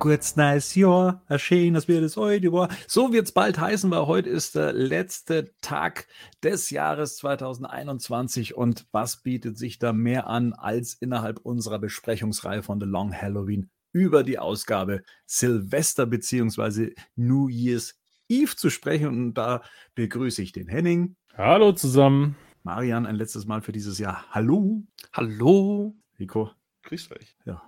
kurz 0.00 0.34
nice 0.34 0.74
Jahr, 0.74 1.22
erschien, 1.28 1.74
das 1.74 1.86
wird 1.86 2.02
es 2.02 2.16
heute 2.16 2.52
war. 2.52 2.70
So 2.88 3.12
wird 3.12 3.26
es 3.26 3.32
bald 3.32 3.60
heißen, 3.60 3.90
weil 3.90 4.06
heute 4.06 4.30
ist 4.30 4.56
der 4.56 4.72
letzte 4.72 5.52
Tag 5.60 6.08
des 6.42 6.70
Jahres 6.70 7.16
2021 7.18 8.56
und 8.56 8.86
was 8.92 9.22
bietet 9.22 9.58
sich 9.58 9.78
da 9.78 9.92
mehr 9.92 10.26
an, 10.26 10.54
als 10.54 10.94
innerhalb 10.94 11.38
unserer 11.40 11.78
Besprechungsreihe 11.78 12.62
von 12.62 12.80
The 12.80 12.86
Long 12.86 13.12
Halloween 13.12 13.70
über 13.92 14.24
die 14.24 14.38
Ausgabe 14.38 15.02
Silvester 15.26 16.06
bzw. 16.06 16.94
New 17.14 17.48
Year's 17.48 18.00
Eve 18.28 18.56
zu 18.56 18.70
sprechen 18.70 19.08
und 19.08 19.34
da 19.34 19.62
begrüße 19.94 20.42
ich 20.42 20.52
den 20.52 20.68
Henning. 20.68 21.16
Hallo 21.36 21.72
zusammen. 21.72 22.36
Marian, 22.62 23.04
ein 23.04 23.16
letztes 23.16 23.44
Mal 23.44 23.60
für 23.60 23.72
dieses 23.72 23.98
Jahr. 23.98 24.24
Hallo. 24.30 24.82
Hallo. 25.12 25.94
Rico. 26.18 26.50
Grüß 26.84 27.10
euch. 27.12 27.36
Ja. 27.44 27.62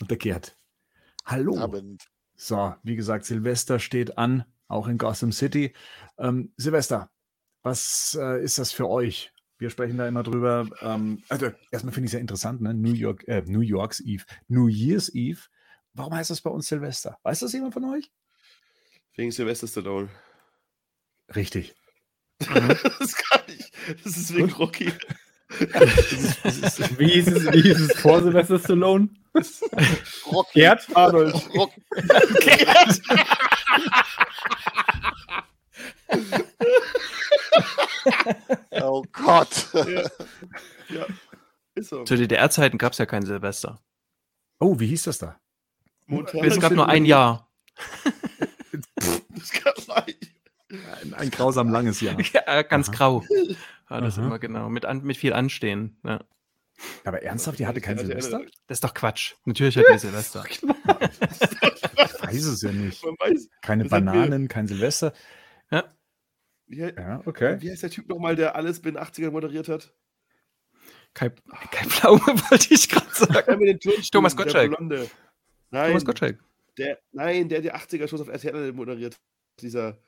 Und 0.00 0.10
der 0.10 0.18
Gerd. 0.18 0.57
Hallo. 1.28 1.58
Abend. 1.58 2.08
So, 2.36 2.74
wie 2.82 2.96
gesagt, 2.96 3.26
Silvester 3.26 3.78
steht 3.78 4.16
an, 4.16 4.44
auch 4.66 4.88
in 4.88 4.96
Gotham 4.96 5.30
City. 5.30 5.74
Ähm, 6.16 6.54
Silvester, 6.56 7.10
was 7.62 8.18
äh, 8.18 8.42
ist 8.42 8.58
das 8.58 8.72
für 8.72 8.88
euch? 8.88 9.30
Wir 9.58 9.68
sprechen 9.68 9.98
da 9.98 10.08
immer 10.08 10.22
drüber. 10.22 10.66
Ähm, 10.80 11.22
also, 11.28 11.50
erstmal 11.70 11.92
finde 11.92 12.06
ich 12.06 12.10
es 12.10 12.14
ja 12.14 12.20
interessant, 12.20 12.62
ne? 12.62 12.72
New, 12.72 12.94
York, 12.94 13.28
äh, 13.28 13.42
New 13.44 13.60
York's 13.60 14.00
Eve, 14.00 14.24
New 14.46 14.68
Year's 14.68 15.10
Eve. 15.14 15.40
Warum 15.92 16.14
heißt 16.14 16.30
das 16.30 16.40
bei 16.40 16.48
uns 16.48 16.66
Silvester? 16.66 17.18
Weiß 17.24 17.40
das 17.40 17.52
jemand 17.52 17.74
von 17.74 17.84
euch? 17.84 18.10
Wegen 19.14 19.30
Sylvester 19.30 19.66
Stallone. 19.66 20.08
Richtig. 21.36 21.74
das 22.38 23.16
kann 23.16 23.42
ich. 23.48 23.70
Das 24.02 24.16
ist 24.16 24.34
wegen 24.34 24.50
Rocky. 24.52 24.92
Wie 25.48 27.08
hieß 27.08 27.26
es, 27.26 27.52
wie 27.52 27.62
hieß 27.62 27.80
es 27.80 28.00
vor 28.00 28.22
Sylvester 28.22 28.58
Stallone? 28.58 29.08
Rocky. 30.32 30.60
Gerd? 30.60 30.86
Arnold. 30.96 31.34
Rocky. 31.54 31.82
Gerd! 32.40 33.00
oh 38.82 39.04
Gott. 39.12 39.68
Ja. 39.74 40.02
ja. 40.88 41.06
Ist 41.74 41.90
so. 41.90 42.04
Zu 42.04 42.16
DDR-Zeiten 42.16 42.78
gab 42.78 42.92
es 42.92 42.98
ja 42.98 43.06
kein 43.06 43.24
Silvester. 43.24 43.80
Oh, 44.58 44.80
wie 44.80 44.86
hieß 44.88 45.04
das 45.04 45.18
da? 45.18 45.40
Montag. 46.06 46.42
Es 46.42 46.58
gab 46.58 46.72
nur 46.72 46.88
ein 46.88 47.04
Jahr. 47.04 47.48
Das 49.34 49.52
kann 49.52 49.74
sein. 49.76 50.14
Ein, 51.02 51.14
ein 51.14 51.30
grausam 51.30 51.70
langes 51.70 52.00
Jahr. 52.00 52.16
Ja, 52.32 52.62
ganz 52.62 52.88
Aha. 52.88 52.96
grau. 52.96 53.24
War 53.88 54.00
das 54.00 54.18
Aha. 54.18 54.26
immer 54.26 54.38
genau. 54.38 54.68
Mit, 54.68 54.84
an, 54.84 55.02
mit 55.02 55.16
viel 55.16 55.32
Anstehen. 55.32 55.98
Ja. 56.04 56.24
Aber 57.04 57.22
ernsthaft, 57.22 57.58
die 57.58 57.66
hatte 57.66 57.80
kein 57.80 57.96
Ja, 57.96 58.02
die 58.02 58.06
Silvester? 58.08 58.40
Das 58.66 58.76
ist 58.76 58.84
doch 58.84 58.94
Quatsch. 58.94 59.34
Natürlich 59.44 59.76
hat 59.76 59.84
ihr 59.90 59.98
Silvester. 59.98 60.44
Ich 62.30 62.34
weiß 62.34 62.44
es 62.44 62.62
ja 62.62 62.72
nicht. 62.72 63.02
Man 63.04 63.14
weiß. 63.18 63.48
Keine 63.62 63.86
Bananen, 63.86 64.48
kein 64.48 64.66
Silvester. 64.68 65.12
Wie, 66.66 66.80
Ja, 66.80 67.22
okay. 67.24 67.56
wie 67.60 67.70
heißt 67.70 67.82
der 67.82 67.90
Typ 67.90 68.08
nochmal, 68.08 68.36
der 68.36 68.54
alles 68.54 68.78
in 68.78 68.84
den 68.84 68.98
80ern 68.98 69.30
moderiert 69.30 69.68
hat? 69.68 69.94
Kein, 71.14 71.32
kein 71.70 71.88
Pflaume 71.88 72.20
wollte 72.50 72.74
ich 72.74 72.88
gerade 72.90 73.06
sagen. 73.14 73.60
Der 73.64 73.78
Thomas 74.12 74.36
der 74.36 74.44
Gottschalk. 74.44 74.78
Nein, 74.80 75.08
Thomas 75.88 76.04
Gottschalk. 76.04 76.38
Der, 76.76 76.98
nein, 77.12 77.48
der 77.48 77.62
die 77.62 77.72
80er-Shows 77.72 78.20
auf 78.20 78.28
RTL 78.28 78.72
moderiert. 78.74 79.18
Dieser. 79.60 79.98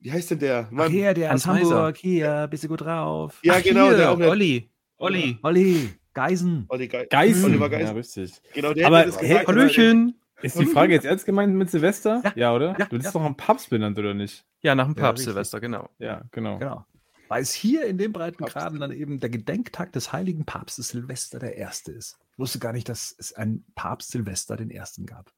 Wie 0.00 0.10
heißt 0.12 0.32
denn 0.32 0.40
der? 0.40 0.64
Ach, 0.66 0.70
Mann. 0.72 0.90
hier, 0.90 1.14
der 1.14 1.30
Hans 1.30 1.46
aus 1.48 1.54
Hamburg, 1.54 1.96
hier, 1.96 2.48
bist 2.50 2.64
du 2.64 2.68
gut 2.68 2.80
drauf. 2.80 3.38
Ja, 3.42 3.54
Ach, 3.56 3.62
genau, 3.62 3.88
hier, 3.88 3.96
der 3.96 4.10
auch. 4.10 4.18
Olli. 4.18 4.70
Olli. 4.98 5.38
Olli, 5.42 5.90
Geisen. 6.12 6.66
Olli 6.68 6.88
Ge 6.88 7.06
Geißen. 7.08 7.44
Oliver 7.44 7.68
Geisen. 7.68 7.86
Ja, 7.86 7.92
richtig. 7.92 8.32
Genau, 8.52 8.72
der 8.72 8.86
Aber, 8.86 8.98
hat 9.00 9.08
das 9.08 9.20
hey, 9.20 9.28
gesagt. 9.28 9.48
Hallöchen. 9.48 10.20
Ist 10.42 10.58
die 10.58 10.66
Frage 10.66 10.92
jetzt 10.92 11.06
ernst 11.06 11.24
gemeint 11.24 11.54
mit 11.54 11.70
Silvester? 11.70 12.20
Ja. 12.22 12.32
Ja, 12.36 12.54
oder? 12.54 12.76
Ja, 12.78 12.86
du 12.86 12.96
bist 12.96 13.06
ja. 13.06 13.12
doch 13.12 13.22
am 13.22 13.36
Papst 13.36 13.70
benannt, 13.70 13.98
oder 13.98 14.14
nicht? 14.14 14.44
Ja, 14.60 14.74
nach 14.74 14.84
dem 14.84 14.94
Papst. 14.94 15.24
Silvester, 15.24 15.60
genau. 15.60 15.88
Ja, 15.98 16.22
genau. 16.32 16.58
Genau. 16.58 16.84
Weil 17.28 17.42
es 17.42 17.54
hier 17.54 17.86
in 17.86 17.96
den 17.96 18.12
breiten 18.12 18.36
Papst. 18.36 18.54
Graden 18.54 18.80
dann 18.80 18.92
eben 18.92 19.20
der 19.20 19.30
Gedenktag 19.30 19.92
des 19.92 20.12
heiligen 20.12 20.44
Papstes 20.44 20.88
Silvester 20.88 21.38
der 21.38 21.56
Erste 21.56 21.92
ist. 21.92 22.18
Ich 22.32 22.38
wusste 22.38 22.58
gar 22.58 22.72
nicht, 22.72 22.88
dass 22.88 23.14
es 23.18 23.32
einen 23.32 23.64
Papst 23.74 24.10
Silvester 24.10 24.56
den 24.56 24.70
Ersten 24.70 25.06
gab. 25.06 25.32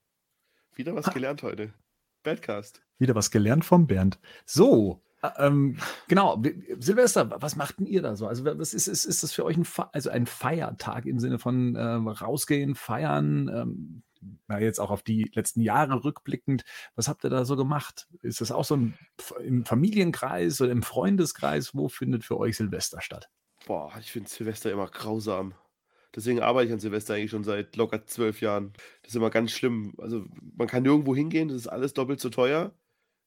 Wieder 0.75 0.94
was 0.94 1.12
gelernt 1.12 1.43
heute. 1.43 1.73
Badcast. 2.23 2.83
Wieder 2.99 3.15
was 3.15 3.31
gelernt 3.31 3.65
vom 3.65 3.87
Bernd. 3.87 4.19
So, 4.44 5.00
ähm, 5.38 5.78
genau. 6.09 6.43
Silvester, 6.78 7.31
was 7.41 7.56
macht 7.56 7.78
denn 7.78 7.87
ihr 7.87 8.03
da 8.03 8.16
so? 8.16 8.27
Also, 8.27 8.44
was 8.44 8.75
ist, 8.75 8.87
ist, 8.87 9.04
ist 9.04 9.22
das 9.22 9.32
für 9.32 9.44
euch 9.44 9.56
ein, 9.56 9.65
Fe 9.65 9.93
also 9.93 10.10
ein 10.10 10.27
Feiertag 10.27 11.06
im 11.06 11.19
Sinne 11.19 11.38
von 11.38 11.77
ähm, 11.78 12.09
rausgehen, 12.09 12.75
feiern? 12.75 13.49
Ähm, 13.49 14.03
na, 14.49 14.60
jetzt 14.60 14.81
auch 14.81 14.91
auf 14.91 15.03
die 15.03 15.31
letzten 15.34 15.60
Jahre 15.60 16.05
rückblickend. 16.05 16.65
Was 16.94 17.09
habt 17.09 17.25
ihr 17.25 17.31
da 17.31 17.44
so 17.44 17.56
gemacht? 17.56 18.09
Ist 18.22 18.41
das 18.41 18.50
auch 18.50 18.65
so 18.65 18.76
ein, 18.76 18.99
im 19.43 19.65
Familienkreis 19.65 20.60
oder 20.60 20.72
im 20.72 20.82
Freundeskreis? 20.82 21.75
Wo 21.75 21.88
findet 21.88 22.25
für 22.25 22.38
euch 22.38 22.56
Silvester 22.56 23.00
statt? 23.00 23.28
Boah, 23.66 23.93
ich 24.00 24.12
finde 24.12 24.28
Silvester 24.28 24.71
immer 24.71 24.88
grausam. 24.88 25.55
Deswegen 26.15 26.41
arbeite 26.41 26.69
ich 26.69 26.72
an 26.72 26.81
Silvester 26.81 27.15
eigentlich 27.15 27.31
schon 27.31 27.44
seit 27.44 27.76
locker 27.76 28.06
zwölf 28.06 28.41
Jahren. 28.41 28.72
Das 29.03 29.10
ist 29.10 29.16
immer 29.16 29.31
ganz 29.31 29.53
schlimm. 29.53 29.94
Also, 29.99 30.25
man 30.56 30.66
kann 30.66 30.82
nirgendwo 30.82 31.15
hingehen, 31.15 31.49
das 31.49 31.59
ist 31.59 31.69
alles 31.69 31.93
doppelt 31.93 32.21
so 32.21 32.31
teuer. 32.31 32.72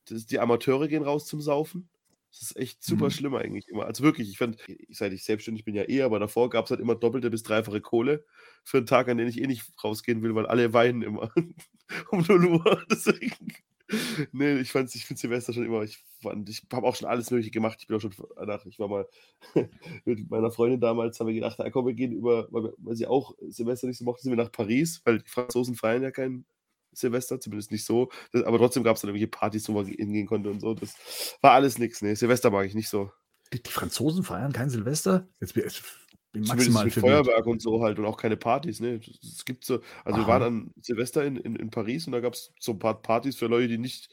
Die 0.10 0.40
Amateure 0.40 0.88
gehen 0.88 1.04
raus 1.04 1.26
zum 1.28 1.42
Saufen. 1.42 1.90
Das 2.32 2.42
ist 2.44 2.58
echt 2.58 2.84
super 2.84 3.06
Mhm. 3.06 3.12
schlimm 3.12 3.36
eigentlich 3.36 3.68
immer. 3.70 3.86
Also 3.86 4.04
wirklich, 4.04 4.30
ich 4.30 4.38
fand, 4.38 4.58
seit 4.90 5.14
ich 5.14 5.24
selbstständig 5.24 5.66
bin 5.66 5.74
ja 5.76 5.90
eh, 5.90 6.04
aber 6.04 6.20
davor 6.20 6.50
gab 6.52 6.66
es 6.66 6.72
halt 6.72 6.80
immer 6.80 6.96
doppelte 6.96 7.32
bis 7.32 7.42
dreifache 7.44 7.82
Kohle 7.82 8.24
für 8.64 8.78
einen 8.78 8.86
Tag, 8.86 9.10
an 9.10 9.18
den 9.18 9.28
ich 9.28 9.42
eh 9.42 9.48
nicht 9.48 9.66
rausgehen 9.84 10.22
will, 10.22 10.36
weil 10.36 10.46
alle 10.46 10.72
weinen 10.74 11.02
immer 11.02 11.32
um 12.12 12.22
0 12.28 12.46
Uhr. 12.46 12.86
Deswegen. 12.92 13.34
Nee, 14.32 14.60
ich 14.60 14.72
fand, 14.72 14.94
ich 14.94 15.06
finde 15.06 15.20
Silvester 15.20 15.52
schon 15.54 15.66
immer, 15.66 15.82
ich 15.82 15.98
fand, 16.22 16.48
ich 16.50 16.62
habe 16.72 16.86
auch 16.86 16.96
schon 16.96 17.08
alles 17.08 17.32
Mögliche 17.32 17.50
gemacht. 17.52 17.78
Ich 17.82 17.88
bin 17.88 17.98
auch 17.98 18.02
schon 18.02 18.14
danach, 18.36 18.64
ich 18.68 18.78
war 18.78 18.88
mal 18.88 19.08
mit 20.06 20.30
meiner 20.30 20.52
Freundin 20.52 20.80
damals, 20.80 21.20
haben 21.20 21.28
wir 21.28 21.34
gedacht, 21.34 21.58
komm, 21.72 21.88
wir 21.88 21.94
gehen 21.96 22.12
über, 22.12 22.48
weil, 22.52 22.74
sie 22.96 23.08
auch 23.08 23.34
Silvester 23.48 23.88
nicht 23.88 23.98
so 23.98 24.06
mochte, 24.06 24.22
sind 24.24 24.32
wir 24.32 24.38
nach 24.44 24.52
Paris, 24.52 25.02
weil 25.06 25.20
die 25.20 25.30
Franzosen 25.30 25.74
feiern 25.76 26.04
ja 26.04 26.12
kein 26.12 26.46
Silvester, 26.92 27.40
zumindest 27.40 27.72
nicht 27.72 27.86
so. 27.86 28.10
Das, 28.32 28.44
aber 28.44 28.58
trotzdem 28.58 28.84
gab 28.84 28.96
es 28.96 29.02
dann 29.02 29.10
irgendwelche 29.10 29.28
Partys, 29.28 29.68
wo 29.70 29.74
man 29.74 29.86
hingehen 29.86 30.28
konnte 30.28 30.50
und 30.50 30.60
so. 30.60 30.74
Das 30.74 30.96
war 31.42 31.52
alles 31.52 31.78
nichts. 31.78 32.02
Nee, 32.02 32.16
Silvester 32.16 32.52
mag 32.52 32.66
ich 32.66 32.76
nicht 32.76 32.90
so. 32.90 33.12
Die, 33.54 33.62
die 33.62 33.72
Franzosen 33.72 34.24
feiern 34.24 34.54
kein 34.54 34.70
Silvester? 34.70 35.28
Jetzt 35.40 35.54
bin 35.54 35.64
ich 35.66 35.84
maximal 36.48 36.86
mit. 36.86 36.94
Feuerwerk 36.94 37.46
und 37.48 37.62
so 37.62 37.82
halt 37.82 37.98
und 38.00 38.06
auch 38.06 38.18
keine 38.18 38.38
Partys. 38.38 38.80
Ne? 38.80 39.00
Es 39.24 39.46
gibt 39.46 39.66
so, 39.66 39.82
also 40.06 40.20
wir 40.20 40.24
Aha. 40.24 40.28
waren 40.28 40.44
an 40.44 40.72
Silvester 40.82 41.24
in, 41.24 41.38
in, 41.38 41.56
in 41.56 41.70
Paris 41.72 42.06
und 42.06 42.14
da 42.14 42.20
gab 42.20 42.34
es 42.34 42.54
so 42.60 42.74
ein 42.74 42.80
paar 42.80 43.02
Partys 43.02 43.36
für 43.36 43.48
Leute, 43.48 43.68
die 43.68 43.78
nicht 43.78 44.10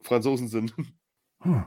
Franzosen 0.00 0.48
sind. 0.48 0.74
Hm. 1.42 1.64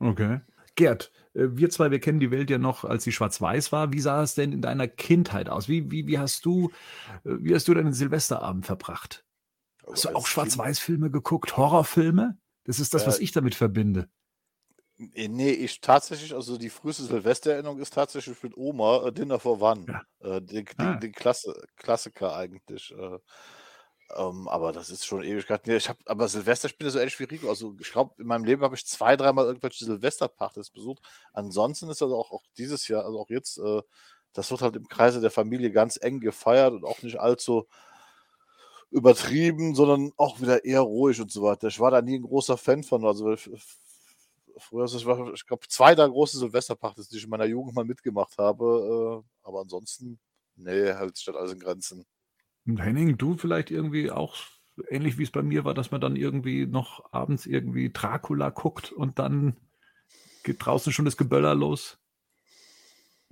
Okay. 0.00 0.40
Gerd, 0.74 1.10
äh, 1.34 1.48
wir 1.50 1.70
zwei, 1.70 1.90
wir 1.90 1.98
kennen 1.98 2.20
die 2.20 2.30
Welt 2.30 2.50
ja 2.50 2.58
noch, 2.58 2.84
als 2.84 3.04
sie 3.04 3.12
schwarz-weiß 3.12 3.72
war. 3.72 3.92
Wie 3.92 4.00
sah 4.00 4.22
es 4.22 4.34
denn 4.34 4.52
in 4.52 4.62
deiner 4.62 4.86
Kindheit 4.86 5.48
aus? 5.48 5.68
Wie, 5.68 5.90
wie, 5.90 6.06
wie, 6.06 6.18
hast, 6.18 6.44
du, 6.44 6.70
äh, 7.24 7.36
wie 7.40 7.54
hast 7.54 7.66
du 7.68 7.74
deinen 7.74 7.92
Silvesterabend 7.92 8.66
verbracht? 8.66 9.24
Hast 9.90 10.04
du 10.04 10.14
auch 10.14 10.26
Schwarz-Weiß-Filme 10.26 11.10
geguckt? 11.10 11.56
Horrorfilme? 11.56 12.38
Das 12.64 12.80
ist 12.80 12.94
das, 12.94 13.06
was 13.06 13.18
Äh, 13.18 13.24
ich 13.24 13.32
damit 13.32 13.54
verbinde. 13.54 14.08
Äh, 15.14 15.28
Nee, 15.28 15.50
ich 15.50 15.80
tatsächlich, 15.80 16.34
also 16.34 16.58
die 16.58 16.70
früheste 16.70 17.04
Silvestererinnerung 17.04 17.78
ist 17.78 17.94
tatsächlich 17.94 18.42
mit 18.42 18.56
Oma, 18.56 19.10
Dinner 19.12 19.38
for 19.38 19.60
One. 19.60 19.86
Ja. 20.20 20.36
Äh, 20.36 20.42
den, 20.42 20.66
Ah. 20.76 20.92
den, 20.94 21.00
den 21.00 21.12
Klasse, 21.12 21.54
Klassiker 21.76 22.34
eigentlich. 22.36 22.92
Äh, 22.92 23.18
ähm, 24.16 24.48
aber 24.48 24.72
das 24.72 24.90
ist 24.90 25.04
schon 25.06 25.22
Ewigkeit. 25.22 25.66
Nee, 25.66 25.76
ich 25.76 25.88
hab, 25.88 25.98
aber 26.06 26.28
Silvester 26.28 26.68
spiele 26.68 26.90
so 26.90 26.98
ähnlich 26.98 27.18
wie 27.20 27.24
Rico. 27.24 27.48
Also 27.48 27.76
ich 27.78 27.90
glaube, 27.92 28.14
in 28.18 28.26
meinem 28.26 28.44
Leben 28.44 28.62
habe 28.62 28.74
ich 28.74 28.86
zwei, 28.86 29.16
dreimal 29.16 29.44
irgendwelche 29.46 29.84
Silvesterpartys 29.84 30.70
besucht. 30.70 31.02
Ansonsten 31.32 31.88
ist 31.90 32.00
das 32.00 32.10
auch, 32.10 32.30
auch 32.32 32.42
dieses 32.56 32.88
Jahr, 32.88 33.04
also 33.04 33.20
auch 33.20 33.28
jetzt, 33.30 33.58
äh, 33.58 33.82
das 34.32 34.50
wird 34.50 34.62
halt 34.62 34.76
im 34.76 34.88
Kreise 34.88 35.20
der 35.20 35.30
Familie 35.30 35.70
ganz 35.70 35.98
eng 36.00 36.20
gefeiert 36.20 36.72
und 36.72 36.84
auch 36.84 37.02
nicht 37.02 37.20
allzu 37.20 37.66
übertrieben, 38.90 39.74
sondern 39.74 40.12
auch 40.16 40.40
wieder 40.40 40.64
eher 40.64 40.80
ruhig 40.80 41.20
und 41.20 41.30
so 41.30 41.42
weiter. 41.42 41.68
Ich 41.68 41.78
war 41.80 41.90
da 41.90 42.00
nie 42.02 42.16
ein 42.18 42.22
großer 42.22 42.56
Fan 42.56 42.82
von. 42.82 43.04
Also 43.04 43.34
früher, 44.58 44.84
es- 44.84 45.04
war, 45.06 45.32
ich 45.32 45.46
glaube, 45.46 45.66
zwei 45.68 45.94
der 45.94 46.08
große 46.08 46.38
Silvesterpartys, 46.38 47.08
die 47.08 47.18
ich 47.18 47.24
in 47.24 47.30
meiner 47.30 47.44
Jugend 47.44 47.74
mal 47.74 47.84
mitgemacht 47.84 48.36
habe. 48.38 49.22
Äh, 49.24 49.46
aber 49.46 49.60
ansonsten, 49.60 50.18
nee, 50.56 50.92
halt 50.92 51.18
statt 51.18 51.36
alles 51.36 51.52
in 51.52 51.60
Grenzen. 51.60 52.04
Und 52.66 52.78
Henning, 52.82 53.16
du 53.16 53.36
vielleicht 53.36 53.70
irgendwie 53.70 54.10
auch 54.10 54.36
ähnlich 54.90 55.18
wie 55.18 55.24
es 55.24 55.30
bei 55.30 55.42
mir 55.42 55.64
war, 55.64 55.74
dass 55.74 55.90
man 55.90 56.00
dann 56.00 56.16
irgendwie 56.16 56.66
noch 56.66 57.12
abends 57.12 57.46
irgendwie 57.46 57.90
Dracula 57.92 58.50
guckt 58.50 58.92
und 58.92 59.18
dann 59.18 59.56
geht 60.44 60.64
draußen 60.64 60.92
schon 60.92 61.04
das 61.04 61.16
Geböller 61.16 61.54
los. 61.54 61.98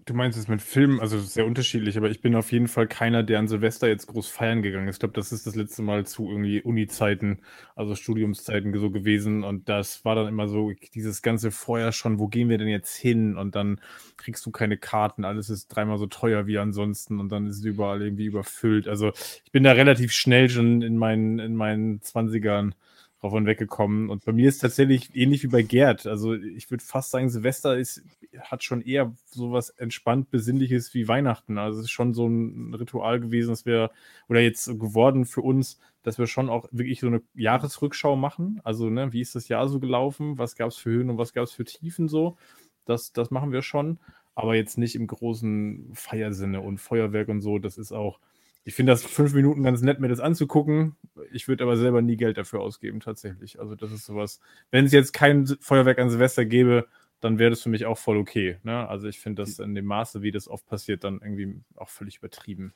Du 0.08 0.14
meinst 0.14 0.38
es 0.38 0.46
mit 0.46 0.62
Filmen, 0.62 1.00
also 1.00 1.18
sehr 1.18 1.44
unterschiedlich, 1.46 1.98
aber 1.98 2.08
ich 2.08 2.20
bin 2.20 2.36
auf 2.36 2.52
jeden 2.52 2.68
Fall 2.68 2.86
keiner, 2.86 3.24
der 3.24 3.40
an 3.40 3.48
Silvester 3.48 3.88
jetzt 3.88 4.06
groß 4.06 4.28
feiern 4.28 4.62
gegangen 4.62 4.86
ist. 4.86 4.96
Ich 4.96 5.00
glaube, 5.00 5.14
das 5.14 5.32
ist 5.32 5.48
das 5.48 5.56
letzte 5.56 5.82
Mal 5.82 6.06
zu 6.06 6.30
irgendwie 6.30 6.62
Uni-Zeiten, 6.62 7.40
also 7.74 7.96
Studiumszeiten 7.96 8.72
so 8.78 8.92
gewesen. 8.92 9.42
Und 9.42 9.68
das 9.68 10.04
war 10.04 10.14
dann 10.14 10.28
immer 10.28 10.46
so, 10.46 10.70
dieses 10.94 11.22
ganze 11.22 11.50
Feuer 11.50 11.90
schon, 11.90 12.20
wo 12.20 12.28
gehen 12.28 12.48
wir 12.48 12.56
denn 12.56 12.68
jetzt 12.68 12.94
hin? 12.94 13.36
Und 13.36 13.56
dann 13.56 13.80
kriegst 14.16 14.46
du 14.46 14.52
keine 14.52 14.76
Karten, 14.76 15.24
alles 15.24 15.50
ist 15.50 15.66
dreimal 15.74 15.98
so 15.98 16.06
teuer 16.06 16.46
wie 16.46 16.58
ansonsten 16.58 17.18
und 17.18 17.32
dann 17.32 17.48
ist 17.48 17.58
es 17.58 17.64
überall 17.64 18.00
irgendwie 18.00 18.26
überfüllt. 18.26 18.86
Also 18.86 19.10
ich 19.44 19.50
bin 19.50 19.64
da 19.64 19.72
relativ 19.72 20.12
schnell 20.12 20.48
schon 20.48 20.82
in 20.82 20.98
meinen, 20.98 21.40
in 21.40 21.56
meinen 21.56 21.98
20ern 22.00 22.74
drauf 23.20 23.32
und 23.32 23.46
weggekommen. 23.46 24.10
Und 24.10 24.24
bei 24.24 24.32
mir 24.32 24.48
ist 24.48 24.58
tatsächlich 24.58 25.14
ähnlich 25.16 25.42
wie 25.42 25.48
bei 25.48 25.62
Gerd. 25.62 26.06
Also 26.06 26.34
ich 26.34 26.70
würde 26.70 26.84
fast 26.84 27.10
sagen, 27.10 27.30
Silvester 27.30 27.76
ist, 27.76 28.02
hat 28.40 28.62
schon 28.62 28.82
eher 28.82 29.14
sowas 29.26 29.70
entspannt 29.70 30.30
Besinnliches 30.30 30.92
wie 30.94 31.08
Weihnachten. 31.08 31.58
Also 31.58 31.78
es 31.78 31.86
ist 31.86 31.92
schon 31.92 32.14
so 32.14 32.26
ein 32.26 32.74
Ritual 32.74 33.20
gewesen, 33.20 33.50
dass 33.50 33.64
wir, 33.66 33.90
oder 34.28 34.40
jetzt 34.40 34.66
geworden 34.66 35.24
für 35.24 35.40
uns, 35.40 35.78
dass 36.02 36.18
wir 36.18 36.26
schon 36.26 36.48
auch 36.48 36.68
wirklich 36.70 37.00
so 37.00 37.08
eine 37.08 37.22
Jahresrückschau 37.34 38.14
machen. 38.14 38.60
Also, 38.62 38.90
ne, 38.90 39.12
wie 39.12 39.20
ist 39.20 39.34
das 39.34 39.48
Jahr 39.48 39.66
so 39.68 39.80
gelaufen? 39.80 40.38
Was 40.38 40.54
gab 40.54 40.68
es 40.68 40.76
für 40.76 40.90
Höhen 40.90 41.10
und 41.10 41.18
was 41.18 41.32
gab 41.32 41.44
es 41.44 41.52
für 41.52 41.64
Tiefen 41.64 42.08
so? 42.08 42.36
Das, 42.84 43.12
das 43.12 43.32
machen 43.32 43.50
wir 43.50 43.62
schon. 43.62 43.98
Aber 44.36 44.54
jetzt 44.54 44.78
nicht 44.78 44.94
im 44.94 45.08
großen 45.08 45.90
Feiersinne 45.94 46.60
und 46.60 46.78
Feuerwerk 46.78 47.28
und 47.28 47.40
so. 47.40 47.58
Das 47.58 47.76
ist 47.78 47.90
auch, 47.90 48.20
ich 48.66 48.74
finde 48.74 48.90
das 48.90 49.04
fünf 49.04 49.32
Minuten 49.32 49.62
ganz 49.62 49.80
nett, 49.80 50.00
mir 50.00 50.08
das 50.08 50.18
anzugucken. 50.18 50.96
Ich 51.30 51.46
würde 51.46 51.62
aber 51.62 51.76
selber 51.76 52.02
nie 52.02 52.16
Geld 52.16 52.36
dafür 52.36 52.60
ausgeben, 52.60 52.98
tatsächlich. 52.98 53.60
Also, 53.60 53.76
das 53.76 53.92
ist 53.92 54.04
sowas. 54.04 54.40
Wenn 54.72 54.84
es 54.84 54.92
jetzt 54.92 55.12
kein 55.12 55.46
Feuerwerk 55.46 56.00
an 56.00 56.10
Silvester 56.10 56.44
gäbe, 56.44 56.88
dann 57.20 57.38
wäre 57.38 57.50
das 57.50 57.62
für 57.62 57.68
mich 57.68 57.86
auch 57.86 57.96
voll 57.96 58.16
okay. 58.16 58.58
Ne? 58.64 58.88
Also, 58.88 59.06
ich 59.06 59.20
finde 59.20 59.42
das 59.42 59.60
in 59.60 59.76
dem 59.76 59.84
Maße, 59.84 60.20
wie 60.22 60.32
das 60.32 60.48
oft 60.48 60.66
passiert, 60.66 61.04
dann 61.04 61.20
irgendwie 61.22 61.60
auch 61.76 61.88
völlig 61.88 62.16
übertrieben. 62.16 62.74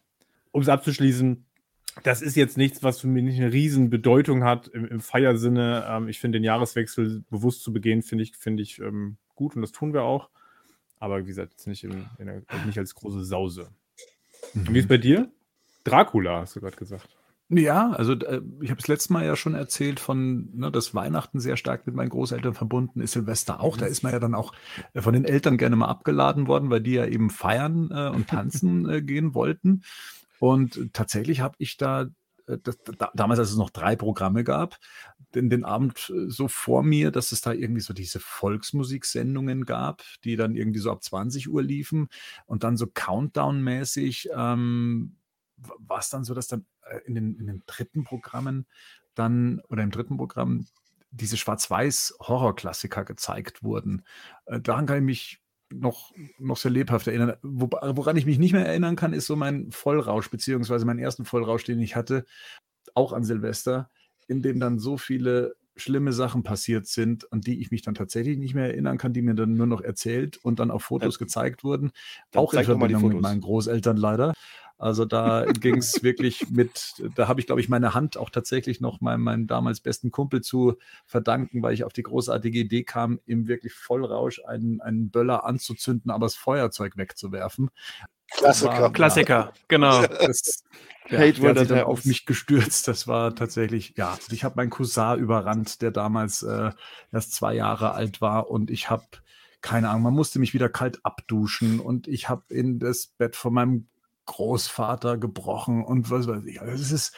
Um 0.52 0.62
es 0.62 0.68
abzuschließen, 0.68 1.44
das 2.04 2.22
ist 2.22 2.36
jetzt 2.36 2.56
nichts, 2.56 2.84
was 2.84 3.00
für 3.00 3.08
mich 3.08 3.24
nicht 3.24 3.40
eine 3.40 3.52
riesen 3.52 3.90
Bedeutung 3.90 4.44
hat 4.44 4.68
im, 4.68 4.86
im 4.86 5.00
Feiersinne. 5.00 5.86
Ähm, 5.88 6.06
ich 6.06 6.20
finde 6.20 6.38
den 6.38 6.44
Jahreswechsel 6.44 7.24
bewusst 7.30 7.64
zu 7.64 7.72
begehen, 7.72 8.02
finde 8.02 8.22
ich, 8.22 8.36
finde 8.36 8.62
ich 8.62 8.78
ähm, 8.78 9.16
gut 9.34 9.56
und 9.56 9.62
das 9.62 9.72
tun 9.72 9.92
wir 9.92 10.04
auch. 10.04 10.30
Aber 11.00 11.18
wie 11.18 11.26
gesagt, 11.26 11.54
jetzt 11.54 11.66
nicht, 11.66 11.82
in, 11.82 12.06
in 12.18 12.26
der, 12.26 12.42
nicht 12.64 12.78
als 12.78 12.94
große 12.94 13.24
Sause. 13.24 13.72
Mhm. 14.54 14.72
Wie 14.72 14.78
ist 14.78 14.88
bei 14.88 14.96
dir? 14.96 15.32
Dracula, 15.84 16.40
hast 16.40 16.56
du 16.56 16.60
gerade 16.60 16.76
gesagt. 16.76 17.08
Ja, 17.52 17.90
also 17.90 18.12
äh, 18.12 18.40
ich 18.60 18.70
habe 18.70 18.80
es 18.80 18.86
letztes 18.86 19.10
Mal 19.10 19.26
ja 19.26 19.34
schon 19.34 19.54
erzählt 19.54 19.98
von, 19.98 20.48
ne, 20.54 20.70
dass 20.70 20.94
Weihnachten 20.94 21.40
sehr 21.40 21.56
stark 21.56 21.84
mit 21.84 21.96
meinen 21.96 22.10
Großeltern 22.10 22.54
verbunden 22.54 23.00
ist, 23.00 23.12
Silvester 23.12 23.60
auch. 23.60 23.76
Da 23.76 23.86
ist 23.86 24.04
man 24.04 24.12
ja 24.12 24.20
dann 24.20 24.36
auch 24.36 24.52
äh, 24.94 25.00
von 25.00 25.14
den 25.14 25.24
Eltern 25.24 25.58
gerne 25.58 25.74
mal 25.74 25.88
abgeladen 25.88 26.46
worden, 26.46 26.70
weil 26.70 26.80
die 26.80 26.92
ja 26.92 27.06
eben 27.06 27.28
feiern 27.28 27.90
äh, 27.92 28.08
und 28.14 28.28
tanzen 28.28 28.88
äh, 28.88 29.02
gehen 29.02 29.34
wollten. 29.34 29.82
Und 30.38 30.92
tatsächlich 30.92 31.40
habe 31.40 31.56
ich 31.58 31.76
da, 31.76 32.02
äh, 32.46 32.58
das, 32.62 32.78
da, 32.84 33.10
damals, 33.14 33.40
als 33.40 33.50
es 33.50 33.56
noch 33.56 33.70
drei 33.70 33.96
Programme 33.96 34.44
gab, 34.44 34.78
den, 35.34 35.50
den 35.50 35.64
Abend 35.64 36.12
so 36.28 36.46
vor 36.46 36.84
mir, 36.84 37.10
dass 37.10 37.32
es 37.32 37.40
da 37.40 37.52
irgendwie 37.52 37.82
so 37.82 37.92
diese 37.92 38.20
Volksmusiksendungen 38.20 39.64
gab, 39.64 40.04
die 40.22 40.36
dann 40.36 40.54
irgendwie 40.54 40.80
so 40.80 40.92
ab 40.92 41.02
20 41.02 41.48
Uhr 41.48 41.64
liefen 41.64 42.10
und 42.46 42.62
dann 42.62 42.76
so 42.76 42.86
Countdown-mäßig. 42.86 44.28
Ähm, 44.36 45.16
war 45.78 45.98
es 45.98 46.10
dann 46.10 46.24
so, 46.24 46.34
dass 46.34 46.48
dann 46.48 46.66
äh, 46.82 47.00
in 47.06 47.14
den, 47.14 47.36
in 47.36 47.46
den 47.46 47.62
dritten 47.66 48.04
Programmen 48.04 48.66
dann 49.14 49.60
oder 49.68 49.82
im 49.82 49.90
dritten 49.90 50.16
Programm 50.16 50.66
diese 51.10 51.36
Schwarz-Weiß-Horror-Klassiker 51.36 53.04
gezeigt 53.04 53.62
wurden. 53.62 54.04
Äh, 54.46 54.60
daran 54.60 54.86
kann 54.86 54.98
ich 54.98 55.04
mich 55.04 55.42
noch, 55.72 56.12
noch 56.38 56.56
sehr 56.56 56.70
lebhaft 56.70 57.06
erinnern. 57.06 57.36
Wo, 57.42 57.68
woran 57.70 58.16
ich 58.16 58.26
mich 58.26 58.38
nicht 58.38 58.52
mehr 58.52 58.66
erinnern 58.66 58.96
kann, 58.96 59.12
ist 59.12 59.26
so 59.26 59.36
mein 59.36 59.70
Vollrausch, 59.70 60.30
beziehungsweise 60.30 60.84
meinen 60.84 60.98
ersten 60.98 61.24
Vollrausch, 61.24 61.64
den 61.64 61.80
ich 61.80 61.96
hatte, 61.96 62.24
auch 62.94 63.12
an 63.12 63.24
Silvester, 63.24 63.90
in 64.26 64.42
dem 64.42 64.60
dann 64.60 64.78
so 64.78 64.96
viele 64.96 65.54
schlimme 65.76 66.12
Sachen 66.12 66.42
passiert 66.42 66.86
sind, 66.86 67.32
an 67.32 67.40
die 67.40 67.60
ich 67.60 67.70
mich 67.70 67.82
dann 67.82 67.94
tatsächlich 67.94 68.36
nicht 68.36 68.54
mehr 68.54 68.66
erinnern 68.66 68.98
kann, 68.98 69.12
die 69.12 69.22
mir 69.22 69.34
dann 69.34 69.54
nur 69.54 69.66
noch 69.66 69.80
erzählt 69.80 70.36
und 70.38 70.58
dann 70.58 70.70
auf 70.70 70.82
Fotos 70.82 71.14
ja. 71.14 71.18
gezeigt 71.24 71.64
wurden. 71.64 71.92
Auch 72.34 72.52
in 72.52 72.64
Verbindung 72.64 73.08
mit 73.08 73.20
meinen 73.20 73.40
Großeltern 73.40 73.96
leider. 73.96 74.34
Also 74.80 75.04
da 75.04 75.44
ging 75.44 75.76
es 75.76 76.02
wirklich 76.02 76.48
mit, 76.48 76.94
da 77.14 77.28
habe 77.28 77.38
ich, 77.38 77.46
glaube 77.46 77.60
ich, 77.60 77.68
meine 77.68 77.92
Hand 77.92 78.16
auch 78.16 78.30
tatsächlich 78.30 78.80
noch 78.80 79.02
meinem, 79.02 79.22
meinem 79.22 79.46
damals 79.46 79.80
besten 79.80 80.10
Kumpel 80.10 80.40
zu 80.40 80.78
verdanken, 81.04 81.62
weil 81.62 81.74
ich 81.74 81.84
auf 81.84 81.92
die 81.92 82.02
großartige 82.02 82.58
Idee 82.58 82.82
kam, 82.82 83.20
im 83.26 83.46
wirklich 83.46 83.74
Vollrausch 83.74 84.42
einen, 84.46 84.80
einen 84.80 85.10
Böller 85.10 85.44
anzuzünden, 85.44 86.10
aber 86.10 86.24
das 86.24 86.34
Feuerzeug 86.34 86.96
wegzuwerfen. 86.96 87.70
Klassiker. 88.30 88.80
War, 88.80 88.92
Klassiker, 88.92 89.52
genau. 89.68 90.02
Das, 90.06 90.64
ja, 91.10 91.18
Hate 91.18 91.42
wurde 91.42 91.66
dann 91.66 91.80
auf 91.80 92.06
mich 92.06 92.24
gestürzt. 92.24 92.88
Das 92.88 93.06
war 93.06 93.34
tatsächlich, 93.34 93.94
ja, 93.98 94.16
ich 94.30 94.44
habe 94.44 94.54
meinen 94.56 94.70
Cousin 94.70 95.18
überrannt, 95.18 95.82
der 95.82 95.90
damals 95.90 96.42
äh, 96.42 96.70
erst 97.12 97.34
zwei 97.34 97.54
Jahre 97.54 97.92
alt 97.92 98.22
war 98.22 98.48
und 98.48 98.70
ich 98.70 98.88
habe 98.88 99.04
keine 99.60 99.90
Ahnung, 99.90 100.04
man 100.04 100.14
musste 100.14 100.38
mich 100.38 100.54
wieder 100.54 100.70
kalt 100.70 101.00
abduschen 101.04 101.80
und 101.80 102.08
ich 102.08 102.30
habe 102.30 102.44
in 102.48 102.78
das 102.78 103.08
Bett 103.18 103.36
von 103.36 103.52
meinem 103.52 103.88
Großvater 104.26 105.18
gebrochen 105.18 105.84
und 105.84 106.10
was 106.10 106.26
weiß 106.26 106.44
ich. 106.44 106.60
Also 106.60 106.72
das 106.72 106.92
ist, 106.92 107.16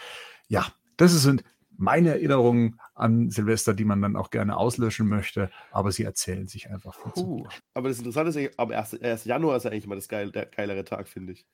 ja, 0.49 0.66
das 0.96 1.12
sind 1.22 1.44
meine 1.76 2.10
Erinnerungen 2.10 2.78
an 2.94 3.31
Silvester, 3.31 3.75
die 3.75 3.84
man 3.84 4.00
dann 4.02 4.16
auch 4.16 4.31
gerne 4.31 4.56
auslöschen 4.56 5.08
möchte, 5.08 5.50
aber 5.70 5.90
sie 5.90 6.04
erzählen 6.04 6.46
sich 6.46 6.70
einfach. 6.70 6.96
Uh, 7.16 7.46
aber 7.75 7.88
das 7.88 7.99
Interessante 7.99 8.31
ist, 8.31 8.37
ja, 8.37 8.50
aber 8.56 8.78
1. 8.78 9.00
1. 9.00 9.25
Januar 9.25 9.56
ist 9.56 9.64
ja 9.64 9.70
eigentlich 9.70 9.84
immer 9.84 9.96
das 9.96 10.08
geil, 10.08 10.31
der 10.31 10.46
geilere 10.46 10.84
Tag, 10.84 11.08
finde 11.08 11.32
ich. 11.32 11.46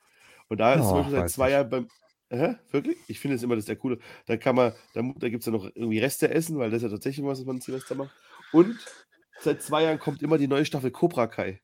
Und 0.47 0.59
da 0.59 0.73
ist 0.73 0.85
oh, 0.85 1.03
zum 1.03 1.11
seit 1.11 1.29
zwei 1.29 1.51
Jahren 1.51 1.69
beim. 1.69 1.87
Hä? 2.31 2.55
Wirklich? 2.71 2.97
Ich 3.07 3.19
finde 3.19 3.37
es 3.37 3.43
immer 3.43 3.55
das 3.55 3.65
der 3.65 3.75
coole. 3.75 3.97
Da 4.27 4.37
kann 4.37 4.55
man, 4.55 4.73
da, 4.93 5.01
da 5.01 5.29
gibt 5.29 5.41
es 5.41 5.45
ja 5.47 5.51
noch 5.51 5.65
irgendwie 5.73 5.97
Reste 5.99 6.29
essen, 6.29 6.59
weil 6.59 6.69
das 6.69 6.77
ist 6.77 6.83
ja 6.83 6.89
tatsächlich 6.89 7.25
was, 7.25 7.39
was 7.39 7.45
man 7.45 7.59
Silvester 7.59 7.95
macht. 7.95 8.11
Und 8.51 8.77
seit 9.39 9.63
zwei 9.63 9.83
Jahren 9.83 9.97
kommt 9.97 10.21
immer 10.21 10.37
die 10.37 10.47
neue 10.47 10.65
Staffel 10.65 10.91
Cobra 10.91 11.27
Kai. 11.27 11.61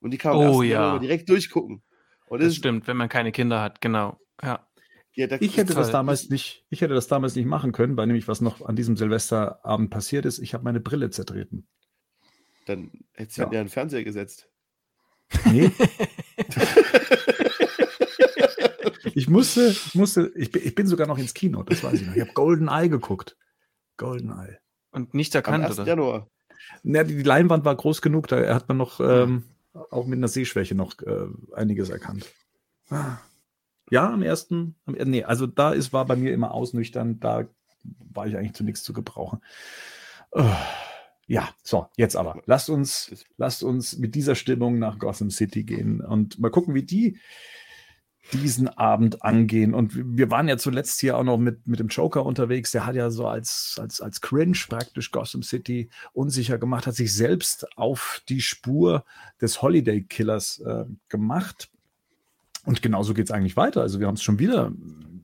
Und 0.00 0.12
die 0.12 0.18
kann 0.18 0.36
man 0.36 0.48
oh, 0.48 0.62
ja. 0.62 0.98
direkt 0.98 1.28
durchgucken. 1.28 1.82
Und 2.28 2.42
das, 2.42 2.54
stimmt, 2.54 2.86
wenn 2.86 2.96
man 2.96 3.08
keine 3.08 3.32
Kinder 3.32 3.60
hat, 3.60 3.80
genau. 3.80 4.20
Ja. 4.42 4.66
Ja, 5.14 5.26
ich 5.40 5.56
hätte 5.56 5.74
das 5.74 5.90
damals 5.90 6.30
nicht, 6.30 6.64
ich 6.70 6.80
hätte 6.80 6.94
das 6.94 7.08
damals 7.08 7.34
nicht 7.34 7.46
machen 7.46 7.72
können, 7.72 7.96
weil 7.96 8.06
nämlich 8.06 8.28
was 8.28 8.40
noch 8.40 8.64
an 8.64 8.76
diesem 8.76 8.96
Silvesterabend 8.96 9.90
passiert 9.90 10.24
ist, 10.24 10.38
ich 10.38 10.54
habe 10.54 10.62
meine 10.62 10.78
Brille 10.78 11.10
zertreten. 11.10 11.66
Dann 12.66 12.92
hättest 13.14 13.38
du 13.38 13.42
ja. 13.42 13.52
ja 13.52 13.60
einen 13.60 13.68
Fernseher 13.68 14.04
gesetzt. 14.04 14.48
Nee. 15.46 15.72
ich 19.14 19.28
musste, 19.28 19.68
ich 19.68 19.94
musste, 19.96 20.30
ich 20.36 20.52
bin, 20.52 20.62
ich 20.64 20.74
bin 20.76 20.86
sogar 20.86 21.08
noch 21.08 21.18
ins 21.18 21.34
Kino, 21.34 21.64
das 21.64 21.82
weiß 21.82 22.00
ich 22.00 22.06
noch. 22.06 22.14
Ich 22.14 22.20
habe 22.20 22.32
Golden 22.34 22.68
Eye 22.68 22.88
geguckt. 22.88 23.36
Golden 23.96 24.30
Eye. 24.30 24.58
Und 24.92 25.14
nicht 25.14 25.34
erkannt, 25.34 25.64
Am 25.64 25.70
1. 25.70 25.80
oder? 25.80 25.88
Januar. 25.88 26.30
Ja, 26.84 27.02
die 27.02 27.22
Leinwand 27.22 27.64
war 27.64 27.74
groß 27.74 28.02
genug, 28.02 28.28
da 28.28 28.54
hat 28.54 28.68
man 28.68 28.76
noch 28.76 29.00
ähm, 29.00 29.44
auch 29.90 30.06
mit 30.06 30.18
einer 30.18 30.28
Sehschwäche 30.28 30.74
noch 30.74 30.98
äh, 31.02 31.26
einiges 31.54 31.90
erkannt. 31.90 32.26
Ja, 33.90 34.12
am 34.12 34.22
ersten, 34.22 34.76
am, 34.86 34.94
nee, 34.94 35.24
also 35.24 35.46
da 35.46 35.72
ist, 35.72 35.92
war 35.92 36.04
bei 36.06 36.16
mir 36.16 36.32
immer 36.32 36.52
ausnüchtern, 36.52 37.20
da 37.20 37.48
war 38.12 38.26
ich 38.26 38.36
eigentlich 38.36 38.54
zu 38.54 38.64
nichts 38.64 38.82
zu 38.82 38.92
gebrauchen. 38.92 39.40
Uh, 40.34 40.44
ja, 41.26 41.48
so, 41.62 41.86
jetzt 41.96 42.16
aber. 42.16 42.42
Lasst 42.46 42.70
uns, 42.70 43.26
lasst 43.36 43.62
uns 43.62 43.98
mit 43.98 44.14
dieser 44.14 44.34
Stimmung 44.34 44.78
nach 44.78 44.98
Gotham 44.98 45.30
City 45.30 45.64
gehen 45.64 46.00
und 46.00 46.38
mal 46.38 46.50
gucken, 46.50 46.74
wie 46.74 46.82
die 46.82 47.18
diesen 48.32 48.68
Abend 48.68 49.22
angehen. 49.22 49.74
Und 49.74 49.92
wir 49.94 50.30
waren 50.30 50.48
ja 50.48 50.56
zuletzt 50.56 51.00
hier 51.00 51.16
auch 51.16 51.24
noch 51.24 51.38
mit, 51.38 51.66
mit 51.66 51.80
dem 51.80 51.88
Joker 51.88 52.24
unterwegs. 52.24 52.70
Der 52.70 52.86
hat 52.86 52.94
ja 52.94 53.10
so 53.10 53.26
als, 53.26 53.76
als, 53.80 54.00
als 54.00 54.20
Cringe 54.20 54.58
praktisch 54.68 55.10
Gotham 55.10 55.42
City 55.42 55.88
unsicher 56.12 56.58
gemacht, 56.58 56.86
hat 56.86 56.94
sich 56.94 57.14
selbst 57.14 57.66
auf 57.76 58.22
die 58.28 58.40
Spur 58.40 59.04
des 59.40 59.62
Holiday 59.62 60.02
Killers 60.02 60.60
äh, 60.60 60.84
gemacht. 61.08 61.70
Und 62.64 62.82
genauso 62.82 63.14
geht 63.14 63.26
es 63.26 63.30
eigentlich 63.30 63.56
weiter. 63.56 63.80
Also 63.80 64.00
wir 64.00 64.06
haben 64.06 64.14
es 64.14 64.22
schon 64.22 64.38
wieder 64.38 64.72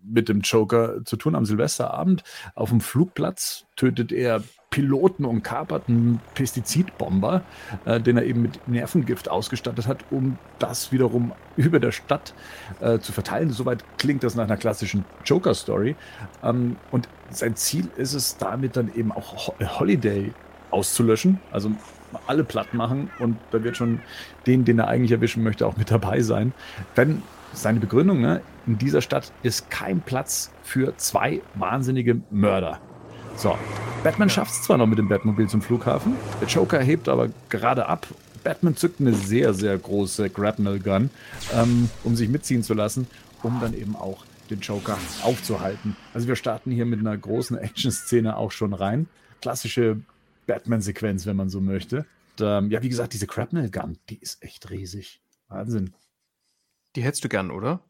mit 0.04 0.28
dem 0.28 0.40
Joker 0.40 1.04
zu 1.04 1.16
tun 1.16 1.34
am 1.34 1.44
Silvesterabend. 1.44 2.22
Auf 2.54 2.70
dem 2.70 2.80
Flugplatz 2.80 3.64
tötet 3.76 4.12
er 4.12 4.42
Piloten 4.70 5.24
und 5.24 5.42
kapert 5.42 5.88
einen 5.88 6.20
Pestizidbomber, 6.34 7.42
äh, 7.84 8.00
den 8.00 8.16
er 8.16 8.24
eben 8.24 8.42
mit 8.42 8.66
Nervengift 8.66 9.30
ausgestattet 9.30 9.86
hat, 9.86 10.04
um 10.10 10.36
das 10.58 10.90
wiederum 10.90 11.32
über 11.56 11.78
der 11.78 11.92
Stadt 11.92 12.34
äh, 12.80 12.98
zu 12.98 13.12
verteilen. 13.12 13.50
Soweit 13.50 13.84
klingt 13.98 14.24
das 14.24 14.34
nach 14.34 14.44
einer 14.44 14.56
klassischen 14.56 15.04
Joker-Story. 15.24 15.94
Ähm, 16.42 16.76
und 16.90 17.08
sein 17.30 17.54
Ziel 17.54 17.88
ist 17.96 18.14
es, 18.14 18.36
damit 18.36 18.76
dann 18.76 18.92
eben 18.94 19.12
auch 19.12 19.54
Holiday 19.78 20.32
auszulöschen, 20.72 21.38
also 21.52 21.70
alle 22.26 22.44
platt 22.44 22.74
machen 22.74 23.10
und 23.18 23.36
da 23.50 23.62
wird 23.62 23.76
schon 23.76 24.00
den, 24.46 24.64
den 24.64 24.78
er 24.78 24.88
eigentlich 24.88 25.12
erwischen 25.12 25.42
möchte, 25.42 25.66
auch 25.66 25.76
mit 25.76 25.90
dabei 25.90 26.20
sein. 26.20 26.52
Denn 26.96 27.22
seine 27.54 27.80
Begründung, 27.80 28.20
ne, 28.20 28.40
in 28.66 28.78
dieser 28.78 29.00
Stadt 29.00 29.32
ist 29.42 29.70
kein 29.70 30.00
Platz 30.00 30.50
für 30.62 30.96
zwei 30.96 31.40
wahnsinnige 31.54 32.20
Mörder. 32.30 32.80
So, 33.36 33.56
Batman 34.02 34.30
schafft 34.30 34.52
es 34.52 34.62
zwar 34.62 34.78
noch 34.78 34.86
mit 34.86 34.98
dem 34.98 35.08
Batmobil 35.08 35.48
zum 35.48 35.62
Flughafen, 35.62 36.14
der 36.40 36.48
Joker 36.48 36.80
hebt 36.80 37.08
aber 37.08 37.28
gerade 37.48 37.86
ab, 37.86 38.06
Batman 38.44 38.76
zückt 38.76 39.00
eine 39.00 39.14
sehr, 39.14 39.54
sehr 39.54 39.76
große 39.76 40.30
Grapnel 40.30 40.78
Gun, 40.78 41.10
ähm, 41.52 41.88
um 42.04 42.14
sich 42.14 42.28
mitziehen 42.28 42.62
zu 42.62 42.74
lassen, 42.74 43.06
um 43.42 43.58
dann 43.60 43.74
eben 43.74 43.96
auch 43.96 44.24
den 44.50 44.60
Joker 44.60 44.98
aufzuhalten. 45.22 45.96
Also 46.12 46.28
wir 46.28 46.36
starten 46.36 46.70
hier 46.70 46.84
mit 46.84 47.00
einer 47.00 47.16
großen 47.16 47.56
Action-Szene 47.58 48.36
auch 48.36 48.52
schon 48.52 48.74
rein. 48.74 49.08
Klassische 49.40 50.00
Batman-Sequenz, 50.46 51.26
wenn 51.26 51.36
man 51.36 51.48
so 51.48 51.60
möchte. 51.60 52.06
Und, 52.38 52.46
ähm, 52.46 52.70
ja, 52.70 52.82
wie 52.82 52.88
gesagt, 52.88 53.14
diese 53.14 53.26
Grapnel 53.26 53.70
Gun, 53.70 53.98
die 54.10 54.18
ist 54.18 54.42
echt 54.42 54.70
riesig. 54.70 55.20
Wahnsinn. 55.48 55.94
Die 56.96 57.02
hättest 57.02 57.24
du 57.24 57.28
gern, 57.28 57.50
oder? 57.50 57.80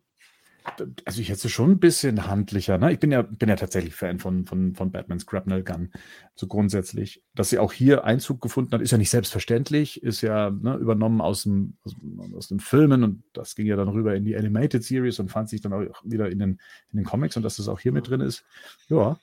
Also 1.05 1.21
ich 1.21 1.29
hätte 1.29 1.41
sie 1.41 1.51
schon 1.51 1.73
ein 1.73 1.79
bisschen 1.79 2.27
handlicher. 2.27 2.79
Ne? 2.79 2.91
Ich 2.91 2.99
bin 2.99 3.13
ja, 3.13 3.21
bin 3.21 3.51
ja 3.51 3.57
tatsächlich 3.57 3.95
Fan 3.95 4.19
von, 4.19 4.47
von, 4.47 4.75
von 4.75 4.91
Batmans 4.91 5.27
Grapnel 5.27 5.63
Gun. 5.63 5.93
So 6.37 6.47
grundsätzlich. 6.47 7.23
Dass 7.35 7.51
sie 7.51 7.59
auch 7.59 7.71
hier 7.71 8.05
Einzug 8.05 8.41
gefunden 8.41 8.73
hat, 8.73 8.81
ist 8.81 8.91
ja 8.91 8.97
nicht 8.97 9.11
selbstverständlich. 9.11 10.03
Ist 10.03 10.23
ja 10.23 10.49
ne, 10.51 10.77
übernommen 10.77 11.21
aus, 11.21 11.43
dem, 11.43 11.77
aus, 11.85 11.95
aus 12.35 12.49
den 12.49 12.61
Filmen 12.61 13.05
und 13.05 13.25
das 13.35 13.55
ging 13.57 13.67
ja 13.67 13.77
dann 13.77 13.89
rüber 13.89 14.15
in 14.15 14.25
die 14.25 14.35
Animated 14.37 14.83
Series 14.83 15.19
und 15.21 15.29
fand 15.31 15.51
sich 15.51 15.61
dann 15.61 15.75
auch 15.75 16.03
wieder 16.03 16.31
in 16.31 16.39
den, 16.39 16.51
in 16.93 16.97
den 17.01 17.05
Comics 17.05 17.37
und 17.37 17.43
dass 17.43 17.57
das 17.57 17.69
auch 17.69 17.81
hier 17.81 17.93
mit 17.93 18.09
drin 18.09 18.23
ist. 18.23 18.47
Ja. 18.89 19.19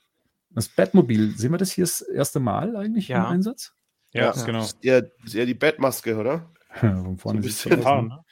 Das 0.50 0.68
Batmobil, 0.68 1.36
sehen 1.36 1.50
wir 1.50 1.58
das 1.58 1.72
hier 1.72 1.84
das 1.84 2.02
erste 2.02 2.38
Mal 2.38 2.76
eigentlich 2.76 3.08
Ja. 3.08 3.24
im 3.24 3.30
Einsatz? 3.32 3.72
Ja, 4.12 4.32
Ja. 4.32 4.44
genau. 4.44 4.62
Ist 4.62 4.78
eher, 4.84 5.10
ist 5.24 5.34
eher 5.34 5.46
die 5.46 5.54
Batmaske, 5.54 6.16
oder? 6.16 6.52
Von 6.78 7.18
vorne 7.18 7.18
So 7.18 7.30
ein 7.30 7.40
bisschen. 7.42 7.72
aus, 7.78 7.82
Fahren, 7.82 8.06
ne? 8.08 8.24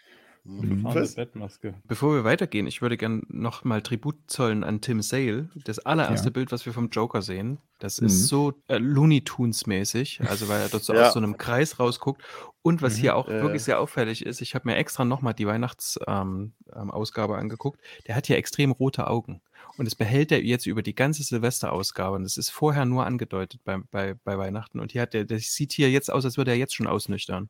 Mhm. 0.44 0.85
Was? 0.85 1.14
Bettmaske. 1.16 1.75
Bevor 1.87 2.14
wir 2.14 2.25
weitergehen, 2.25 2.66
ich 2.66 2.80
würde 2.82 2.97
gern 2.97 3.23
noch 3.28 3.62
mal 3.64 3.82
Tribut 3.82 4.16
zollen 4.26 4.64
an 4.64 4.80
Tim 4.80 5.02
Sale. 5.02 5.50
Das 5.64 5.78
allererste 5.80 6.28
Ja. 6.28 6.32
Bild, 6.32 6.50
was 6.50 6.64
wir 6.66 6.73
vom 6.73 6.88
Joker 6.88 7.20
sehen, 7.23 7.59
das 7.78 8.00
Mhm. 8.00 8.06
ist 8.06 8.26
so 8.28 8.54
äh, 8.68 8.78
Looney 8.78 9.23
Tunes 9.23 9.66
mäßig, 9.66 10.20
also 10.26 10.49
weil 10.49 10.61
er 10.62 10.68
dort 10.68 10.82
so 10.85 10.92
Ja. 10.94 11.09
aus 11.09 11.12
so 11.14 11.18
einem 11.20 11.37
Kreis 11.37 11.78
rausguckt. 11.78 12.23
Und 12.62 12.80
was 12.82 12.97
Mhm. 12.97 13.00
hier 13.00 13.16
auch 13.16 13.28
Ja, 13.28 13.42
wirklich 13.42 13.62
sehr 13.62 13.80
auffällig 13.80 14.25
ist, 14.25 14.40
ich 14.40 14.54
habe 14.54 14.68
mir 14.68 14.76
extra 14.76 15.04
noch 15.04 15.20
mal 15.23 15.32
die 15.35 15.47
Weihnachtsausgabe 15.47 16.23
ähm, 16.35 16.52
ähm, 16.75 17.40
angeguckt. 17.40 17.80
Der 18.06 18.16
hat 18.16 18.26
hier 18.26 18.37
extrem 18.38 18.70
rote 18.73 19.06
Augen. 19.09 19.40
Und 19.76 19.85
das 19.85 19.94
behält 19.94 20.32
er 20.32 20.42
jetzt 20.42 20.66
über 20.66 20.82
die 20.82 20.94
ganze 20.94 21.23
Silvesterausgabe. 21.23 22.16
Und 22.16 22.25
das 22.25 22.37
ist 22.37 22.50
vorher 22.50 22.85
nur 22.87 23.06
angedeutet 23.06 23.61
bei, 23.64 23.78
bei, 23.90 24.14
bei 24.25 24.37
Weihnachten. 24.38 24.80
Und 24.80 24.92
hier 24.92 25.02
hat 25.02 25.14
der, 25.14 25.25
das 25.25 25.42
sieht 25.54 25.73
hier 25.73 25.90
jetzt 25.90 26.11
aus, 26.11 26.25
als 26.25 26.37
würde 26.37 26.50
er 26.50 26.56
jetzt 26.56 26.75
schon 26.75 26.87
ausnüchtern. 26.87 27.49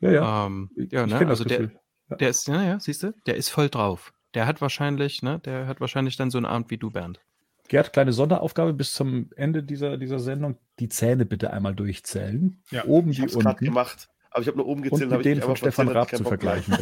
Ja, 0.00 0.10
ja. 0.10 0.46
Ähm, 0.46 0.70
Ich- 0.76 0.92
ja, 0.92 1.04
ich 1.04 1.10
ne? 1.12 1.26
Also 1.28 1.44
der, 1.44 1.58
Gefühl. 1.60 1.78
Der 2.10 2.28
ist, 2.30 2.46
ja, 2.48 2.62
ja, 2.62 2.80
siehst 2.80 3.02
du, 3.02 3.12
der 3.26 3.36
ist 3.36 3.48
voll 3.48 3.68
drauf. 3.68 4.12
Der 4.34 4.46
hat 4.46 4.60
wahrscheinlich, 4.60 5.22
ne, 5.22 5.40
der 5.44 5.66
hat 5.66 5.80
wahrscheinlich 5.80 6.16
dann 6.16 6.30
so 6.30 6.38
einen 6.38 6.46
Abend 6.46 6.70
wie 6.70 6.76
du, 6.78 6.90
Bernd. 6.90 7.20
Gerd, 7.68 7.92
kleine 7.92 8.12
Sonderaufgabe 8.12 8.72
bis 8.74 8.94
zum 8.94 9.30
Ende 9.34 9.62
dieser, 9.62 9.96
dieser 9.96 10.20
Sendung. 10.20 10.56
Die 10.78 10.88
Zähne 10.88 11.26
bitte 11.26 11.52
einmal 11.52 11.74
durchzählen. 11.74 12.62
Ja, 12.70 12.84
Oben 12.84 13.10
Ich 13.10 13.20
wie 13.20 13.24
es 13.24 13.32
gerade 13.32 13.48
unten. 13.50 13.64
gemacht. 13.64 14.08
Aber 14.30 14.42
ich 14.42 14.48
habe 14.48 14.58
nur 14.58 14.66
oben 14.66 14.82
Und 14.82 14.90
gezählt. 14.90 15.10
hab 15.10 15.18
mit 15.18 15.26
ich 15.26 15.32
denen 15.32 15.42
von 15.42 15.56
Stefan 15.56 15.88
Raab 15.88 16.14
zu 16.14 16.22
vergleichen. 16.22 16.76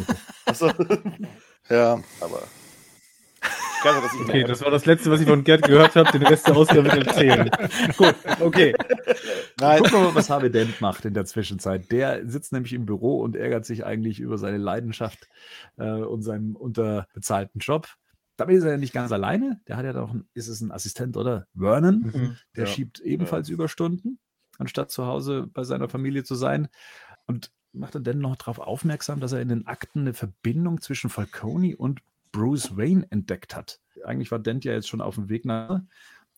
Achso. 0.45 0.71
Ja, 1.69 1.99
Aber. 2.21 2.43
Dass 3.93 4.13
ich 4.13 4.21
Okay, 4.21 4.43
das 4.43 4.61
war 4.61 4.71
das 4.71 4.85
letzte, 4.85 5.11
was 5.11 5.21
ich 5.21 5.27
von 5.27 5.43
Gerd 5.43 5.63
gehört 5.63 5.95
habe. 5.95 6.11
Den 6.11 6.25
Rest 6.25 6.47
der 6.47 6.55
Ausgabe 6.55 6.83
mit 6.83 6.93
erzählen. 7.07 7.49
Gut, 7.97 8.15
okay. 8.39 8.75
nein, 9.59 9.81
Gucken 9.83 9.99
wir 9.99 10.03
mal, 10.05 10.15
was 10.15 10.29
Harvey 10.29 10.51
Dent 10.51 10.81
macht 10.81 11.05
in 11.05 11.13
der 11.13 11.25
Zwischenzeit. 11.25 11.91
Der 11.91 12.27
sitzt 12.27 12.51
nämlich 12.53 12.73
im 12.73 12.85
Büro 12.85 13.21
und 13.21 13.35
ärgert 13.35 13.65
sich 13.65 13.85
eigentlich 13.85 14.19
über 14.19 14.37
seine 14.37 14.57
Leidenschaft 14.57 15.27
äh, 15.77 15.89
und 15.89 16.21
seinen 16.23 16.55
unterbezahlten 16.55 17.59
Job. 17.59 17.87
Damit 18.37 18.57
ist 18.57 18.63
er 18.63 18.71
ja 18.71 18.77
nicht 18.77 18.93
ganz 18.93 19.11
alleine. 19.11 19.61
Der 19.67 19.77
hat 19.77 19.85
ja 19.85 19.93
doch, 19.93 20.11
einen, 20.11 20.27
ist 20.33 20.47
es 20.47 20.61
ein 20.61 20.71
Assistent, 20.71 21.15
oder? 21.15 21.47
Vernon. 21.55 22.11
Mhm. 22.13 22.37
Der 22.55 22.65
Ja. 22.65 22.69
schiebt 22.69 22.99
ebenfalls 22.99 23.49
Überstunden, 23.49 24.19
anstatt 24.57 24.91
zu 24.91 25.05
Hause 25.05 25.47
bei 25.53 25.63
seiner 25.63 25.87
Familie 25.89 26.23
zu 26.23 26.35
sein. 26.35 26.67
Und 27.27 27.51
macht 27.71 27.95
dann 27.95 28.03
dennoch 28.03 28.31
noch 28.31 28.35
darauf 28.37 28.59
aufmerksam, 28.59 29.19
dass 29.19 29.31
er 29.31 29.41
in 29.41 29.49
den 29.49 29.67
Akten 29.67 30.01
eine 30.01 30.13
Verbindung 30.13 30.81
zwischen 30.81 31.09
Falcone 31.09 31.75
und 31.77 32.01
Bruce 32.35 32.75
Wayne 32.77 33.05
entdeckt 33.11 33.55
hat. 33.55 33.79
Eigentlich 34.03 34.31
war 34.31 34.39
Dent 34.39 34.65
ja 34.65 34.73
jetzt 34.73 34.87
schon 34.89 35.01
auf 35.01 35.15
dem 35.15 35.29
Weg 35.29 35.45
nach. 35.45 35.81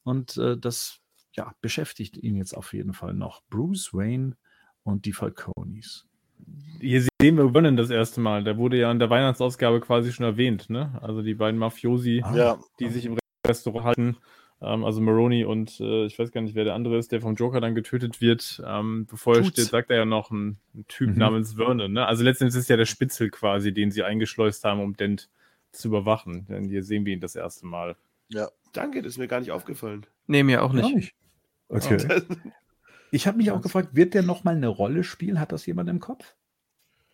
Und 0.03 0.37
äh, 0.37 0.57
das 0.57 0.99
ja, 1.33 1.53
beschäftigt 1.61 2.17
ihn 2.17 2.35
jetzt 2.35 2.53
auf 2.55 2.73
jeden 2.73 2.93
Fall 2.93 3.13
noch. 3.13 3.41
Bruce 3.49 3.93
Wayne 3.93 4.35
und 4.83 5.05
die 5.05 5.13
Falconis. 5.13 6.05
Hier 6.79 7.01
sehen 7.21 7.35
wir 7.37 7.51
Vernon 7.51 7.75
das 7.77 7.89
erste 7.89 8.21
Mal. 8.21 8.43
Der 8.43 8.57
wurde 8.57 8.77
ja 8.77 8.91
in 8.91 8.99
der 8.99 9.09
Weihnachtsausgabe 9.09 9.79
quasi 9.81 10.11
schon 10.13 10.25
erwähnt. 10.25 10.69
Ne? 10.69 10.97
Also 11.01 11.21
die 11.21 11.33
beiden 11.33 11.59
Mafiosi, 11.59 12.21
Ah. 12.23 12.35
ja, 12.35 12.59
die 12.79 12.89
sich 12.89 13.05
im 13.05 13.17
Restaurant 13.45 13.83
halten. 13.85 14.17
Ähm, 14.61 14.85
also 14.85 15.01
Maroni 15.01 15.43
und 15.45 15.79
äh, 15.79 16.05
ich 16.05 16.17
weiß 16.17 16.31
gar 16.31 16.41
nicht, 16.41 16.55
wer 16.55 16.63
der 16.63 16.75
andere 16.75 16.97
ist, 16.97 17.11
der 17.11 17.21
vom 17.21 17.35
Joker 17.35 17.59
dann 17.59 17.75
getötet 17.75 18.21
wird. 18.21 18.61
Ähm, 18.65 19.05
bevor 19.09 19.35
er 19.35 19.41
Tut's. 19.43 19.53
steht, 19.53 19.65
sagt 19.69 19.89
er 19.91 19.97
ja 19.97 20.05
noch 20.05 20.31
ein, 20.31 20.57
ein 20.73 20.85
Typ 20.87 21.09
Mhm. 21.09 21.17
namens 21.17 21.53
Vernon. 21.55 21.91
Ne? 21.93 22.05
Also 22.05 22.23
letztendlich 22.23 22.55
ist 22.55 22.63
es 22.63 22.67
ja 22.69 22.77
der 22.77 22.85
Spitzel 22.85 23.29
quasi, 23.29 23.73
den 23.73 23.91
sie 23.91 24.03
eingeschleust 24.03 24.63
haben, 24.63 24.79
um 24.79 24.95
Dent 24.95 25.29
zu 25.77 25.87
überwachen. 25.87 26.45
Denn 26.47 26.65
hier 26.65 26.83
sehen 26.83 27.05
wir 27.05 27.13
ihn 27.13 27.19
das 27.19 27.35
erste 27.35 27.65
Mal. 27.65 27.95
Danke, 28.73 29.01
das 29.01 29.13
ist 29.13 29.17
mir 29.17 29.27
gar 29.27 29.39
nicht 29.39 29.51
aufgefallen. 29.51 30.05
Nee, 30.27 30.43
mir 30.43 30.63
auch 30.63 30.73
nicht. 30.73 30.93
nicht. 30.93 31.15
Okay. 31.69 31.97
Ich 33.09 33.25
habe 33.25 33.37
mich 33.37 33.51
auch 33.51 33.61
gefragt, 33.61 33.95
wird 33.95 34.13
der 34.13 34.21
nochmal 34.21 34.57
eine 34.57 34.67
Rolle 34.67 35.05
spielen? 35.05 35.39
Hat 35.39 35.53
das 35.53 35.65
jemand 35.65 35.89
im 35.89 36.01
Kopf? 36.01 36.35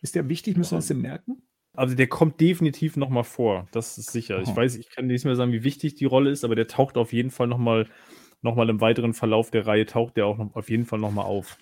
Ist 0.00 0.16
der 0.16 0.28
wichtig? 0.28 0.56
Müssen 0.56 0.72
wir 0.72 0.78
uns 0.78 0.88
den 0.88 1.00
merken? 1.00 1.42
Also 1.72 1.94
der 1.94 2.08
kommt 2.08 2.40
definitiv 2.40 2.96
nochmal 2.96 3.24
vor, 3.24 3.68
das 3.72 3.98
ist 3.98 4.12
sicher. 4.12 4.40
Ich 4.40 4.48
Aha. 4.48 4.56
weiß, 4.56 4.76
ich 4.76 4.90
kann 4.90 5.06
nicht 5.06 5.24
mehr 5.24 5.34
sagen, 5.34 5.52
wie 5.52 5.64
wichtig 5.64 5.94
die 5.94 6.04
Rolle 6.04 6.30
ist, 6.30 6.44
aber 6.44 6.54
der 6.54 6.68
taucht 6.68 6.96
auf 6.96 7.12
jeden 7.12 7.30
Fall 7.30 7.46
nochmal 7.46 7.88
noch 8.42 8.54
mal 8.54 8.68
im 8.68 8.80
weiteren 8.80 9.14
Verlauf 9.14 9.50
der 9.50 9.66
Reihe, 9.66 9.86
taucht 9.86 10.16
der 10.16 10.26
auch 10.26 10.36
noch, 10.36 10.54
auf 10.54 10.68
jeden 10.68 10.84
Fall 10.84 10.98
nochmal 10.98 11.24
auf. 11.24 11.56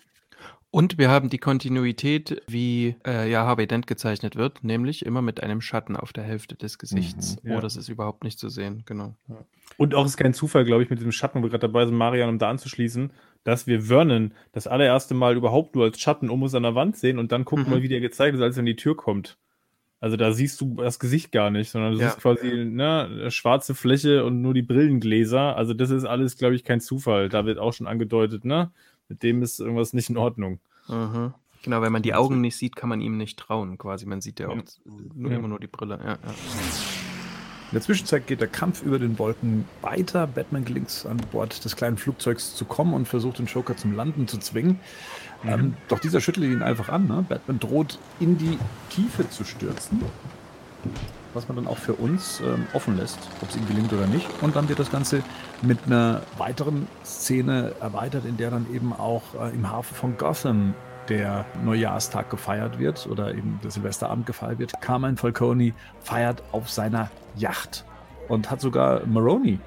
Und 0.75 0.97
wir 0.97 1.11
haben 1.11 1.29
die 1.29 1.37
Kontinuität, 1.37 2.41
wie 2.49 2.97
äh, 3.07 3.31
ja 3.31 3.45
Harvey 3.45 3.67
Dent 3.67 3.87
gezeichnet 3.87 4.37
wird, 4.37 4.65
nämlich 4.65 5.05
immer 5.05 5.21
mit 5.21 5.43
einem 5.43 5.61
Schatten 5.61 5.97
auf 5.97 6.15
der 6.15 6.25
Hälfte 6.25 6.55
des 6.57 6.79
Gesichts. 6.79 7.37
Mhm, 7.43 7.51
ja. 7.51 7.59
Oh, 7.59 7.61
das 7.61 7.77
ist 7.77 7.91
überhaupt 7.91 8.25
nicht 8.25 8.39
zu 8.39 8.49
sehen, 8.49 8.83
genau. 8.87 9.15
Und 9.77 9.95
auch 9.95 10.07
ist 10.07 10.17
kein 10.17 10.33
Zufall, 10.33 10.65
glaube 10.65 10.83
ich, 10.83 10.89
mit 10.89 10.99
dem 11.03 11.13
Schatten, 11.13 11.41
wo 11.41 11.43
wir 11.43 11.51
gerade 11.51 11.67
dabei 11.69 11.85
sind, 11.85 11.95
Marian, 11.95 12.31
um 12.31 12.39
da 12.39 12.49
anzuschließen, 12.49 13.13
dass 13.45 13.67
wir 13.67 13.83
Vernon 13.83 14.33
das 14.53 14.67
allererste 14.67 15.13
Mal 15.13 15.37
überhaupt 15.37 15.75
nur 15.75 15.85
als 15.85 16.01
Schatten 16.01 16.31
um 16.31 16.43
uns 16.43 16.55
an 16.55 16.63
der 16.63 16.75
Wand 16.75 16.97
sehen 16.97 17.19
und 17.19 17.33
dann 17.33 17.45
gucken 17.45 17.67
Mhm. 17.69 17.71
wir, 17.73 17.83
wie 17.83 17.89
der 17.89 18.01
gezeigt 18.01 18.35
ist, 18.35 18.41
als 18.41 18.57
er 18.57 18.61
in 18.61 18.67
die 18.67 18.77
Tür 18.77 18.97
kommt. 18.97 19.37
Also 20.01 20.17
da 20.17 20.33
siehst 20.33 20.59
du 20.63 20.77
das 20.77 20.99
Gesicht 20.99 21.33
gar 21.33 21.51
nicht, 21.51 21.71
sondern 21.71 21.93
du 21.93 22.01
Ja. 22.01 22.09
siehst 22.09 22.21
quasi 22.23 22.65
ne, 22.65 23.09
eine 23.11 23.31
schwarze 23.31 23.75
Fläche 23.75 24.25
und 24.25 24.41
nur 24.41 24.55
die 24.55 24.63
Brillengläser. 24.63 25.55
Also 25.55 25.75
das 25.75 25.91
ist 25.91 26.05
alles, 26.07 26.37
glaube 26.39 26.55
ich, 26.57 26.65
kein 26.65 26.81
Zufall. 26.81 27.29
Da 27.29 27.45
wird 27.45 27.59
auch 27.59 27.73
schon 27.75 27.87
angedeutet, 27.87 28.45
ne? 28.47 28.73
Mit 29.13 29.23
dem 29.23 29.43
ist 29.43 29.61
irgendwas 29.61 29.93
nicht 29.93 30.09
in 30.09 30.17
Ordnung. 30.17 30.59
Mhm. 30.89 31.35
Genau, 31.63 31.83
wenn 31.83 31.93
man 31.93 32.01
die 32.01 32.15
Augen 32.15 32.41
nicht 32.41 32.57
sieht, 32.57 32.77
kann 32.77 32.89
man 32.89 33.03
ihm 33.03 33.19
nicht 33.19 33.39
trauen, 33.39 33.77
quasi. 33.77 34.07
Man 34.07 34.23
sieht 34.23 34.41
ja 34.41 34.49
auch 34.49 34.57
Ja. 34.57 34.63
nur, 35.15 35.31
Ja. 35.31 35.37
immer 35.37 35.49
nur 35.49 35.61
die 35.61 35.67
Brille. 35.67 35.99
Ja, 36.03 36.13
ja. 36.13 36.17
In 36.23 37.75
der 37.75 37.83
Zwischenzeit 37.83 38.27
geht 38.27 38.41
der 38.41 38.49
Kampf 38.49 38.83
über 38.83 38.99
den 38.99 39.19
Wolken 39.19 39.67
weiter. 39.83 40.27
Batman 40.27 40.65
gelingt 40.65 40.89
es, 40.89 41.05
an 41.05 41.19
Bord 41.31 41.63
des 41.63 41.77
kleinen 41.77 41.99
Flugzeugs 41.99 42.55
zu 42.55 42.65
kommen 42.65 42.95
und 42.95 43.07
versucht, 43.07 43.39
den 43.39 43.47
Joker 43.47 43.77
zum 43.77 43.93
Landen 43.95 44.27
zu 44.29 44.39
zwingen. 44.39 44.81
Ähm, 45.45 45.75
doch 45.89 45.99
dieser 45.99 46.23
schüttelt 46.23 46.51
ihn 46.51 46.63
einfach 46.63 46.89
an. 46.89 47.07
Ne? 47.07 47.27
Batman 47.29 47.59
droht, 47.61 47.99
in 48.19 48.39
die 48.39 48.59
Tiefe 48.89 49.29
zu 49.29 49.45
stürzen. 49.45 50.01
Was 51.35 51.49
man 51.49 51.57
dann 51.57 51.67
auch 51.67 51.79
für 51.79 51.95
uns 51.95 52.41
ähm, 52.41 52.67
offen 52.75 52.97
lässt, 52.97 53.19
ob 53.41 53.49
es 53.49 53.57
ihm 53.57 53.67
gelingt 53.67 53.93
oder 53.93 54.07
nicht. 54.07 54.29
Und 54.43 54.55
dann 54.55 54.69
wird 54.69 54.79
das 54.79 54.91
Ganze 54.91 55.23
mit 55.63 55.79
einer 55.87 56.23
weiteren 56.37 56.87
Szene 57.05 57.73
erweitert, 57.81 58.25
in 58.25 58.37
der 58.37 58.51
dann 58.51 58.67
eben 58.73 58.93
auch 58.93 59.23
äh, 59.41 59.55
im 59.55 59.71
Hafen 59.71 59.95
von 59.95 60.17
Gotham 60.19 60.75
der 61.09 61.45
Neujahrstag 61.65 62.31
gefeiert 62.31 62.79
wird 62.79 63.07
oder 63.07 63.35
eben 63.35 63.59
der 63.63 63.71
Silvesterabend 63.71 64.27
gefeiert 64.27 64.59
wird. 64.59 64.73
Carmine 64.81 65.17
Falcone 65.17 65.73
feiert 66.01 66.43
auf 66.53 66.71
seiner 66.71 67.11
Yacht 67.37 67.85
und 68.29 68.51
hat 68.51 68.61
sogar 68.61 69.05
Maroni, 69.07 69.59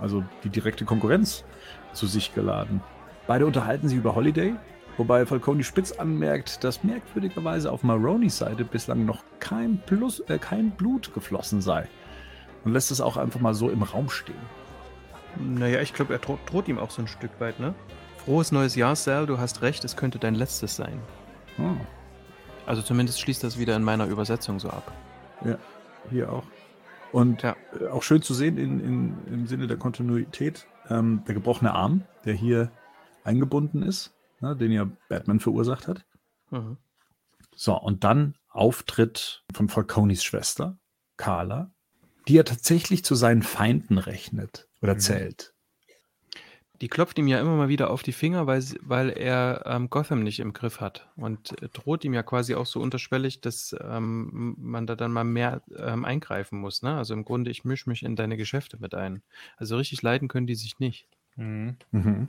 also 0.00 0.24
die 0.44 0.48
direkte 0.48 0.84
Konkurrenz, 0.84 1.44
zu 1.92 2.06
sich 2.06 2.34
geladen. 2.34 2.80
Beide 3.26 3.46
unterhalten 3.46 3.88
sich 3.88 3.98
über 3.98 4.14
Holiday, 4.14 4.54
wobei 4.96 5.24
Falcone 5.26 5.64
spitz 5.64 5.92
anmerkt, 5.92 6.62
dass 6.64 6.84
merkwürdigerweise 6.84 7.70
auf 7.72 7.82
Maronis 7.82 8.38
Seite 8.38 8.64
bislang 8.64 9.04
noch 9.04 9.22
kein, 9.40 9.80
Plus, 9.86 10.20
äh, 10.28 10.38
kein 10.38 10.70
Blut 10.72 11.12
geflossen 11.14 11.60
sei. 11.60 11.88
Und 12.64 12.72
lässt 12.72 12.90
es 12.90 13.00
auch 13.00 13.16
einfach 13.16 13.40
mal 13.40 13.54
so 13.54 13.70
im 13.70 13.82
Raum 13.82 14.08
stehen. 14.08 14.36
Naja, 15.38 15.80
ich 15.80 15.94
glaube, 15.94 16.12
er 16.12 16.18
droht, 16.18 16.38
droht 16.46 16.68
ihm 16.68 16.78
auch 16.78 16.90
so 16.90 17.02
ein 17.02 17.08
Stück 17.08 17.30
weit, 17.40 17.58
ne? 17.58 17.74
Frohes 18.24 18.52
neues 18.52 18.76
Jahr, 18.76 18.94
Sal, 18.94 19.26
du 19.26 19.38
hast 19.38 19.62
recht, 19.62 19.84
es 19.84 19.96
könnte 19.96 20.18
dein 20.18 20.34
letztes 20.34 20.76
sein. 20.76 21.00
Ah, 21.58 21.74
Also 22.66 22.82
zumindest 22.82 23.20
schließt 23.20 23.42
das 23.42 23.58
wieder 23.58 23.74
in 23.74 23.82
meiner 23.82 24.06
Übersetzung 24.06 24.60
so 24.60 24.68
ab. 24.70 24.92
hier 26.10 26.30
auch. 26.32 26.44
Und 27.10 27.42
Ja. 27.42 27.56
äh, 27.80 27.88
auch 27.88 28.02
schön 28.02 28.22
zu 28.22 28.32
sehen 28.34 28.58
in, 28.58 28.80
in, 28.80 29.14
im 29.26 29.46
Sinne 29.46 29.66
der 29.66 29.76
Kontinuität, 29.76 30.66
ähm, 30.88 31.22
der 31.26 31.34
gebrochene 31.34 31.72
Arm, 31.74 32.04
der 32.24 32.34
hier 32.34 32.70
eingebunden 33.24 33.82
ist, 33.82 34.12
ne, 34.42 34.56
den 34.56 34.72
ja 34.72 34.90
Batman 35.08 35.40
verursacht 35.40 35.88
hat. 35.88 36.04
Mhm. 36.50 36.76
So, 37.54 37.78
und 37.78 38.04
dann 38.04 38.36
Auftritt 38.48 39.44
von 39.54 39.68
Falconis 39.68 40.24
Schwester, 40.24 40.78
Carla, 41.16 41.72
die 42.28 42.36
er 42.36 42.44
tatsächlich 42.44 43.04
zu 43.04 43.14
seinen 43.14 43.42
Feinden 43.42 43.98
rechnet 43.98 44.68
oder 44.80 44.94
Mhm. 44.94 45.00
zählt. 45.00 45.54
Die 46.80 46.88
klopft 46.88 47.16
ihm 47.18 47.28
ja 47.28 47.40
immer 47.40 47.54
mal 47.54 47.68
wieder 47.68 47.90
auf 47.90 48.02
die 48.02 48.12
Finger, 48.12 48.48
weil, 48.48 48.64
weil 48.80 49.10
er 49.10 49.62
ähm, 49.66 49.88
Gotham 49.88 50.24
nicht 50.24 50.40
im 50.40 50.52
Griff 50.52 50.80
hat. 50.80 51.08
Und 51.14 51.62
äh, 51.62 51.68
droht 51.68 52.04
ihm 52.04 52.12
ja 52.12 52.24
quasi 52.24 52.56
auch 52.56 52.66
so 52.66 52.80
unterschwellig, 52.80 53.40
dass 53.40 53.76
ähm, 53.80 54.56
man 54.58 54.88
da 54.88 54.96
dann 54.96 55.12
mal 55.12 55.22
mehr 55.22 55.62
ähm, 55.76 56.04
eingreifen 56.04 56.58
muss. 56.58 56.82
Ne? 56.82 56.96
Also 56.96 57.14
im 57.14 57.24
Grunde, 57.24 57.52
ich 57.52 57.64
mische 57.64 57.88
mich 57.88 58.02
in 58.02 58.16
deine 58.16 58.36
Geschäfte 58.36 58.78
mit 58.80 58.94
ein. 58.94 59.22
Also 59.56 59.76
richtig 59.76 60.02
leiden 60.02 60.26
können 60.26 60.48
die 60.48 60.56
sich 60.56 60.80
nicht. 60.80 61.06
Mhm. 61.36 61.76
Mhm 61.92 62.28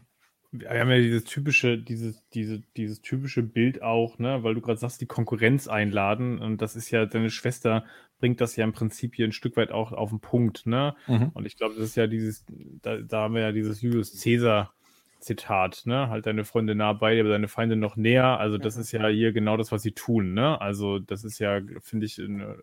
wir 0.53 0.69
haben 0.69 0.89
ja 0.91 0.97
dieses 0.97 1.23
typische, 1.23 1.77
dieses, 1.77 2.23
diese, 2.29 2.61
dieses 2.77 3.01
typische 3.01 3.41
Bild 3.41 3.81
auch, 3.81 4.19
ne, 4.19 4.43
weil 4.43 4.53
du 4.53 4.61
gerade 4.61 4.79
sagst, 4.79 5.01
die 5.01 5.07
Konkurrenz 5.07 5.67
einladen. 5.67 6.39
Und 6.39 6.61
das 6.61 6.75
ist 6.75 6.91
ja, 6.91 7.05
deine 7.05 7.31
Schwester 7.31 7.85
bringt 8.19 8.39
das 8.39 8.55
ja 8.55 8.63
im 8.63 8.71
Prinzip 8.71 9.15
hier 9.15 9.27
ein 9.27 9.31
Stück 9.31 9.57
weit 9.57 9.71
auch 9.71 9.91
auf 9.91 10.09
den 10.09 10.19
Punkt, 10.19 10.65
ne? 10.65 10.95
Mhm. 11.07 11.31
Und 11.33 11.45
ich 11.45 11.57
glaube, 11.57 11.75
das 11.75 11.83
ist 11.83 11.95
ja 11.95 12.07
dieses, 12.07 12.45
da, 12.81 12.97
da 12.97 13.21
haben 13.23 13.33
wir 13.33 13.41
ja 13.41 13.51
dieses 13.51 13.81
Julius 13.81 14.21
Caesar. 14.21 14.73
Zitat, 15.19 15.83
ne? 15.85 16.09
Halt 16.09 16.25
deine 16.25 16.43
Freunde 16.43 16.75
nah 16.75 16.91
bei 16.91 17.15
dir, 17.15 17.21
aber 17.21 17.29
deine 17.29 17.47
Feinde 17.47 17.77
noch 17.77 17.95
näher. 17.95 18.41
Also, 18.41 18.57
das 18.57 18.75
ist 18.75 18.91
ja 18.91 19.07
hier 19.07 19.31
genau 19.31 19.55
das, 19.55 19.71
was 19.71 19.81
sie 19.81 19.93
tun, 19.93 20.33
ne? 20.33 20.59
Also, 20.59 20.99
das 20.99 21.23
ist 21.23 21.39
ja, 21.39 21.61
finde 21.81 22.05
ich, 22.05 22.19
eine, 22.19 22.57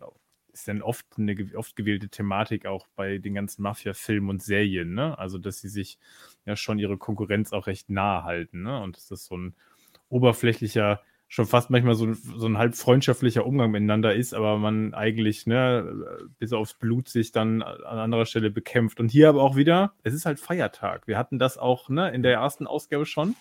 ist 0.53 0.67
dann 0.67 0.81
oft 0.81 1.05
eine 1.17 1.35
oft 1.55 1.75
gewählte 1.75 2.09
Thematik 2.09 2.65
auch 2.65 2.87
bei 2.95 3.17
den 3.17 3.33
ganzen 3.33 3.61
Mafia-Filmen 3.63 4.29
und 4.29 4.43
Serien, 4.43 4.93
ne? 4.93 5.17
Also, 5.17 5.37
dass 5.37 5.59
sie 5.59 5.69
sich 5.69 5.97
ja 6.45 6.55
schon 6.55 6.79
ihre 6.79 6.97
Konkurrenz 6.97 7.53
auch 7.53 7.67
recht 7.67 7.89
nahe 7.89 8.23
halten, 8.23 8.63
ne? 8.63 8.81
Und 8.81 8.97
dass 8.97 9.07
das 9.07 9.25
so 9.25 9.37
ein 9.37 9.55
oberflächlicher, 10.09 11.01
schon 11.27 11.45
fast 11.45 11.69
manchmal 11.69 11.95
so, 11.95 12.13
so 12.13 12.45
ein 12.45 12.57
halb 12.57 12.75
freundschaftlicher 12.75 13.45
Umgang 13.45 13.71
miteinander 13.71 14.13
ist, 14.13 14.33
aber 14.33 14.57
man 14.57 14.93
eigentlich, 14.93 15.47
ne, 15.47 16.27
bis 16.39 16.51
aufs 16.51 16.73
Blut 16.73 17.07
sich 17.07 17.31
dann 17.31 17.61
an 17.61 17.99
anderer 17.99 18.25
Stelle 18.25 18.51
bekämpft. 18.51 18.99
Und 18.99 19.09
hier 19.09 19.29
aber 19.29 19.41
auch 19.41 19.55
wieder, 19.55 19.93
es 20.03 20.13
ist 20.13 20.25
halt 20.25 20.41
Feiertag. 20.41 21.07
Wir 21.07 21.17
hatten 21.17 21.39
das 21.39 21.57
auch, 21.57 21.87
ne, 21.87 22.11
in 22.11 22.21
der 22.21 22.33
ersten 22.33 22.67
Ausgabe 22.67 23.05
schon. 23.05 23.35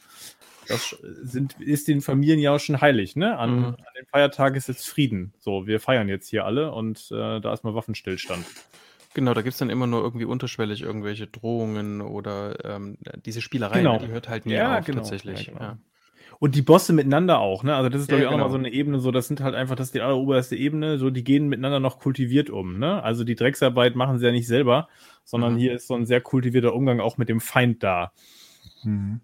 Das 0.70 0.96
sind, 1.22 1.60
ist 1.60 1.88
den 1.88 2.00
Familien 2.00 2.38
ja 2.38 2.54
auch 2.54 2.60
schon 2.60 2.80
heilig, 2.80 3.16
ne? 3.16 3.36
An, 3.36 3.56
mhm. 3.56 3.64
an 3.64 3.94
den 3.98 4.06
Feiertagen 4.06 4.56
ist 4.56 4.68
jetzt 4.68 4.88
Frieden. 4.88 5.34
So, 5.38 5.66
wir 5.66 5.80
feiern 5.80 6.08
jetzt 6.08 6.28
hier 6.28 6.44
alle 6.44 6.72
und 6.72 7.10
äh, 7.10 7.40
da 7.40 7.52
ist 7.52 7.64
mal 7.64 7.74
Waffenstillstand. 7.74 8.44
Genau, 9.12 9.34
da 9.34 9.42
gibt 9.42 9.54
es 9.54 9.58
dann 9.58 9.70
immer 9.70 9.86
nur 9.86 10.02
irgendwie 10.02 10.24
unterschwellig 10.24 10.82
irgendwelche 10.82 11.26
Drohungen 11.26 12.00
oder 12.00 12.64
ähm, 12.64 12.96
diese 13.24 13.42
Spielerei, 13.42 13.78
genau. 13.78 13.98
die 13.98 14.06
hört 14.06 14.28
halt 14.28 14.46
nie 14.46 14.54
ja, 14.54 14.78
auf 14.78 14.84
genau. 14.84 14.98
tatsächlich. 14.98 15.46
Ja, 15.46 15.52
genau. 15.52 15.64
ja. 15.64 15.78
Und 16.38 16.54
die 16.54 16.62
Bosse 16.62 16.94
miteinander 16.94 17.38
auch, 17.38 17.64
ne? 17.64 17.74
Also 17.74 17.90
das 17.90 18.02
ist, 18.02 18.08
glaube 18.08 18.22
ich, 18.22 18.26
auch 18.26 18.32
genau. 18.32 18.44
nochmal 18.44 18.52
so 18.52 18.66
eine 18.66 18.72
Ebene, 18.72 18.98
so, 18.98 19.10
das 19.10 19.28
sind 19.28 19.40
halt 19.40 19.54
einfach, 19.54 19.74
das 19.74 19.88
ist 19.88 19.94
die 19.94 20.00
alleroberste 20.00 20.56
Ebene, 20.56 20.96
so, 20.96 21.10
die 21.10 21.22
gehen 21.24 21.48
miteinander 21.48 21.80
noch 21.80 21.98
kultiviert 21.98 22.48
um, 22.48 22.78
ne? 22.78 23.02
Also 23.02 23.24
die 23.24 23.34
Drecksarbeit 23.34 23.94
machen 23.94 24.18
sie 24.18 24.26
ja 24.26 24.32
nicht 24.32 24.46
selber, 24.46 24.88
sondern 25.24 25.54
mhm. 25.54 25.58
hier 25.58 25.74
ist 25.74 25.86
so 25.86 25.94
ein 25.94 26.06
sehr 26.06 26.22
kultivierter 26.22 26.72
Umgang 26.72 27.00
auch 27.00 27.18
mit 27.18 27.28
dem 27.28 27.40
Feind 27.40 27.82
da. 27.82 28.12
Mhm. 28.84 29.20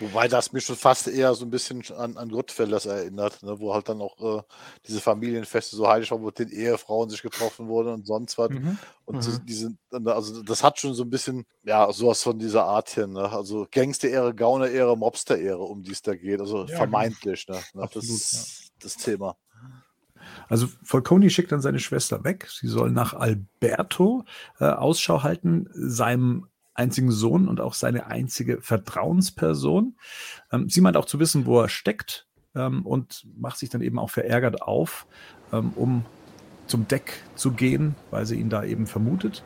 Wobei 0.00 0.26
das 0.26 0.52
mich 0.52 0.64
schon 0.64 0.74
fast 0.74 1.06
eher 1.06 1.34
so 1.34 1.44
ein 1.44 1.50
bisschen 1.50 1.84
an, 1.96 2.16
an 2.16 2.28
Goodfellas 2.28 2.86
erinnert, 2.86 3.40
ne, 3.44 3.60
wo 3.60 3.74
halt 3.74 3.88
dann 3.88 4.00
auch 4.00 4.38
äh, 4.38 4.42
diese 4.88 5.00
Familienfeste 5.00 5.76
so 5.76 5.86
heilig 5.86 6.10
waren, 6.10 6.22
wo 6.22 6.32
den 6.32 6.48
Ehefrauen 6.48 7.08
sich 7.10 7.22
getroffen 7.22 7.68
wurden 7.68 7.94
und 7.94 8.06
sonst 8.06 8.36
was. 8.36 8.50
Mhm. 8.50 8.76
Und 9.04 9.16
mhm. 9.16 9.22
So, 9.22 9.38
diese, 9.38 9.76
also 9.92 10.42
das 10.42 10.64
hat 10.64 10.80
schon 10.80 10.94
so 10.94 11.04
ein 11.04 11.10
bisschen, 11.10 11.46
ja, 11.62 11.92
sowas 11.92 12.24
von 12.24 12.40
dieser 12.40 12.64
Art 12.64 12.88
hier, 12.90 13.06
ne? 13.06 13.30
Also 13.30 13.68
Gangster-Ehre, 13.70 14.34
Gauner-Ehre, 14.34 14.96
Mobster-Ehre, 14.96 15.62
um 15.62 15.84
die 15.84 15.92
es 15.92 16.02
da 16.02 16.16
geht. 16.16 16.40
Also 16.40 16.60
ja, 16.60 16.64
genau. 16.64 16.78
vermeintlich, 16.78 17.46
ne? 17.46 17.60
Absolut, 17.74 17.94
das 17.94 18.04
ist 18.04 18.60
ja. 18.62 18.70
das 18.80 18.96
Thema. 18.96 19.36
Also 20.48 20.66
Falcone 20.82 21.30
schickt 21.30 21.52
dann 21.52 21.60
seine 21.60 21.78
Schwester 21.78 22.24
weg. 22.24 22.48
Sie 22.50 22.66
soll 22.66 22.90
nach 22.90 23.14
Alberto 23.14 24.24
äh, 24.58 24.64
Ausschau 24.64 25.22
halten, 25.22 25.68
seinem 25.72 26.48
einzigen 26.74 27.10
Sohn 27.10 27.48
und 27.48 27.60
auch 27.60 27.74
seine 27.74 28.06
einzige 28.06 28.60
Vertrauensperson. 28.60 29.96
Ähm, 30.52 30.68
sie 30.68 30.80
meint 30.80 30.96
auch 30.96 31.06
zu 31.06 31.18
wissen, 31.18 31.46
wo 31.46 31.60
er 31.60 31.68
steckt 31.68 32.26
ähm, 32.54 32.84
und 32.84 33.26
macht 33.36 33.58
sich 33.58 33.70
dann 33.70 33.80
eben 33.80 33.98
auch 33.98 34.10
verärgert 34.10 34.62
auf, 34.62 35.06
ähm, 35.52 35.72
um 35.76 36.04
zum 36.66 36.88
Deck 36.88 37.22
zu 37.34 37.52
gehen, 37.52 37.94
weil 38.10 38.26
sie 38.26 38.36
ihn 38.36 38.50
da 38.50 38.64
eben 38.64 38.86
vermutet. 38.86 39.44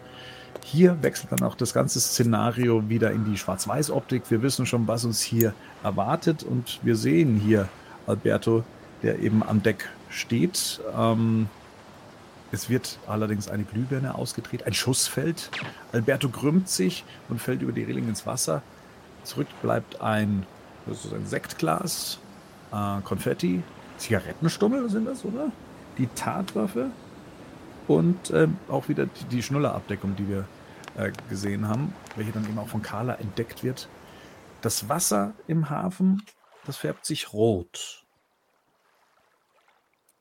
Hier 0.64 1.02
wechselt 1.02 1.32
dann 1.32 1.42
auch 1.42 1.54
das 1.54 1.72
ganze 1.72 2.00
Szenario 2.00 2.88
wieder 2.88 3.10
in 3.10 3.24
die 3.24 3.38
Schwarz-Weiß-Optik. 3.38 4.30
Wir 4.30 4.42
wissen 4.42 4.66
schon, 4.66 4.86
was 4.86 5.04
uns 5.04 5.20
hier 5.22 5.54
erwartet 5.82 6.42
und 6.42 6.80
wir 6.82 6.96
sehen 6.96 7.40
hier 7.40 7.68
Alberto, 8.06 8.64
der 9.02 9.18
eben 9.20 9.42
am 9.42 9.62
Deck 9.62 9.88
steht. 10.10 10.80
Ähm, 10.96 11.48
es 12.50 12.70
wird 12.70 12.98
allerdings 13.06 13.48
eine 13.48 13.64
Glühbirne 13.64 14.14
ausgedreht, 14.14 14.66
ein 14.66 14.72
Schuss 14.72 15.06
fällt. 15.06 15.50
Alberto 15.92 16.28
krümmt 16.28 16.68
sich 16.68 17.04
und 17.28 17.40
fällt 17.40 17.62
über 17.62 17.72
die 17.72 17.82
Reling 17.82 18.08
ins 18.08 18.26
Wasser. 18.26 18.62
Zurück 19.24 19.48
bleibt 19.62 20.00
ein, 20.00 20.46
das 20.86 21.04
ist 21.04 21.12
ein 21.12 21.26
Sektglas, 21.26 22.18
äh, 22.72 23.00
Konfetti, 23.02 23.62
Zigarettenstummel 23.98 24.88
sind 24.88 25.06
das, 25.06 25.24
oder? 25.24 25.50
Die 25.98 26.06
Tatwaffe 26.14 26.90
und 27.86 28.30
äh, 28.30 28.48
auch 28.68 28.88
wieder 28.88 29.06
die, 29.06 29.24
die 29.24 29.42
Schnullerabdeckung, 29.42 30.16
die 30.16 30.28
wir 30.28 30.44
äh, 30.96 31.12
gesehen 31.28 31.68
haben, 31.68 31.92
welche 32.16 32.32
dann 32.32 32.44
eben 32.44 32.58
auch 32.58 32.68
von 32.68 32.82
Carla 32.82 33.14
entdeckt 33.14 33.64
wird. 33.64 33.88
Das 34.60 34.88
Wasser 34.88 35.34
im 35.46 35.68
Hafen, 35.68 36.22
das 36.64 36.76
färbt 36.76 37.04
sich 37.04 37.32
rot. 37.32 38.04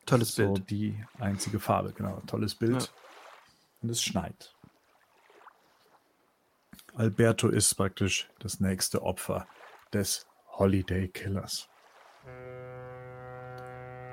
Tolles 0.07 0.33
so 0.33 0.53
Bild. 0.53 0.69
die 0.71 1.05
einzige 1.19 1.59
Farbe, 1.59 1.93
genau. 1.93 2.21
Tolles 2.25 2.55
Bild. 2.55 2.81
Ja. 2.81 2.89
Und 3.81 3.89
es 3.89 4.01
schneit. 4.01 4.55
Alberto 6.95 7.49
ist 7.49 7.75
praktisch 7.75 8.27
das 8.39 8.59
nächste 8.59 9.03
Opfer 9.03 9.47
des 9.93 10.25
Holiday 10.47 11.07
Killers. 11.09 11.69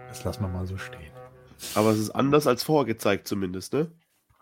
Das 0.08 0.22
lassen 0.24 0.42
wir 0.42 0.48
mal 0.48 0.66
so 0.66 0.76
stehen. 0.76 1.12
Aber 1.74 1.90
es 1.90 1.98
ist 1.98 2.10
anders 2.10 2.46
als 2.46 2.62
vorgezeigt 2.62 3.26
zumindest, 3.26 3.72
ne? 3.72 3.90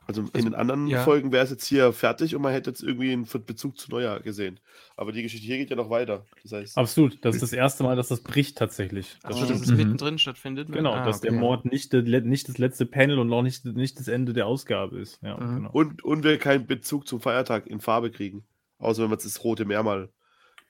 Also 0.07 0.23
in 0.23 0.31
also, 0.33 0.49
den 0.49 0.55
anderen 0.55 0.87
ja. 0.89 1.05
Folgen 1.05 1.31
wäre 1.33 1.45
es 1.45 1.51
jetzt 1.51 1.67
hier 1.67 1.93
fertig 1.93 2.35
und 2.35 2.43
man 2.43 2.53
hätte 2.53 2.71
jetzt 2.71 2.83
irgendwie 2.83 3.13
einen 3.13 3.27
Bezug 3.47 3.79
zu 3.79 3.91
Neujahr 3.91 4.21
gesehen. 4.21 4.59
Aber 4.97 5.13
die 5.13 5.23
Geschichte 5.23 5.47
hier 5.47 5.59
geht 5.59 5.71
ja 5.71 5.77
noch 5.77 5.91
weiter. 5.91 6.25
Das 6.43 6.53
heißt, 6.53 6.79
Absolut, 6.79 7.25
das 7.25 7.37
ist 7.37 7.43
das 7.43 7.53
erste 7.53 7.85
Mal, 7.85 7.95
dass 7.95 8.09
das 8.09 8.21
bricht 8.21 8.59
tatsächlich. 8.59 9.17
Das 9.23 9.37
also, 9.37 9.53
dass 9.53 9.63
es 9.63 9.71
mittendrin 9.71 10.19
stattfindet. 10.19 10.69
Ne? 10.69 10.77
Genau, 10.77 10.93
ah, 10.93 11.05
dass 11.05 11.19
okay. 11.19 11.31
der 11.31 11.39
Mord 11.39 11.65
nicht, 11.65 11.93
nicht 11.93 12.49
das 12.49 12.59
letzte 12.59 12.85
Panel 12.85 13.19
und 13.19 13.33
auch 13.33 13.43
nicht, 13.43 13.65
nicht 13.65 13.99
das 13.99 14.09
Ende 14.09 14.33
der 14.33 14.47
Ausgabe 14.47 14.99
ist. 14.99 15.21
Ja, 15.23 15.37
mhm. 15.37 15.57
genau. 15.57 15.71
und, 15.71 16.05
und 16.05 16.25
wir 16.25 16.37
keinen 16.39 16.67
Bezug 16.67 17.07
zum 17.07 17.21
Feiertag 17.21 17.67
in 17.69 17.81
Farbe 17.81 18.11
kriegen. 18.11 18.45
Außer 18.79 19.03
wenn 19.03 19.11
man 19.11 19.19
das 19.23 19.45
Rote 19.45 19.65
Meer 19.65 19.85
mal 19.85 20.09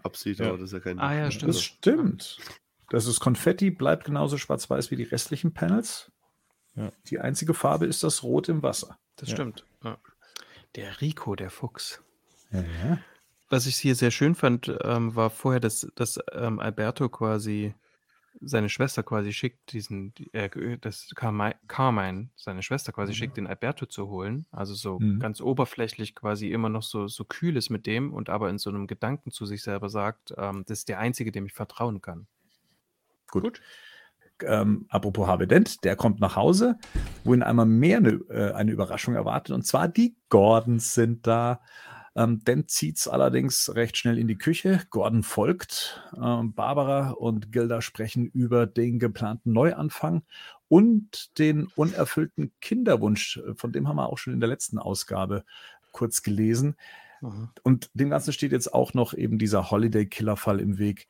absieht. 0.03 0.39
Ja. 0.39 0.49
Aber 0.49 0.59
das 0.59 0.67
ist 0.67 0.73
ja 0.75 0.81
kein. 0.81 0.99
Ah, 0.99 1.15
ja, 1.15 1.31
stimmt. 1.31 1.49
Das 1.49 1.63
stimmt. 1.63 2.39
Das 2.91 3.07
ist 3.07 3.21
Konfetti, 3.21 3.71
bleibt 3.71 4.05
genauso 4.05 4.37
schwarz-weiß 4.37 4.91
wie 4.91 4.97
die 4.97 5.05
restlichen 5.05 5.55
Panels. 5.55 6.12
Ja. 6.75 6.91
Die 7.07 7.21
einzige 7.21 7.55
Farbe 7.55 7.87
ist 7.87 8.03
das 8.03 8.23
Rot 8.23 8.49
im 8.49 8.63
Wasser. 8.63 8.99
Das 9.17 9.29
ja. 9.29 9.37
stimmt. 9.37 9.67
Ja. 9.85 9.99
Der 10.75 11.01
Rico, 11.01 11.35
der 11.37 11.51
Fuchs. 11.51 12.03
Was 13.49 13.67
ich 13.67 13.77
hier 13.77 13.95
sehr 13.95 14.11
schön 14.11 14.35
fand, 14.35 14.75
ähm, 14.83 15.15
war 15.15 15.31
vorher, 15.31 15.61
dass, 15.61 15.91
dass 15.95 16.19
ähm, 16.33 16.59
Alberto 16.59 17.09
quasi 17.09 17.75
seine 18.41 18.71
Schwester 18.71 19.03
quasi 19.03 19.33
schickt, 19.33 19.73
diesen, 19.73 20.15
äh, 20.33 20.79
das 20.79 21.11
Carmine, 21.15 21.55
Carmine, 21.69 22.31
seine 22.35 22.63
Schwester 22.63 22.93
quasi 22.93 23.13
mhm. 23.13 23.17
schickt, 23.17 23.37
den 23.37 23.47
Alberto 23.47 23.87
zu 23.87 24.09
holen. 24.09 24.47
Also 24.51 24.75
so 24.75 24.99
mhm. 24.99 25.21
ganz 25.21 25.41
oberflächlich 25.41 26.15
quasi 26.15 26.51
immer 26.51 26.71
noch 26.71 26.83
so, 26.83 27.09
so 27.09 27.25
kühl 27.25 27.57
ist 27.57 27.69
mit 27.69 27.87
dem 27.87 28.13
und 28.13 28.31
aber 28.31 28.49
in 28.49 28.59
so 28.59 28.71
einem 28.71 28.87
Gedanken 28.87 29.31
zu 29.31 29.45
sich 29.45 29.63
selber 29.63 29.91
sagt, 29.91 30.35
ähm, 30.39 30.65
das 30.67 30.81
ist 30.81 30.89
der 30.89 30.99
Einzige, 30.99 31.31
dem 31.31 31.47
ich 31.47 31.53
vertrauen 31.53 32.01
kann. 32.01 32.27
Gut. 33.31 33.43
Gut 33.43 33.63
ähm, 34.47 34.87
apropos 34.89 35.27
Harvey 35.27 35.47
Dent, 35.47 35.85
der 35.85 35.97
kommt 35.97 36.21
nach 36.21 36.37
Hause, 36.37 36.77
wo 37.25 37.35
ihn 37.35 37.43
einmal 37.43 37.67
mehr 37.67 37.99
eine, 37.99 38.11
äh, 38.31 38.53
eine 38.53 38.73
Überraschung 38.73 39.15
erwartet. 39.15 39.55
Und 39.55 39.67
zwar 39.67 39.89
die 39.89 40.17
Gordons 40.29 40.95
sind 40.95 41.27
da. 41.27 41.61
Ähm, 42.15 42.45
Dent 42.45 42.71
zieht 42.71 42.99
es 42.99 43.09
allerdings 43.09 43.75
recht 43.75 43.97
schnell 43.97 44.19
in 44.19 44.29
die 44.29 44.37
Küche. 44.37 44.81
Gordon 44.91 45.23
folgt. 45.23 46.03
Ähm, 46.17 46.53
Barbara 46.53 47.11
und 47.11 47.53
Gilda 47.53 47.81
sprechen 47.81 48.27
über 48.27 48.67
den 48.67 48.99
geplanten 48.99 49.53
Neuanfang 49.53 50.23
und 50.69 51.39
den 51.39 51.69
unerfüllten 51.75 52.53
Kinderwunsch. 52.61 53.41
Von 53.57 53.73
dem 53.73 53.89
haben 53.89 53.97
wir 53.97 54.09
auch 54.09 54.19
schon 54.19 54.35
in 54.35 54.41
der 54.41 54.49
letzten 54.49 54.79
Ausgabe 54.79 55.45
kurz 55.91 56.23
gelesen. 56.23 56.77
Mhm. 57.23 57.49
Und 57.63 57.91
dem 57.95 58.11
Ganzen 58.11 58.33
steht 58.33 58.53
jetzt 58.53 58.75
auch 58.75 58.93
noch 58.95 59.15
eben 59.15 59.39
dieser 59.39 59.71
Holiday-Killer-Fall 59.71 60.61
im 60.61 60.79
Weg. 60.79 61.09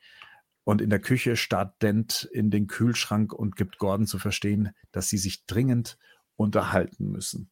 Und 0.63 0.81
in 0.81 0.89
der 0.89 0.99
Küche 0.99 1.35
starrt 1.35 1.81
Dent 1.81 2.29
in 2.31 2.49
den 2.49 2.67
Kühlschrank 2.67 3.33
und 3.33 3.55
gibt 3.55 3.77
Gordon 3.77 4.07
zu 4.07 4.17
verstehen, 4.17 4.71
dass 4.91 5.09
sie 5.09 5.17
sich 5.17 5.45
dringend 5.45 5.97
unterhalten 6.35 7.11
müssen. 7.11 7.49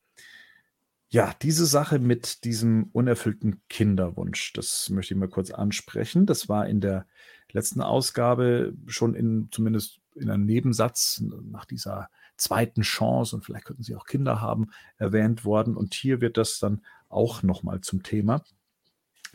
Ja, 1.10 1.36
diese 1.41 1.65
Sache 1.65 2.00
mit 2.00 2.45
diesem 2.45 2.89
unerfüllten 2.93 3.62
Kinderwunsch, 3.67 4.54
das 4.54 4.89
möchte 4.89 5.13
ich 5.13 5.19
mal 5.19 5.28
kurz 5.28 5.52
ansprechen. 5.52 6.26
Das 6.26 6.47
war 6.47 6.67
in 6.67 6.80
der 6.80 7.06
letzten 7.52 7.82
Ausgabe 7.82 8.74
schon 8.88 9.13
in 9.13 9.50
zumindest 9.52 10.00
in 10.15 10.30
einem 10.30 10.45
Nebensatz 10.45 11.21
nach 11.43 11.65
dieser 11.65 12.10
zweiten 12.38 12.82
Chance 12.82 13.36
und 13.36 13.43
vielleicht 13.43 13.65
könnten 13.65 13.84
sie 13.84 13.95
auch 13.95 14.06
Kinder 14.06 14.39
haben 14.39 14.71
erwähnt 14.97 15.43
worden. 15.43 15.76
Und 15.76 15.93
hier 15.93 16.21
wird 16.21 16.38
das 16.38 16.60
dann 16.60 16.82
auch 17.10 17.43
nochmal 17.43 17.82
zum 17.82 18.04
Thema. 18.04 18.43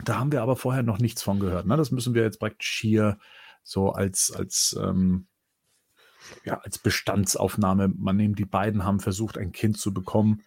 Da 0.04 0.18
haben 0.18 0.32
wir 0.32 0.42
aber 0.42 0.56
vorher 0.56 0.82
noch 0.82 0.98
nichts 0.98 1.22
von 1.22 1.40
gehört. 1.40 1.66
Ne? 1.66 1.76
Das 1.76 1.90
müssen 1.90 2.14
wir 2.14 2.22
jetzt 2.22 2.40
praktisch 2.40 2.78
hier 2.80 3.18
so 3.66 3.90
als, 3.90 4.30
als, 4.30 4.78
ähm, 4.80 5.26
ja, 6.44 6.58
als 6.60 6.78
Bestandsaufnahme. 6.78 7.88
Man 7.88 8.16
nimmt, 8.16 8.38
die 8.38 8.44
beiden 8.44 8.84
haben 8.84 9.00
versucht, 9.00 9.36
ein 9.36 9.50
Kind 9.50 9.76
zu 9.76 9.92
bekommen 9.92 10.42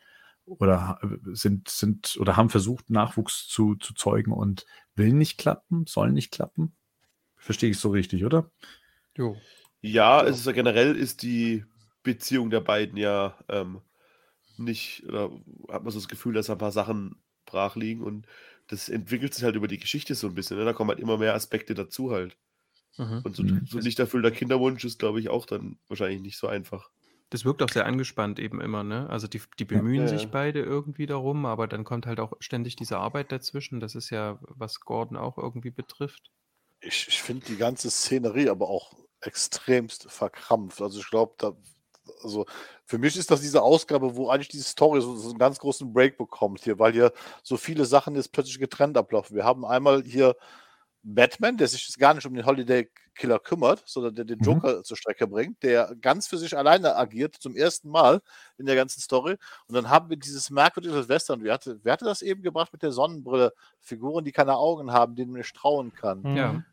oder 0.46 1.00
sind, 1.34 1.68
sind 1.68 2.18
oder 2.20 2.38
haben 2.38 2.50
versucht, 2.50 2.90
Nachwuchs 2.90 3.48
zu, 3.48 3.76
zu 3.76 3.94
zeugen 3.94 4.32
und 4.32 4.66
will 4.96 5.12
nicht 5.12 5.38
klappen, 5.38 5.86
soll 5.86 6.12
nicht 6.12 6.32
klappen. 6.32 6.76
Verstehe 7.36 7.70
ich 7.70 7.78
so 7.78 7.90
richtig, 7.90 8.24
oder? 8.24 8.50
Jo. 9.18 9.36
Ja, 9.82 10.24
es 10.24 10.40
ist 10.40 10.46
ja 10.46 10.54
generell 10.54 10.96
ist 10.96 11.22
die 11.22 11.66
Beziehung 12.04 12.50
der 12.50 12.62
beiden 12.62 12.98
ja 12.98 13.38
ähm, 13.50 13.82
nicht, 14.58 15.06
oder 15.08 15.30
hat 15.70 15.84
man 15.84 15.92
so 15.92 16.00
das 16.00 16.08
Gefühl, 16.08 16.34
dass 16.34 16.50
ein 16.50 16.58
paar 16.58 16.72
Sachen 16.72 17.22
brach 17.46 17.76
liegen 17.76 18.02
und 18.02 18.28
das 18.68 18.88
entwickelt 18.88 19.34
sich 19.34 19.44
halt 19.44 19.56
über 19.56 19.68
die 19.68 19.80
Geschichte 19.80 20.16
so 20.16 20.28
ein 20.28 20.36
bisschen. 20.36 20.58
Ne? 20.58 20.64
Da 20.64 20.74
kommen 20.74 20.90
halt 20.90 21.00
immer 21.00 21.18
mehr 21.18 21.34
Aspekte 21.34 21.74
dazu 21.74 22.12
halt. 22.12 22.38
Mhm. 22.98 23.24
Und 23.24 23.36
so, 23.36 23.44
Mhm. 23.44 23.66
so 23.66 23.80
nicht 23.80 24.00
erfüllter 24.00 24.32
Kinderwunsch 24.32 24.84
ist, 24.86 25.00
glaube 25.00 25.20
ich, 25.20 25.30
auch 25.30 25.46
dann 25.46 25.80
wahrscheinlich 25.88 26.22
nicht 26.22 26.38
so 26.38 26.48
einfach. 26.48 26.90
Das 27.32 27.44
wirkt 27.44 27.64
auch 27.64 27.70
sehr 27.70 27.88
angespannt 27.88 28.38
eben 28.38 28.62
immer, 28.62 28.84
ne? 28.84 29.10
Also 29.10 29.28
die, 29.28 29.42
die 29.58 29.66
bemühen 29.66 30.06
Ja, 30.06 30.08
sich 30.08 30.30
ja. 30.30 30.30
beide 30.30 30.62
irgendwie 30.62 31.08
darum, 31.08 31.48
aber 31.48 31.68
dann 31.68 31.84
kommt 31.84 32.06
halt 32.06 32.20
auch 32.20 32.34
ständig 32.40 32.76
diese 32.76 33.00
Arbeit 33.00 33.32
dazwischen. 33.32 33.80
Das 33.80 33.96
ist 33.96 34.12
ja, 34.12 34.38
was 34.42 34.80
Gordon 34.82 35.18
auch 35.18 35.38
irgendwie 35.40 35.72
betrifft. 35.72 36.32
Ich, 36.82 37.08
ich 37.10 37.22
finde 37.22 37.46
die 37.46 37.58
ganze 37.58 37.90
Szenerie 37.92 38.50
aber 38.50 38.70
auch 38.70 38.94
extremst 39.22 40.10
verkrampft. 40.12 40.82
Also 40.82 41.00
ich 41.00 41.10
glaube, 41.10 41.34
da, 41.38 41.54
also 42.24 42.46
für 42.86 42.98
mich 42.98 43.18
ist 43.18 43.32
das 43.32 43.42
diese 43.42 43.62
Ausgabe, 43.62 44.16
wo 44.16 44.30
eigentlich 44.30 44.48
diese 44.48 44.64
Story 44.64 45.02
so, 45.02 45.16
so 45.18 45.30
einen 45.30 45.40
ganz 45.40 45.60
großen 45.60 45.92
Break 45.94 46.18
bekommt 46.18 46.64
hier, 46.64 46.80
weil 46.80 46.94
hier 46.94 47.12
so 47.44 47.58
viele 47.58 47.86
Sachen 47.86 48.16
jetzt 48.16 48.32
plötzlich 48.32 48.60
getrennt 48.60 48.98
ablaufen. 48.98 49.36
Wir 49.36 49.44
haben 49.44 49.66
einmal 49.66 50.04
hier 50.04 50.36
Batman, 51.04 51.58
der 51.58 51.68
sich 51.68 51.88
jetzt 51.88 51.98
gar 51.98 52.14
nicht 52.14 52.26
um 52.26 52.34
den 52.34 52.46
Holiday 52.46 52.90
Killer 53.16 53.40
kümmert, 53.40 53.84
sondern 53.86 54.16
der 54.16 54.26
den 54.26 54.40
Mhm. 54.40 54.46
Joker 54.46 54.84
zur 54.84 54.98
Strecke 54.98 55.28
bringt, 55.28 55.62
der 55.64 55.96
ganz 56.02 56.28
für 56.28 56.38
sich 56.38 56.58
alleine 56.58 56.96
agiert, 56.96 57.36
zum 57.36 57.56
ersten 57.56 57.90
Mal 57.90 58.22
in 58.58 58.66
der 58.66 58.76
ganzen 58.76 59.02
Story. 59.02 59.38
Und 59.68 59.76
dann 59.76 59.90
haben 59.90 60.10
wir 60.10 60.18
dieses 60.18 60.50
merkwürdige 60.50 60.94
Silvester. 60.94 61.34
Und 61.34 61.44
wer 61.44 61.54
hatte, 61.54 61.80
wer 61.84 61.94
hatte 61.94 62.06
das 62.06 62.22
eben 62.22 62.42
gebracht 62.42 62.72
mit 62.74 62.82
der 62.82 62.92
Sonnenbrille? 62.92 63.54
Figuren, 63.80 64.24
die 64.26 64.32
keine 64.32 64.56
Augen 64.58 64.92
haben, 64.92 65.16
denen 65.16 65.32
man 65.32 65.40
nicht 65.40 65.56
trauen 65.56 65.94
kann. 65.94 66.22
Mhm. 66.22 66.36
Ja. 66.38 66.64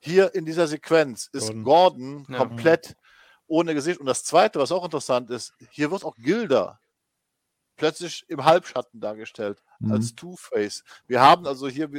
Hier 0.00 0.34
in 0.34 0.44
dieser 0.44 0.66
Sequenz 0.66 1.28
ist 1.32 1.48
Gordon. 1.48 1.64
Gordon, 1.64 2.26
Ja. 2.30 2.38
komplett 2.38 2.96
ohne 3.46 3.74
Gesicht. 3.74 4.00
Und 4.00 4.06
das 4.06 4.24
Zweite, 4.24 4.58
was 4.58 4.72
auch 4.72 4.84
interessant 4.84 5.30
ist, 5.30 5.54
hier 5.70 5.90
wird 5.90 6.04
auch 6.04 6.16
Gilda 6.16 6.78
plötzlich 7.76 8.24
im 8.28 8.44
Halbschatten 8.44 9.00
dargestellt, 9.00 9.62
Mhm. 9.78 9.92
als 9.92 10.14
Two-Face. 10.14 10.84
Wir 11.06 11.20
haben 11.20 11.46
also 11.46 11.68
hier 11.68 11.90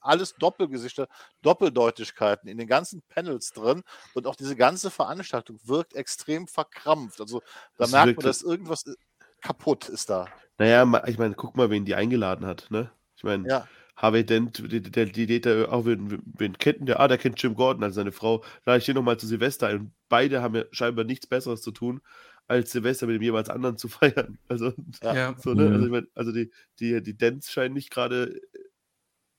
alles 0.00 0.34
Doppelgesichter, 0.34 1.08
Doppeldeutigkeiten 1.42 2.48
in 2.48 2.58
den 2.58 2.66
ganzen 2.66 3.02
Panels 3.08 3.52
drin 3.52 3.82
und 4.14 4.26
auch 4.26 4.36
diese 4.36 4.56
ganze 4.56 4.90
Veranstaltung 4.90 5.58
wirkt 5.64 5.94
extrem 5.94 6.46
verkrampft. 6.46 7.20
Also 7.20 7.40
da 7.40 7.84
Das 7.84 7.92
merkt 7.92 8.16
man, 8.16 8.26
dass 8.26 8.42
irgendwas 8.42 8.86
äh, 8.86 8.94
kaputt 9.40 9.88
ist 9.88 10.10
da. 10.10 10.26
Naja, 10.58 10.84
ich 11.06 11.18
meine, 11.18 11.34
guck 11.34 11.56
mal, 11.56 11.70
wen 11.70 11.84
die 11.84 11.94
eingeladen 11.94 12.46
hat, 12.46 12.66
ne? 12.70 12.90
Ich 13.16 13.24
meine, 13.24 13.48
Ja, 13.48 13.68
Harvey 13.96 14.24
Dent, 14.24 14.58
die, 14.58 14.80
die, 14.80 14.90
die, 14.90 15.26
die, 15.26 15.40
die 15.40 15.66
auch 15.68 15.84
wen, 15.84 16.22
wen 16.24 16.58
kennt 16.58 16.88
der? 16.88 17.00
Ah, 17.00 17.08
der 17.08 17.18
kennt 17.18 17.40
Jim 17.42 17.54
Gordon 17.54 17.84
als 17.84 17.94
seine 17.94 18.12
Frau. 18.12 18.42
Lade 18.64 18.78
ich 18.78 18.84
den 18.84 18.94
nochmal 18.96 19.18
zu 19.18 19.26
Silvester 19.26 19.68
ein. 19.68 19.92
Beide 20.08 20.42
haben 20.42 20.54
ja 20.54 20.64
scheinbar 20.72 21.04
nichts 21.04 21.26
Besseres 21.26 21.62
zu 21.62 21.70
tun, 21.70 22.00
als 22.48 22.72
Silvester 22.72 23.06
mit 23.06 23.16
dem 23.16 23.22
jeweils 23.22 23.48
anderen 23.48 23.76
zu 23.76 23.88
feiern. 23.88 24.38
Also, 24.48 24.72
Ja. 25.02 25.34
So, 25.38 25.54
ne? 25.54 25.66
Mhm. 25.66 25.72
also, 25.72 25.84
ich 25.86 25.90
mein, 25.90 26.06
also 26.14 26.32
die, 26.32 26.50
die, 26.78 27.02
die 27.02 27.16
Dents 27.16 27.50
scheinen 27.52 27.74
nicht 27.74 27.90
gerade 27.90 28.40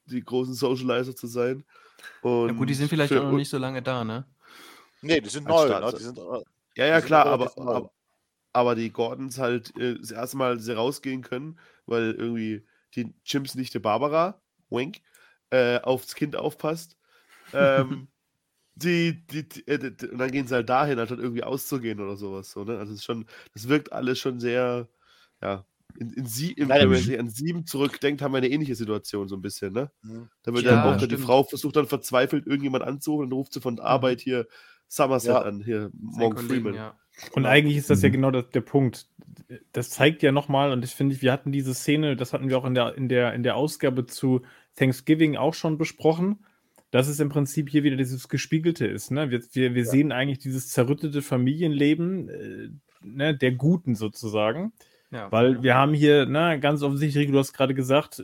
die 0.06 0.24
großen 0.24 0.54
Socializer 0.54 1.16
zu 1.16 1.28
sein. 1.28 1.64
Und 2.22 2.50
ja 2.50 2.54
gut, 2.54 2.70
die 2.70 2.74
sind 2.74 2.90
vielleicht 2.90 3.14
für 3.14 3.22
auch 3.22 3.32
noch 3.32 3.38
nicht 3.38 3.50
so 3.50 3.58
lange 3.58 3.82
da, 3.82 4.04
ne? 4.04 4.26
nee, 5.02 5.22
die 5.22 5.30
sind 5.30 5.48
neu. 5.48 5.68
Ne? 5.68 5.94
Die 5.98 6.04
sind, 6.04 6.18
äh, 6.18 6.44
Ja, 6.76 6.86
ja, 6.88 7.02
klar, 7.02 7.26
aber, 7.26 7.58
aber, 7.58 7.92
aber 8.52 8.76
die 8.76 8.92
Gordons 8.92 9.38
halt 9.38 9.76
äh, 9.78 9.98
das 10.00 10.12
erste 10.12 10.38
Mal 10.38 10.60
sie 10.60 10.76
rausgehen 10.76 11.22
können, 11.22 11.60
weil 11.86 12.12
irgendwie 12.12 12.66
die 12.96 13.14
Jims 13.26 13.56
Nichte 13.56 13.80
Barbara, 13.80 14.42
wink, 14.70 15.02
äh, 15.50 15.80
aufs 15.80 16.16
Kind 16.16 16.36
aufpasst. 16.36 16.98
Ähm, 17.56 18.08
die, 18.76 19.26
die, 19.28 19.48
die, 19.48 19.68
äh, 19.68 19.78
die, 19.92 20.08
und 20.08 20.18
dann 20.18 20.32
gehen 20.32 20.48
sie 20.48 20.56
halt 20.56 20.70
dahin, 20.70 21.00
anstatt 21.00 21.20
irgendwie 21.20 21.44
auszugehen 21.44 22.00
oder 22.00 22.16
sowas. 22.16 22.52
So, 22.52 22.64
ne? 22.64 22.78
Also 22.78 22.94
es 22.94 23.00
ist 23.00 23.06
schon, 23.06 23.26
das 23.54 23.68
wirkt 23.68 23.92
alles 23.94 24.20
schon 24.20 24.40
sehr, 24.40 24.88
ja, 25.42 25.66
in, 26.00 26.12
in 26.14 26.26
sie, 26.26 26.52
in, 26.54 26.70
Nein, 26.70 26.82
wenn 26.82 26.90
man 26.90 26.98
ich- 26.98 27.06
sich 27.06 27.20
an 27.20 27.30
sieben 27.30 27.66
zurückdenkt, 27.68 28.22
haben 28.22 28.32
wir 28.34 28.38
eine 28.40 28.50
ähnliche 28.50 28.76
Situation 28.76 29.28
so 29.28 29.36
ein 29.36 29.42
bisschen, 29.44 29.74
ne? 29.74 29.92
Da 30.44 30.54
wird 30.54 30.66
Ja, 30.66 30.72
dann 30.84 30.94
auch 30.96 31.00
dann 31.00 31.10
die. 31.10 31.18
Frau 31.18 31.44
versucht 31.44 31.76
dann 31.76 31.86
verzweifelt 31.88 32.48
irgendjemand 32.48 32.84
anzurufen, 32.84 33.30
dann 33.30 33.38
ruft 33.38 33.54
sie 33.54 33.62
von 33.62 33.76
der 33.76 33.86
Arbeit 33.86 34.22
hier 34.22 34.48
Somerset 34.88 35.30
Ja. 35.32 35.42
an, 35.44 35.62
hier 35.64 35.92
Morgan 35.94 36.46
Freeman. 36.46 36.74
ja. 36.76 36.98
Und 37.28 37.34
Genau. 37.44 37.50
eigentlich 37.50 37.78
ist 37.78 37.92
das 37.92 38.02
ja 38.02 38.10
Mhm. 38.10 38.14
genau 38.14 38.32
das, 38.32 38.50
der 38.50 38.62
Punkt. 38.62 39.08
Das 39.72 39.92
zeigt 39.92 40.24
ja 40.24 40.32
nochmal, 40.32 40.72
und 40.72 40.84
ich 40.84 40.96
finde, 40.96 41.22
wir 41.22 41.32
hatten 41.32 41.52
diese 41.52 41.76
Szene, 41.76 42.16
das 42.16 42.34
hatten 42.34 42.50
wir 42.50 42.58
auch 42.58 42.66
in 42.66 42.74
der, 42.74 42.96
in 42.96 43.08
der, 43.08 43.34
in 43.36 43.44
der 43.44 43.56
Ausgabe 43.56 44.08
zu 44.08 44.42
Thanksgiving 44.76 45.36
auch 45.38 45.54
schon 45.54 45.78
besprochen, 45.78 46.44
dass 46.94 47.08
es 47.08 47.20
im 47.20 47.30
Prinzip 47.30 47.72
hier 47.72 47.82
wieder 47.82 47.96
dieses 47.96 48.30
Gespiegelte 48.30 48.86
ist. 48.86 49.10
Ne? 49.10 49.32
Wir, 49.32 49.42
wir, 49.54 49.74
wir 49.74 49.84
sehen 49.84 50.12
eigentlich 50.12 50.38
dieses 50.38 50.70
zerrüttete 50.70 51.24
Familienleben 51.24 52.30
äh, 52.30 52.70
ne, 53.02 53.36
der 53.36 53.54
Guten 53.54 53.96
sozusagen. 53.96 54.74
ja. 55.10 55.32
Weil 55.32 55.64
wir 55.64 55.74
haben 55.74 55.96
hier, 55.96 56.28
na, 56.28 56.56
ganz 56.58 56.84
offensichtlich, 56.84 57.32
du 57.32 57.40
hast 57.40 57.54
gerade 57.54 57.74
gesagt, 57.74 58.24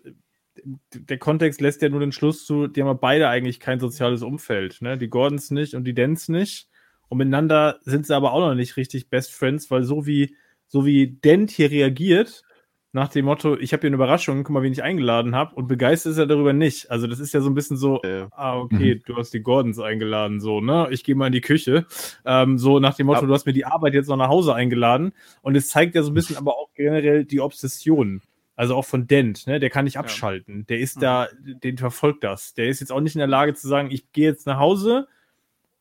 der 0.93 1.17
Kontext 1.17 1.61
lässt 1.61 1.81
ja 1.81 1.89
nur 1.89 1.99
den 1.99 2.11
Schluss 2.11 2.45
zu, 2.45 2.67
die 2.67 2.81
haben 2.81 2.89
ja 2.89 2.93
beide 2.93 3.27
eigentlich 3.27 3.59
kein 3.59 3.79
soziales 3.79 4.21
Umfeld. 4.21 4.83
Ne? 4.83 4.99
Die 4.99 5.09
Gordons 5.09 5.49
nicht 5.49 5.73
und 5.73 5.85
die 5.85 5.95
Dents 5.95 6.29
nicht. 6.29 6.69
Und 7.07 7.17
miteinander 7.17 7.79
sind 7.85 8.05
sie 8.05 8.15
aber 8.15 8.33
auch 8.33 8.41
noch 8.41 8.53
nicht 8.53 8.77
richtig 8.77 9.09
Best 9.09 9.33
Friends, 9.33 9.71
weil 9.71 9.81
so 9.81 10.05
wie, 10.05 10.35
so 10.67 10.85
wie 10.85 11.07
Dent 11.07 11.49
hier 11.49 11.71
reagiert, 11.71 12.43
nach 12.91 13.09
dem 13.09 13.25
Motto, 13.25 13.55
ich 13.57 13.71
habe 13.73 13.81
hier 13.81 13.89
eine 13.89 13.95
Überraschung, 13.97 14.43
guck 14.43 14.53
mal, 14.53 14.63
wen 14.63 14.71
ich 14.71 14.81
eingeladen 14.81 15.35
habe, 15.35 15.53
und 15.55 15.67
begeistert 15.67 16.13
ist 16.13 16.17
er 16.17 16.25
darüber 16.25 16.53
nicht. 16.53 16.89
Also 16.89 17.05
das 17.05 17.19
ist 17.19 17.33
ja 17.33 17.41
so 17.41 17.49
ein 17.49 17.53
bisschen 17.53 17.77
so, 17.77 18.01
Ja. 18.03 18.27
ah, 18.31 18.57
okay, 18.57 18.99
du 19.05 19.15
hast 19.15 19.31
die 19.33 19.41
Gordons 19.41 19.79
eingeladen, 19.79 20.39
so, 20.39 20.59
ne? 20.59 20.87
Ich 20.89 21.03
gehe 21.03 21.13
mal 21.15 21.27
in 21.27 21.33
die 21.33 21.41
Küche. 21.41 21.85
Ähm, 22.25 22.57
so 22.57 22.79
nach 22.79 22.95
dem 22.95 23.05
Motto, 23.05 23.21
Ja. 23.21 23.27
du 23.27 23.33
hast 23.33 23.45
mir 23.45 23.53
die 23.53 23.65
Arbeit 23.65 23.93
jetzt 23.93 24.07
noch 24.07 24.17
nach 24.17 24.29
Hause 24.29 24.55
eingeladen. 24.55 25.11
Und 25.43 25.55
es 25.55 25.69
zeigt 25.69 25.93
ja 25.93 26.01
so 26.01 26.09
ein 26.11 26.15
bisschen 26.15 26.35
aber 26.37 26.53
auch 26.57 26.69
generell 26.73 27.25
die 27.25 27.41
Obsession. 27.41 28.21
Also 28.55 28.75
auch 28.75 28.85
von 28.85 29.07
Dent, 29.07 29.45
ne? 29.47 29.59
Der 29.59 29.69
kann 29.69 29.85
nicht 29.85 29.97
abschalten. 29.99 30.65
Der 30.67 30.79
ist 30.79 30.97
Mhm. 30.97 31.01
da, 31.01 31.27
den 31.63 31.77
verfolgt 31.77 32.23
das. 32.23 32.55
Der 32.55 32.67
ist 32.69 32.79
jetzt 32.81 32.91
auch 32.91 32.99
nicht 33.01 33.15
in 33.15 33.19
der 33.19 33.27
Lage 33.27 33.53
zu 33.53 33.67
sagen, 33.67 33.89
ich 33.91 34.11
gehe 34.11 34.25
jetzt 34.29 34.47
nach 34.47 34.57
Hause 34.59 35.07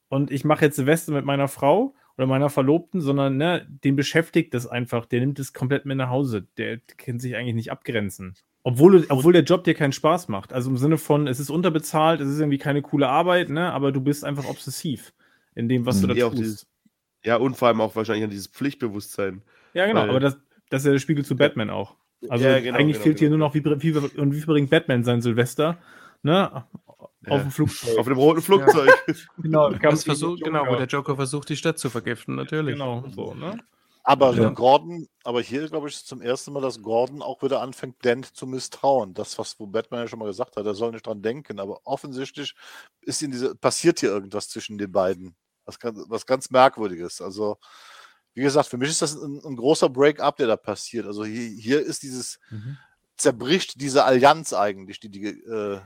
und 0.08 0.30
ich 0.30 0.44
mache 0.44 0.66
jetzt 0.66 0.76
Silvester 0.76 1.12
mit 1.12 1.24
meiner 1.24 1.48
Frau 1.48 1.94
oder 2.18 2.26
meiner 2.26 2.50
Verlobten, 2.50 3.00
sondern 3.00 3.36
ne, 3.36 3.66
den 3.84 3.94
beschäftigt 3.96 4.52
das 4.52 4.66
einfach. 4.66 5.06
Der 5.06 5.20
nimmt 5.20 5.38
es 5.38 5.52
komplett 5.52 5.86
mit 5.86 5.96
nach 5.96 6.10
Hause. 6.10 6.46
Der 6.58 6.78
kann 6.98 7.20
sich 7.20 7.36
eigentlich 7.36 7.54
nicht 7.54 7.70
abgrenzen. 7.70 8.34
Obwohl, 8.64 9.06
obwohl 9.08 9.32
der 9.32 9.44
Job 9.44 9.62
dir 9.64 9.74
keinen 9.74 9.92
Spaß 9.92 10.28
macht. 10.28 10.52
Also 10.52 10.68
im 10.68 10.76
Sinne 10.76 10.98
von, 10.98 11.28
es 11.28 11.38
ist 11.38 11.48
unterbezahlt, 11.48 12.20
es 12.20 12.28
ist 12.28 12.40
irgendwie 12.40 12.58
keine 12.58 12.82
coole 12.82 13.08
Arbeit, 13.08 13.48
ne? 13.50 13.72
aber 13.72 13.92
du 13.92 14.00
bist 14.00 14.24
einfach 14.24 14.46
obsessiv 14.46 15.14
in 15.54 15.68
dem, 15.68 15.86
was 15.86 16.00
du 16.00 16.08
da 16.08 16.14
Ja, 16.14 16.28
tust. 16.28 16.38
dieses, 16.40 16.66
ja, 17.24 17.36
und 17.36 17.56
vor 17.56 17.68
allem 17.68 17.80
auch 17.80 17.94
wahrscheinlich 17.94 18.24
an 18.24 18.30
dieses 18.30 18.48
Pflichtbewusstsein. 18.48 19.42
Ja, 19.72 19.86
genau, 19.86 20.00
aber 20.00 20.20
das, 20.20 20.36
das 20.70 20.82
ist 20.82 20.86
ja 20.86 20.92
der 20.92 20.98
Spiegel 20.98 21.24
zu 21.24 21.36
Batman 21.36 21.70
auch. 21.70 21.96
Also 22.28 22.44
Ja, 22.44 22.58
genau, 22.58 22.76
eigentlich 22.78 22.96
genau, 22.96 23.04
fehlt 23.04 23.20
hier 23.20 23.28
genau. 23.28 23.38
nur 23.38 23.48
noch, 23.48 23.54
wie, 23.54 23.64
wie, 23.64 24.18
und 24.18 24.34
wie 24.34 24.44
bringt 24.44 24.70
Batman 24.70 25.04
sein 25.04 25.22
Silvester? 25.22 25.78
Ne? 26.22 26.64
Ja. 27.26 27.32
Auf 27.32 27.42
dem 27.42 27.50
Flugzeug. 27.50 27.98
Auf 27.98 28.06
dem 28.06 28.16
roten 28.18 28.42
Flugzeug. 28.42 28.90
genau, 29.38 29.70
Das 29.82 30.04
versucht, 30.04 30.42
genau, 30.42 30.66
wo 30.66 30.76
der 30.76 30.86
Joker 30.86 31.14
versucht, 31.16 31.48
die 31.48 31.56
Stadt 31.56 31.78
zu 31.78 31.90
vergiften, 31.90 32.34
natürlich. 32.34 32.74
Genau, 32.74 33.04
so, 33.14 33.34
ne? 33.34 33.58
Aber 34.04 34.32
Ja. 34.34 34.48
Gordon, 34.50 35.06
aber 35.22 35.42
hier 35.42 35.68
glaube 35.68 35.88
ich 35.88 35.94
ist 35.96 36.06
zum 36.08 36.22
ersten 36.22 36.52
Mal, 36.52 36.62
dass 36.62 36.80
Gordon 36.80 37.20
auch 37.20 37.42
wieder 37.42 37.60
anfängt, 37.60 38.02
Dent 38.04 38.34
zu 38.34 38.46
misstrauen. 38.46 39.12
Das, 39.12 39.38
was 39.38 39.60
wo 39.60 39.66
Batman 39.66 40.00
ja 40.00 40.08
schon 40.08 40.18
mal 40.18 40.24
gesagt 40.26 40.56
hat, 40.56 40.64
er 40.64 40.74
soll 40.74 40.92
nicht 40.92 41.06
dran 41.06 41.20
denken. 41.20 41.60
Aber 41.60 41.80
offensichtlich 41.84 42.54
ist 43.02 43.22
in 43.22 43.32
diese, 43.32 43.54
passiert 43.54 44.00
hier 44.00 44.08
irgendwas 44.10 44.48
zwischen 44.48 44.78
den 44.78 44.90
beiden. 44.90 45.36
Was, 45.66 45.78
ganz- 45.78 46.04
was 46.08 46.24
ganz 46.24 46.48
Merkwürdiges. 46.50 47.20
Also, 47.20 47.58
wie 48.32 48.40
gesagt, 48.40 48.68
für 48.70 48.78
mich 48.78 48.88
ist 48.88 49.02
das 49.02 49.14
ein, 49.14 49.42
ein 49.44 49.56
großer 49.56 49.90
Break-up, 49.90 50.36
der 50.38 50.46
da 50.46 50.56
passiert. 50.56 51.04
Also 51.04 51.24
hier, 51.26 51.50
hier 51.50 51.80
ist 51.80 52.02
dieses, 52.02 52.38
Mhm. 52.50 52.78
zerbricht 53.18 53.78
diese 53.80 54.04
Allianz 54.04 54.54
eigentlich, 54.54 55.00
die 55.00 55.10
die 55.10 55.24
äh, 55.26 55.80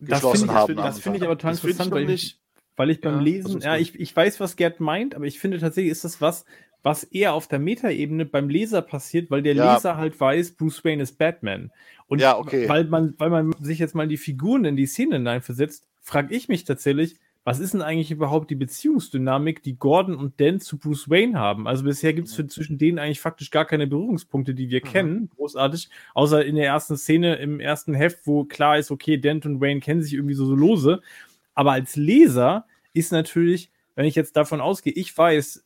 Das 0.00 0.20
geschlossen 0.20 0.40
finde 0.40 0.54
ich, 0.54 0.60
haben. 0.60 0.76
das 0.76 0.96
am 0.96 1.02
finde 1.02 1.18
ich 1.18 1.24
aber 1.24 1.36
total 1.38 1.52
Das 1.52 1.58
ich 1.60 1.70
interessant, 1.70 1.92
weil 1.92 2.10
ich, 2.10 2.38
weil 2.76 2.90
ich 2.90 3.00
beim 3.00 3.16
Ja, 3.18 3.20
Lesen, 3.20 3.60
ja, 3.60 3.76
ich, 3.76 3.98
ich 3.98 4.14
weiß, 4.16 4.40
was 4.40 4.56
Gerd 4.56 4.80
meint, 4.80 5.14
aber 5.14 5.26
ich 5.26 5.38
finde 5.38 5.58
tatsächlich 5.58 5.92
ist 5.92 6.04
das 6.04 6.20
was, 6.20 6.44
was 6.82 7.04
eher 7.04 7.34
auf 7.34 7.46
der 7.46 7.58
Metaebene 7.58 8.24
beim 8.24 8.48
Leser 8.48 8.80
passiert, 8.82 9.30
weil 9.30 9.42
der 9.42 9.54
Ja. 9.54 9.74
Leser 9.74 9.96
halt 9.96 10.18
weiß, 10.18 10.52
Bruce 10.52 10.82
Wayne 10.84 11.02
ist 11.02 11.18
Batman. 11.18 11.70
Und 12.06 12.20
Ja, 12.20 12.38
okay. 12.38 12.68
weil 12.68 12.84
man, 12.84 13.14
weil 13.18 13.30
man 13.30 13.54
sich 13.60 13.78
jetzt 13.78 13.94
mal 13.94 14.04
in 14.04 14.08
die 14.08 14.16
Figuren 14.16 14.64
in 14.64 14.76
die 14.76 14.86
Szene 14.86 15.16
hineinversetzt, 15.16 15.86
frage 16.00 16.34
ich 16.34 16.48
mich 16.48 16.64
tatsächlich, 16.64 17.16
was 17.42 17.58
ist 17.58 17.72
denn 17.72 17.82
eigentlich 17.82 18.10
überhaupt 18.10 18.50
die 18.50 18.54
Beziehungsdynamik, 18.56 19.62
die 19.62 19.76
Gordon 19.76 20.14
und 20.14 20.40
Dan 20.40 20.60
zu 20.60 20.78
Bruce 20.78 21.08
Wayne 21.08 21.38
haben? 21.38 21.66
Also 21.66 21.84
bisher 21.84 22.12
gibt 22.12 22.28
es 22.28 22.34
zwischen 22.34 22.76
denen 22.76 22.98
eigentlich 22.98 23.20
faktisch 23.20 23.50
gar 23.50 23.64
keine 23.64 23.86
Berührungspunkte, 23.86 24.54
die 24.54 24.68
wir 24.70 24.82
mhm. 24.84 24.88
kennen, 24.88 25.30
großartig, 25.36 25.88
außer 26.14 26.44
in 26.44 26.56
der 26.56 26.66
ersten 26.66 26.98
Szene 26.98 27.36
im 27.36 27.58
ersten 27.58 27.94
Heft, 27.94 28.26
wo 28.26 28.44
klar 28.44 28.78
ist, 28.78 28.90
okay, 28.90 29.16
Dent 29.16 29.46
und 29.46 29.60
Wayne 29.60 29.80
kennen 29.80 30.02
sich 30.02 30.14
irgendwie 30.14 30.34
so, 30.34 30.44
so 30.44 30.54
lose. 30.54 31.00
Aber 31.54 31.72
als 31.72 31.96
Leser 31.96 32.66
ist 32.92 33.10
natürlich, 33.10 33.70
wenn 33.94 34.04
ich 34.04 34.14
jetzt 34.14 34.36
davon 34.36 34.60
ausgehe, 34.60 34.92
ich 34.92 35.16
weiß, 35.16 35.64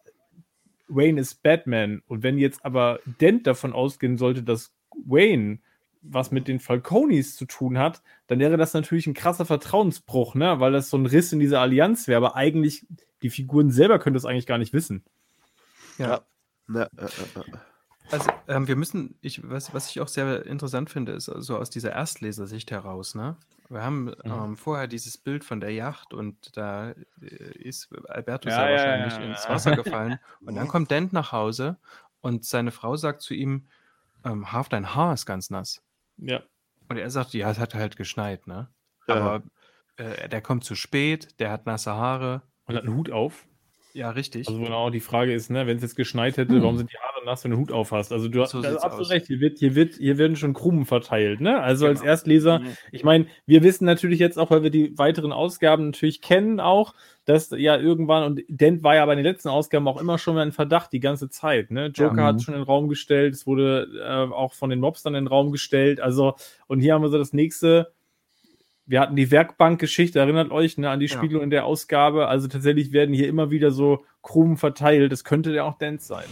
Wayne 0.86 1.20
ist 1.20 1.42
Batman 1.42 2.02
und 2.06 2.22
wenn 2.22 2.38
jetzt 2.38 2.64
aber 2.64 3.00
Dent 3.20 3.46
davon 3.46 3.72
ausgehen 3.72 4.16
sollte, 4.16 4.42
dass 4.42 4.72
Wayne 5.06 5.58
was 6.06 6.30
mit 6.30 6.48
den 6.48 6.60
Falconis 6.60 7.36
zu 7.36 7.46
tun 7.46 7.78
hat, 7.78 8.02
dann 8.26 8.38
wäre 8.38 8.56
das 8.56 8.74
natürlich 8.74 9.06
ein 9.06 9.14
krasser 9.14 9.46
Vertrauensbruch, 9.46 10.34
ne? 10.34 10.60
weil 10.60 10.72
das 10.72 10.90
so 10.90 10.96
ein 10.96 11.06
Riss 11.06 11.32
in 11.32 11.40
dieser 11.40 11.60
Allianz 11.60 12.08
wäre. 12.08 12.18
Aber 12.18 12.36
eigentlich, 12.36 12.86
die 13.22 13.30
Figuren 13.30 13.70
selber 13.70 13.98
können 13.98 14.14
das 14.14 14.24
eigentlich 14.24 14.46
gar 14.46 14.58
nicht 14.58 14.72
wissen. 14.72 15.04
Ja. 15.98 16.22
ja. 16.68 16.74
ja, 16.74 16.88
ja 16.96 17.42
also, 18.10 18.30
ähm, 18.48 18.68
wir 18.68 18.76
müssen, 18.76 19.18
ich, 19.22 19.48
was, 19.48 19.72
was 19.72 19.90
ich 19.90 20.00
auch 20.00 20.08
sehr 20.08 20.44
interessant 20.46 20.90
finde, 20.90 21.12
ist 21.12 21.24
so 21.24 21.34
also 21.34 21.58
aus 21.58 21.70
dieser 21.70 21.92
Erstlesersicht 21.92 22.70
heraus, 22.70 23.14
ne? 23.14 23.36
Wir 23.70 23.82
haben 23.82 24.04
mhm. 24.04 24.12
ähm, 24.24 24.56
vorher 24.56 24.86
dieses 24.86 25.16
Bild 25.16 25.42
von 25.42 25.60
der 25.60 25.70
Yacht 25.70 26.12
und 26.12 26.56
da 26.56 26.90
äh, 26.90 26.94
ist 27.58 27.88
Albertus 28.08 28.52
ja, 28.52 28.68
ja 28.68 28.76
wahrscheinlich 28.76 29.30
ins 29.30 29.48
Wasser 29.48 29.74
gefallen. 29.74 30.18
und 30.44 30.54
dann 30.54 30.68
kommt 30.68 30.90
Dent 30.90 31.14
nach 31.14 31.32
Hause 31.32 31.78
und 32.20 32.44
seine 32.44 32.72
Frau 32.72 32.96
sagt 32.96 33.22
zu 33.22 33.32
ihm, 33.32 33.66
ähm, 34.24 34.52
Half, 34.52 34.68
dein 34.68 34.94
Haar 34.94 35.14
ist 35.14 35.24
ganz 35.24 35.48
nass. 35.48 35.82
Ja. 36.16 36.42
Und 36.88 36.98
er 36.98 37.10
sagt, 37.10 37.34
ja, 37.34 37.50
es 37.50 37.58
hat 37.58 37.74
halt 37.74 37.96
geschneit, 37.96 38.46
ne? 38.46 38.68
Ja. 39.08 39.14
Aber 39.14 39.42
äh, 39.96 40.28
der 40.28 40.40
kommt 40.40 40.64
zu 40.64 40.74
spät, 40.74 41.40
der 41.40 41.50
hat 41.50 41.66
nasse 41.66 41.94
Haare. 41.94 42.42
Und 42.66 42.76
hat 42.76 42.84
einen 42.84 42.96
Hut 42.96 43.10
auf. 43.10 43.46
Ja, 43.92 44.10
richtig. 44.10 44.48
Also 44.48 44.60
genau 44.60 44.90
die 44.90 45.00
Frage 45.00 45.32
ist, 45.32 45.50
ne, 45.50 45.66
wenn 45.66 45.76
es 45.76 45.82
jetzt 45.82 45.96
geschneit 45.96 46.36
hätte, 46.36 46.54
hm. 46.54 46.62
warum 46.62 46.78
sind 46.78 46.90
die 46.92 46.98
Haare 46.98 47.13
wenn 47.26 47.50
du 47.50 47.56
einen 47.56 47.62
Hut 47.62 47.72
auf 47.72 47.92
hast? 47.92 48.12
Also 48.12 48.28
du 48.28 48.44
so 48.44 48.62
hast 48.62 48.84
absolut 48.84 49.10
recht, 49.10 49.26
hier, 49.26 49.40
wird, 49.40 49.58
hier, 49.58 49.74
wird, 49.74 49.94
hier 49.94 50.18
werden 50.18 50.36
schon 50.36 50.54
Krumen 50.54 50.84
verteilt, 50.84 51.40
ne? 51.40 51.60
Also 51.60 51.86
genau. 51.86 51.98
als 51.98 52.06
Erstleser, 52.06 52.60
mhm. 52.60 52.76
ich 52.92 53.04
meine, 53.04 53.26
wir 53.46 53.62
wissen 53.62 53.84
natürlich 53.84 54.18
jetzt 54.18 54.38
auch, 54.38 54.50
weil 54.50 54.62
wir 54.62 54.70
die 54.70 54.96
weiteren 54.98 55.32
Ausgaben 55.32 55.86
natürlich 55.86 56.20
kennen 56.20 56.60
auch, 56.60 56.94
dass 57.24 57.50
ja 57.50 57.76
irgendwann, 57.76 58.24
und 58.24 58.42
Dent 58.48 58.82
war 58.82 58.94
ja 58.94 59.06
bei 59.06 59.14
den 59.14 59.24
letzten 59.24 59.48
Ausgaben 59.48 59.88
auch 59.88 60.00
immer 60.00 60.18
schon 60.18 60.34
mal 60.34 60.42
ein 60.42 60.52
Verdacht 60.52 60.92
die 60.92 61.00
ganze 61.00 61.30
Zeit, 61.30 61.70
ne? 61.70 61.86
Joker 61.86 62.18
ja, 62.18 62.26
hat 62.26 62.42
schon 62.42 62.54
in 62.54 62.60
den 62.60 62.66
Raum 62.66 62.88
gestellt, 62.88 63.34
es 63.34 63.46
wurde 63.46 63.88
äh, 64.04 64.32
auch 64.32 64.52
von 64.52 64.70
den 64.70 64.80
Mobs 64.80 65.02
dann 65.02 65.14
in 65.14 65.24
den 65.24 65.28
Raum 65.28 65.52
gestellt, 65.52 66.00
also, 66.00 66.34
und 66.66 66.80
hier 66.80 66.94
haben 66.94 67.02
wir 67.02 67.08
so 67.08 67.18
das 67.18 67.32
nächste, 67.32 67.92
wir 68.86 69.00
hatten 69.00 69.16
die 69.16 69.30
Werkbankgeschichte, 69.30 70.18
erinnert 70.18 70.50
euch 70.50 70.76
ne, 70.76 70.90
an 70.90 71.00
die 71.00 71.08
Spiegelung 71.08 71.40
ja. 71.40 71.44
in 71.44 71.50
der 71.50 71.64
Ausgabe. 71.64 72.28
Also 72.28 72.48
tatsächlich 72.48 72.92
werden 72.92 73.14
hier 73.14 73.28
immer 73.28 73.50
wieder 73.50 73.70
so 73.70 74.04
Krumen 74.22 74.56
verteilt. 74.56 75.10
Das 75.10 75.24
könnte 75.24 75.52
ja 75.52 75.64
auch 75.64 75.78
Dance 75.78 76.06
sein. 76.06 76.26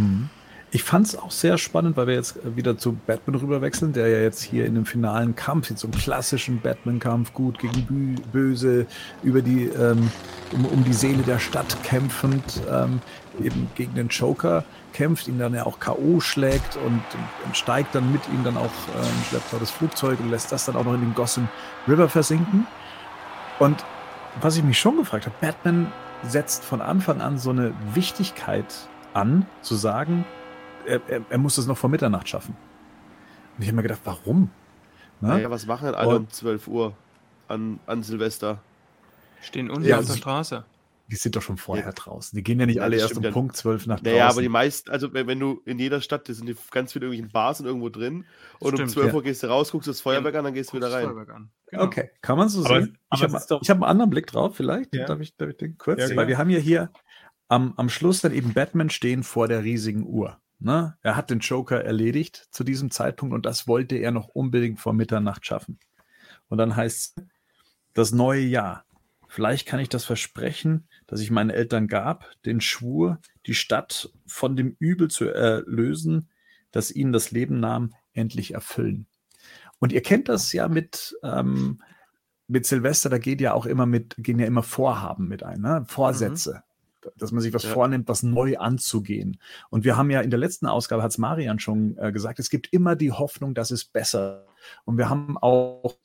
Mhm. 0.00 0.28
Ich 0.72 0.84
fand 0.84 1.04
es 1.04 1.16
auch 1.16 1.32
sehr 1.32 1.58
spannend, 1.58 1.96
weil 1.96 2.06
wir 2.06 2.14
jetzt 2.14 2.38
wieder 2.56 2.78
zu 2.78 2.92
Batman 2.92 3.34
rüberwechseln, 3.34 3.92
der 3.92 4.06
ja 4.06 4.18
jetzt 4.20 4.40
hier 4.40 4.66
in 4.66 4.76
dem 4.76 4.86
finalen 4.86 5.34
Kampf, 5.34 5.68
in 5.68 5.76
so 5.76 5.88
einem 5.88 5.98
klassischen 5.98 6.60
Batman-Kampf, 6.60 7.34
gut 7.34 7.58
gegen 7.58 8.14
Böse, 8.30 8.86
über 9.24 9.42
die, 9.42 9.64
ähm, 9.64 10.12
um, 10.52 10.64
um, 10.66 10.84
die 10.84 10.92
Seele 10.92 11.24
der 11.24 11.40
Stadt 11.40 11.82
kämpfend, 11.82 12.44
ähm, 12.70 13.00
eben 13.42 13.68
gegen 13.74 13.96
den 13.96 14.08
Joker 14.08 14.64
kämpft, 14.92 15.26
ihn 15.26 15.40
dann 15.40 15.54
ja 15.54 15.66
auch 15.66 15.80
K.O. 15.80 16.20
schlägt 16.20 16.76
und, 16.76 17.02
und, 17.44 17.56
steigt 17.56 17.96
dann 17.96 18.12
mit 18.12 18.22
ihm 18.28 18.44
dann 18.44 18.56
auch 18.56 18.70
ähm, 18.96 19.24
schleppt 19.28 19.52
das 19.60 19.72
Flugzeug 19.72 20.20
und 20.20 20.30
lässt 20.30 20.52
das 20.52 20.66
dann 20.66 20.76
auch 20.76 20.84
noch 20.84 20.94
in 20.94 21.00
den 21.00 21.14
Gotham 21.14 21.48
River 21.88 22.08
versinken. 22.08 22.68
Und 23.58 23.84
was 24.40 24.56
ich 24.56 24.62
mich 24.62 24.78
schon 24.78 24.96
gefragt 24.98 25.26
habe, 25.26 25.34
Batman 25.40 25.92
setzt 26.22 26.64
von 26.64 26.80
Anfang 26.80 27.20
an 27.20 27.38
so 27.38 27.50
eine 27.50 27.72
Wichtigkeit 27.94 28.66
an, 29.14 29.46
zu 29.62 29.74
sagen, 29.74 30.24
er, 30.86 31.00
er, 31.08 31.22
er 31.28 31.38
muss 31.38 31.58
es 31.58 31.66
noch 31.66 31.78
vor 31.78 31.90
Mitternacht 31.90 32.28
schaffen. 32.28 32.56
Und 33.56 33.62
ich 33.62 33.68
habe 33.68 33.76
mir 33.76 33.82
gedacht, 33.82 34.00
warum? 34.04 34.50
Ne? 35.20 35.28
Naja, 35.28 35.50
was 35.50 35.66
machen 35.66 35.94
alle 35.94 36.16
um 36.16 36.30
12 36.30 36.68
Uhr 36.68 36.96
an, 37.48 37.78
an 37.86 38.02
Silvester? 38.02 38.62
Stehen 39.42 39.70
unten 39.70 39.86
ja, 39.86 39.98
auf 39.98 40.06
der 40.06 40.14
Straße. 40.14 40.64
Die 41.10 41.16
sind 41.16 41.34
doch 41.34 41.42
schon 41.42 41.56
vorher 41.56 41.86
ja. 41.86 41.92
draußen. 41.92 42.36
Die 42.36 42.42
gehen 42.44 42.60
ja 42.60 42.66
nicht 42.66 42.76
ja, 42.76 42.82
alle 42.84 42.96
erst 42.96 43.16
um 43.16 43.32
Punkt 43.32 43.56
12 43.56 43.86
nach 43.86 43.96
draußen. 43.96 44.12
Naja, 44.12 44.28
aber 44.28 44.42
die 44.42 44.48
meisten, 44.48 44.90
also 44.90 45.12
wenn, 45.12 45.26
wenn 45.26 45.40
du 45.40 45.60
in 45.64 45.80
jeder 45.80 46.00
Stadt, 46.00 46.28
da 46.28 46.32
sind 46.32 46.48
die 46.48 46.56
ganz 46.70 46.92
viele 46.92 47.06
irgendwelchen 47.06 47.32
Bars 47.32 47.60
und 47.60 47.66
irgendwo 47.66 47.88
drin 47.88 48.24
und 48.60 48.74
stimmt, 48.74 48.90
um 48.90 48.94
12 48.94 49.14
Uhr 49.14 49.22
gehst 49.24 49.42
du 49.42 49.48
raus, 49.48 49.72
guckst 49.72 49.88
das 49.88 50.00
Feuerwerk 50.00 50.36
an, 50.36 50.44
dann 50.44 50.54
gehst 50.54 50.72
du 50.72 50.76
wieder 50.76 50.92
rein. 50.92 51.08
Genau. 51.66 51.84
Okay, 51.84 52.10
kann 52.22 52.38
man 52.38 52.48
so 52.48 52.64
aber, 52.64 52.82
sehen. 52.82 52.98
Aber 53.08 53.26
ich 53.26 53.34
habe 53.34 53.60
hab 53.60 53.70
einen 53.70 53.82
anderen 53.82 54.10
Blick 54.10 54.28
drauf, 54.28 54.54
vielleicht. 54.54 54.94
Darf, 54.94 55.18
ich, 55.18 55.36
darf 55.36 55.50
ich 55.50 55.56
den 55.56 55.76
kurz? 55.78 56.14
Weil 56.14 56.28
wir 56.28 56.38
haben 56.38 56.50
ja 56.50 56.58
hier 56.58 56.90
am, 57.50 57.74
am 57.76 57.88
Schluss 57.88 58.20
dann 58.20 58.32
eben 58.32 58.54
Batman 58.54 58.90
stehen 58.90 59.24
vor 59.24 59.48
der 59.48 59.64
riesigen 59.64 60.06
Uhr. 60.06 60.40
Ne? 60.60 60.96
Er 61.02 61.16
hat 61.16 61.30
den 61.30 61.40
Joker 61.40 61.84
erledigt 61.84 62.46
zu 62.52 62.62
diesem 62.62 62.92
Zeitpunkt 62.92 63.34
und 63.34 63.44
das 63.44 63.66
wollte 63.66 63.96
er 63.96 64.12
noch 64.12 64.28
unbedingt 64.28 64.78
vor 64.78 64.92
Mitternacht 64.92 65.44
schaffen. 65.44 65.78
Und 66.48 66.58
dann 66.58 66.76
heißt 66.76 67.18
es, 67.18 67.24
das 67.92 68.12
neue 68.12 68.42
Jahr. 68.42 68.84
Vielleicht 69.26 69.66
kann 69.66 69.80
ich 69.80 69.88
das 69.88 70.04
Versprechen, 70.04 70.86
das 71.08 71.20
ich 71.20 71.32
meinen 71.32 71.50
Eltern 71.50 71.88
gab, 71.88 72.30
den 72.44 72.60
Schwur, 72.60 73.18
die 73.46 73.54
Stadt 73.54 74.12
von 74.26 74.54
dem 74.54 74.76
Übel 74.78 75.08
zu 75.08 75.24
erlösen, 75.24 76.28
das 76.70 76.92
ihnen 76.92 77.12
das 77.12 77.32
Leben 77.32 77.58
nahm, 77.58 77.94
endlich 78.12 78.54
erfüllen. 78.54 79.06
Und 79.80 79.92
ihr 79.92 80.02
kennt 80.02 80.28
das 80.28 80.52
ja 80.52 80.68
mit, 80.68 81.16
ähm, 81.24 81.82
mit 82.46 82.64
Silvester, 82.64 83.10
da 83.10 83.18
geht 83.18 83.40
ja 83.40 83.54
auch 83.54 83.66
immer 83.66 83.86
mit, 83.86 84.14
gehen 84.18 84.38
ja 84.38 84.46
immer 84.46 84.62
Vorhaben 84.62 85.26
mit 85.26 85.42
ein, 85.42 85.60
ne? 85.60 85.84
Vorsätze. 85.88 86.54
Mhm 86.54 86.69
dass 87.16 87.32
man 87.32 87.40
sich 87.40 87.52
was 87.52 87.64
ja. 87.64 87.70
vornimmt, 87.70 88.08
was 88.08 88.22
neu 88.22 88.58
anzugehen. 88.58 89.40
Und 89.70 89.84
wir 89.84 89.96
haben 89.96 90.10
ja 90.10 90.20
in 90.20 90.30
der 90.30 90.38
letzten 90.38 90.66
Ausgabe, 90.66 91.02
hat 91.02 91.10
es 91.10 91.18
Marian 91.18 91.58
schon 91.58 91.96
äh, 91.98 92.12
gesagt, 92.12 92.38
es 92.38 92.50
gibt 92.50 92.72
immer 92.72 92.96
die 92.96 93.12
Hoffnung, 93.12 93.54
dass 93.54 93.70
es 93.70 93.84
besser. 93.84 94.46
Und 94.84 94.98
wir 94.98 95.08
haben 95.08 95.38
auch 95.38 95.96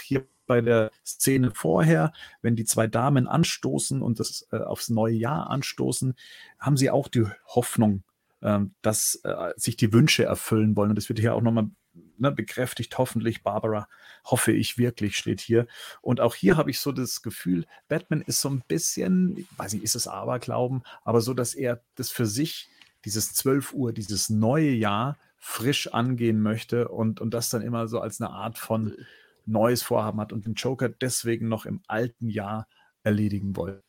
hier 0.00 0.26
bei 0.46 0.60
der 0.60 0.90
Szene 1.04 1.50
vorher, 1.54 2.12
wenn 2.42 2.56
die 2.56 2.64
zwei 2.64 2.86
Damen 2.86 3.26
anstoßen 3.26 4.02
und 4.02 4.20
das 4.20 4.46
äh, 4.52 4.58
aufs 4.58 4.90
neue 4.90 5.14
Jahr 5.14 5.50
anstoßen, 5.50 6.14
haben 6.58 6.76
sie 6.76 6.90
auch 6.90 7.08
die 7.08 7.26
Hoffnung, 7.46 8.02
äh, 8.40 8.60
dass 8.82 9.20
äh, 9.24 9.52
sich 9.56 9.76
die 9.76 9.92
Wünsche 9.92 10.24
erfüllen 10.24 10.76
wollen. 10.76 10.90
Und 10.90 10.96
das 10.96 11.08
wird 11.08 11.20
hier 11.20 11.34
auch 11.34 11.42
nochmal 11.42 11.70
ne, 12.22 12.32
bekräftigt, 12.32 12.96
hoffentlich, 12.96 13.42
Barbara, 13.42 13.88
hoffe 14.24 14.52
ich 14.52 14.78
wirklich, 14.78 15.16
steht 15.16 15.40
hier. 15.40 15.66
Und 16.00 16.20
auch 16.20 16.34
hier 16.34 16.56
habe 16.56 16.70
ich 16.70 16.80
so 16.80 16.92
das 16.92 17.20
Gefühl, 17.20 17.66
Batman 17.88 18.22
ist 18.22 18.40
so 18.40 18.48
ein 18.48 18.62
bisschen, 18.66 19.36
ich 19.36 19.46
weiß 19.58 19.74
nicht, 19.74 19.82
ist 19.82 19.96
es 19.96 20.08
Aberglauben, 20.08 20.82
aber 21.04 21.20
so, 21.20 21.34
dass 21.34 21.52
er 21.52 21.82
das 21.96 22.10
für 22.10 22.24
sich, 22.26 22.68
dieses 23.04 23.34
12 23.34 23.74
Uhr, 23.74 23.92
dieses 23.92 24.30
neue 24.30 24.70
Jahr 24.70 25.18
frisch 25.36 25.88
angehen 25.92 26.40
möchte 26.40 26.88
und, 26.88 27.20
und 27.20 27.34
das 27.34 27.50
dann 27.50 27.62
immer 27.62 27.88
so 27.88 28.00
als 28.00 28.20
eine 28.20 28.30
Art 28.30 28.56
von 28.56 28.94
neues 29.44 29.82
Vorhaben 29.82 30.20
hat 30.20 30.32
und 30.32 30.46
den 30.46 30.54
Joker 30.54 30.88
deswegen 30.88 31.48
noch 31.48 31.66
im 31.66 31.82
alten 31.88 32.28
Jahr 32.28 32.68
erledigen 33.02 33.56
wollte. 33.56 33.82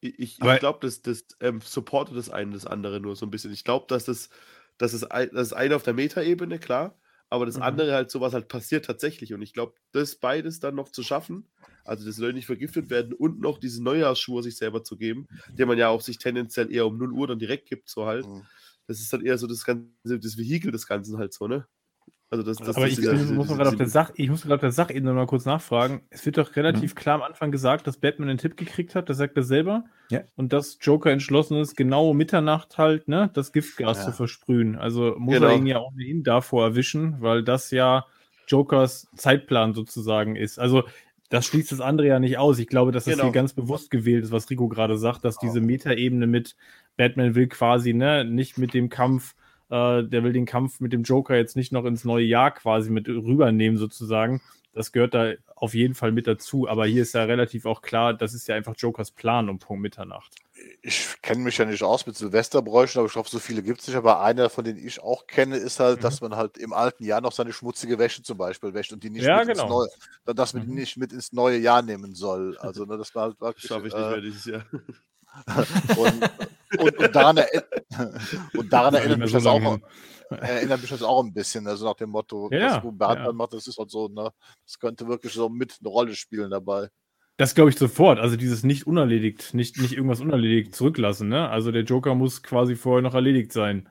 Ich, 0.00 0.18
ich 0.18 0.38
glaube, 0.38 0.78
das, 0.80 1.02
das 1.02 1.26
ähm, 1.40 1.60
supportet 1.60 2.16
das 2.16 2.30
eine 2.30 2.52
das 2.52 2.64
andere 2.64 3.00
nur 3.00 3.16
so 3.16 3.26
ein 3.26 3.30
bisschen. 3.30 3.52
Ich 3.52 3.64
glaube, 3.64 3.84
dass 3.88 4.06
das 4.06 4.30
das 4.78 4.92
ist, 4.94 5.04
ein, 5.04 5.30
das 5.32 5.48
ist 5.48 5.52
eine 5.52 5.76
auf 5.76 5.82
der 5.82 5.94
Metaebene, 5.94 6.58
klar, 6.58 6.94
aber 7.28 7.46
das 7.46 7.56
mhm. 7.56 7.62
andere 7.62 7.94
halt 7.94 8.10
sowas 8.10 8.32
halt 8.34 8.48
passiert 8.48 8.84
tatsächlich. 8.84 9.34
Und 9.34 9.42
ich 9.42 9.52
glaube, 9.52 9.74
das 9.92 10.16
beides 10.16 10.60
dann 10.60 10.74
noch 10.74 10.90
zu 10.90 11.02
schaffen, 11.02 11.48
also 11.84 12.04
das 12.04 12.16
soll 12.16 12.32
nicht 12.32 12.46
vergiftet 12.46 12.90
werden 12.90 13.12
und 13.12 13.40
noch 13.40 13.58
diesen 13.58 13.84
Neujahrsschwur 13.84 14.42
sich 14.42 14.56
selber 14.56 14.84
zu 14.84 14.96
geben, 14.96 15.26
den 15.48 15.68
man 15.68 15.78
ja 15.78 15.88
auch 15.88 16.00
sich 16.00 16.18
tendenziell 16.18 16.72
eher 16.72 16.86
um 16.86 16.98
0 16.98 17.12
Uhr 17.12 17.26
dann 17.26 17.38
direkt 17.38 17.68
gibt, 17.68 17.88
so 17.88 18.06
halt. 18.06 18.26
Mhm. 18.26 18.46
Das 18.88 19.00
ist 19.00 19.12
dann 19.12 19.24
eher 19.24 19.38
so 19.38 19.46
das 19.46 19.64
ganze, 19.64 19.90
das 20.04 20.36
Vehikel 20.36 20.70
des 20.70 20.86
Ganzen 20.86 21.18
halt 21.18 21.32
so, 21.32 21.48
ne? 21.48 21.66
Also 22.28 22.42
das, 22.42 22.56
das 22.56 22.76
aber 22.76 22.88
ich, 22.88 22.96
dieser, 22.96 23.14
muss 23.14 23.46
gerade 23.46 23.68
auf 23.68 23.76
der 23.76 23.86
Sach, 23.86 24.10
ich 24.16 24.28
muss 24.28 24.42
gerade 24.42 24.56
auf 24.56 24.60
der 24.60 24.72
Sachebene 24.72 25.12
mal 25.12 25.26
kurz 25.26 25.44
nachfragen. 25.44 26.02
Es 26.10 26.26
wird 26.26 26.38
doch 26.38 26.56
relativ 26.56 26.94
mhm. 26.94 26.98
klar 26.98 27.14
am 27.16 27.22
Anfang 27.22 27.52
gesagt, 27.52 27.86
dass 27.86 27.98
Batman 27.98 28.28
einen 28.28 28.38
Tipp 28.38 28.56
gekriegt 28.56 28.96
hat, 28.96 29.08
das 29.08 29.18
sagt 29.18 29.36
er 29.36 29.44
selber. 29.44 29.84
Ja. 30.10 30.22
Und 30.34 30.52
dass 30.52 30.78
Joker 30.80 31.12
entschlossen 31.12 31.56
ist, 31.58 31.76
genau 31.76 32.14
Mitternacht 32.14 32.78
halt, 32.78 33.06
ne, 33.06 33.30
das 33.32 33.52
Giftgas 33.52 33.98
ja. 33.98 34.04
zu 34.06 34.12
versprühen. 34.12 34.76
Also 34.76 35.14
muss 35.18 35.34
genau. 35.34 35.48
er 35.48 35.56
ihn 35.56 35.66
ja 35.66 35.78
ohnehin 35.78 36.24
davor 36.24 36.64
erwischen, 36.64 37.20
weil 37.20 37.44
das 37.44 37.70
ja 37.70 38.06
Jokers 38.48 39.08
Zeitplan 39.14 39.74
sozusagen 39.74 40.34
ist. 40.34 40.58
Also 40.58 40.82
das 41.28 41.46
schließt 41.46 41.70
das 41.70 41.80
andere 41.80 42.08
ja 42.08 42.18
nicht 42.18 42.38
aus. 42.38 42.58
Ich 42.58 42.66
glaube, 42.66 42.90
dass 42.90 43.04
das 43.04 43.14
genau. 43.14 43.24
hier 43.24 43.32
ganz 43.32 43.52
bewusst 43.52 43.90
gewählt 43.90 44.24
ist, 44.24 44.32
was 44.32 44.50
Rico 44.50 44.68
gerade 44.68 44.98
sagt, 44.98 45.24
dass 45.24 45.38
diese 45.38 45.60
Metaebene 45.60 46.26
mit 46.26 46.56
Batman 46.96 47.36
will 47.36 47.46
quasi, 47.46 47.92
ne, 47.92 48.24
nicht 48.24 48.58
mit 48.58 48.74
dem 48.74 48.88
Kampf 48.88 49.36
äh, 49.70 50.02
der 50.04 50.22
will 50.24 50.32
den 50.32 50.46
Kampf 50.46 50.80
mit 50.80 50.92
dem 50.92 51.02
Joker 51.02 51.36
jetzt 51.36 51.56
nicht 51.56 51.72
noch 51.72 51.84
ins 51.84 52.04
neue 52.04 52.24
Jahr 52.24 52.50
quasi 52.52 52.90
mit 52.90 53.08
rübernehmen, 53.08 53.78
sozusagen. 53.78 54.40
Das 54.72 54.92
gehört 54.92 55.14
da 55.14 55.32
auf 55.54 55.72
jeden 55.72 55.94
Fall 55.94 56.12
mit 56.12 56.26
dazu. 56.26 56.68
Aber 56.68 56.84
hier 56.84 57.00
ist 57.00 57.14
ja 57.14 57.24
relativ 57.24 57.64
auch 57.64 57.80
klar, 57.80 58.12
das 58.12 58.34
ist 58.34 58.46
ja 58.46 58.54
einfach 58.56 58.74
Jokers 58.76 59.10
Plan 59.10 59.48
um 59.48 59.58
Punkt 59.58 59.80
Mitternacht. 59.82 60.34
Ich 60.82 61.16
kenne 61.22 61.42
mich 61.44 61.56
ja 61.56 61.64
nicht 61.64 61.82
aus 61.82 62.06
mit 62.06 62.14
Silvesterbräuchen, 62.16 62.98
aber 62.98 63.06
ich 63.06 63.12
glaube, 63.14 63.28
so 63.28 63.38
viele 63.38 63.62
gibt 63.62 63.80
es 63.80 63.86
nicht. 63.88 63.96
Aber 63.96 64.20
einer, 64.20 64.50
von 64.50 64.64
denen 64.64 64.78
ich 64.78 65.00
auch 65.00 65.26
kenne, 65.26 65.56
ist 65.56 65.80
halt, 65.80 65.98
Mhm. 65.98 66.02
dass 66.02 66.20
man 66.20 66.36
halt 66.36 66.58
im 66.58 66.74
alten 66.74 67.04
Jahr 67.04 67.22
noch 67.22 67.32
seine 67.32 67.54
schmutzige 67.54 67.98
Wäsche 67.98 68.22
zum 68.22 68.36
Beispiel 68.36 68.74
wäscht 68.74 68.92
und 68.92 69.02
die 69.02 69.08
nicht, 69.08 69.24
Ja, 69.24 69.38
mit, 69.38 69.48
ins 69.48 69.58
genau. 69.62 69.68
neue, 70.26 70.34
dass 70.34 70.52
man 70.52 70.64
die 70.64 70.68
Mhm. 70.68 70.74
nicht 70.74 70.96
mit 70.98 71.10
ins 71.10 71.32
neue 71.32 71.56
Jahr 71.58 71.80
nehmen 71.80 72.14
soll. 72.14 72.58
Also, 72.58 72.84
ne, 72.84 72.98
das 72.98 73.14
war 73.14 73.22
halt 73.24 73.36
Das 73.40 73.46
wirklich. 73.48 73.66
schaffe 73.68 73.86
ich 73.88 73.94
nicht 73.94 74.08
mehr 74.08 74.18
äh, 74.18 74.20
dieses 74.20 74.44
Jahr. 74.44 74.64
und, 75.96 76.30
und, 76.80 76.98
und 76.98 77.16
daran, 77.16 77.36
erinner, 77.36 77.64
und 78.54 78.72
daran 78.72 78.94
erinnert 78.94 79.18
mich 79.18 79.30
so 79.30 79.38
das 79.38 79.46
auch, 79.46 79.78
erinnert 80.30 80.80
mich 80.80 80.90
das 80.90 81.02
auch 81.02 81.24
ein 81.24 81.32
bisschen, 81.32 81.66
also 81.66 81.84
nach 81.86 81.94
dem 81.94 82.10
Motto, 82.10 82.48
Ja, 82.52 82.82
was 82.82 83.16
ja. 83.18 83.32
macht, 83.32 83.52
das 83.52 83.66
ist 83.66 83.78
halt 83.78 83.90
so, 83.90 84.08
ne, 84.08 84.30
das 84.64 84.78
könnte 84.78 85.06
wirklich 85.06 85.32
so 85.32 85.48
mit 85.48 85.76
eine 85.80 85.88
Rolle 85.88 86.14
spielen 86.14 86.50
dabei. 86.50 86.88
Das 87.38 87.54
glaube 87.54 87.68
ich 87.68 87.76
sofort. 87.76 88.18
Also 88.18 88.36
dieses 88.36 88.64
nicht 88.64 88.86
unerledigt, 88.86 89.52
nicht, 89.52 89.78
nicht 89.78 89.92
irgendwas 89.92 90.22
unerledigt 90.22 90.74
zurücklassen. 90.74 91.28
Ne? 91.28 91.50
Also 91.50 91.70
der 91.70 91.82
Joker 91.82 92.14
muss 92.14 92.42
quasi 92.42 92.76
vorher 92.76 93.02
noch 93.02 93.12
erledigt 93.12 93.52
sein. 93.52 93.90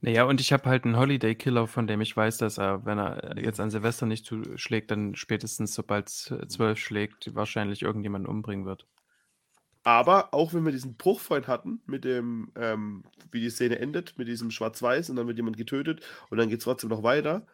Naja, 0.00 0.24
und 0.24 0.40
ich 0.40 0.52
habe 0.52 0.68
halt 0.68 0.84
einen 0.84 0.96
Holiday-Killer, 0.96 1.66
von 1.66 1.86
dem 1.86 2.00
ich 2.00 2.16
weiß, 2.16 2.38
dass 2.38 2.58
er, 2.58 2.84
wenn 2.84 2.98
er 2.98 3.36
jetzt 3.38 3.60
an 3.60 3.70
Silvester 3.70 4.06
nicht 4.06 4.24
zuschlägt, 4.24 4.90
dann 4.90 5.14
spätestens 5.14 5.74
sobald 5.74 6.08
es 6.08 6.32
zwölf 6.48 6.78
schlägt, 6.78 7.34
wahrscheinlich 7.34 7.82
irgendjemanden 7.82 8.30
umbringen 8.30 8.64
wird. 8.64 8.86
Aber 9.84 10.34
auch 10.34 10.52
wenn 10.54 10.64
wir 10.64 10.72
diesen 10.72 10.96
Bruch 10.96 11.20
vorhin 11.20 11.46
hatten, 11.46 11.82
mit 11.86 12.04
dem, 12.04 12.52
ähm, 12.56 13.04
wie 13.30 13.40
die 13.40 13.50
Szene 13.50 13.78
endet, 13.78 14.18
mit 14.18 14.28
diesem 14.28 14.50
Schwarz-Weiß 14.50 15.10
und 15.10 15.16
dann 15.16 15.26
wird 15.26 15.38
jemand 15.38 15.56
getötet 15.56 16.02
und 16.30 16.38
dann 16.38 16.48
geht 16.48 16.58
es 16.58 16.64
trotzdem 16.64 16.90
noch 16.90 17.02
weiter, 17.02 17.46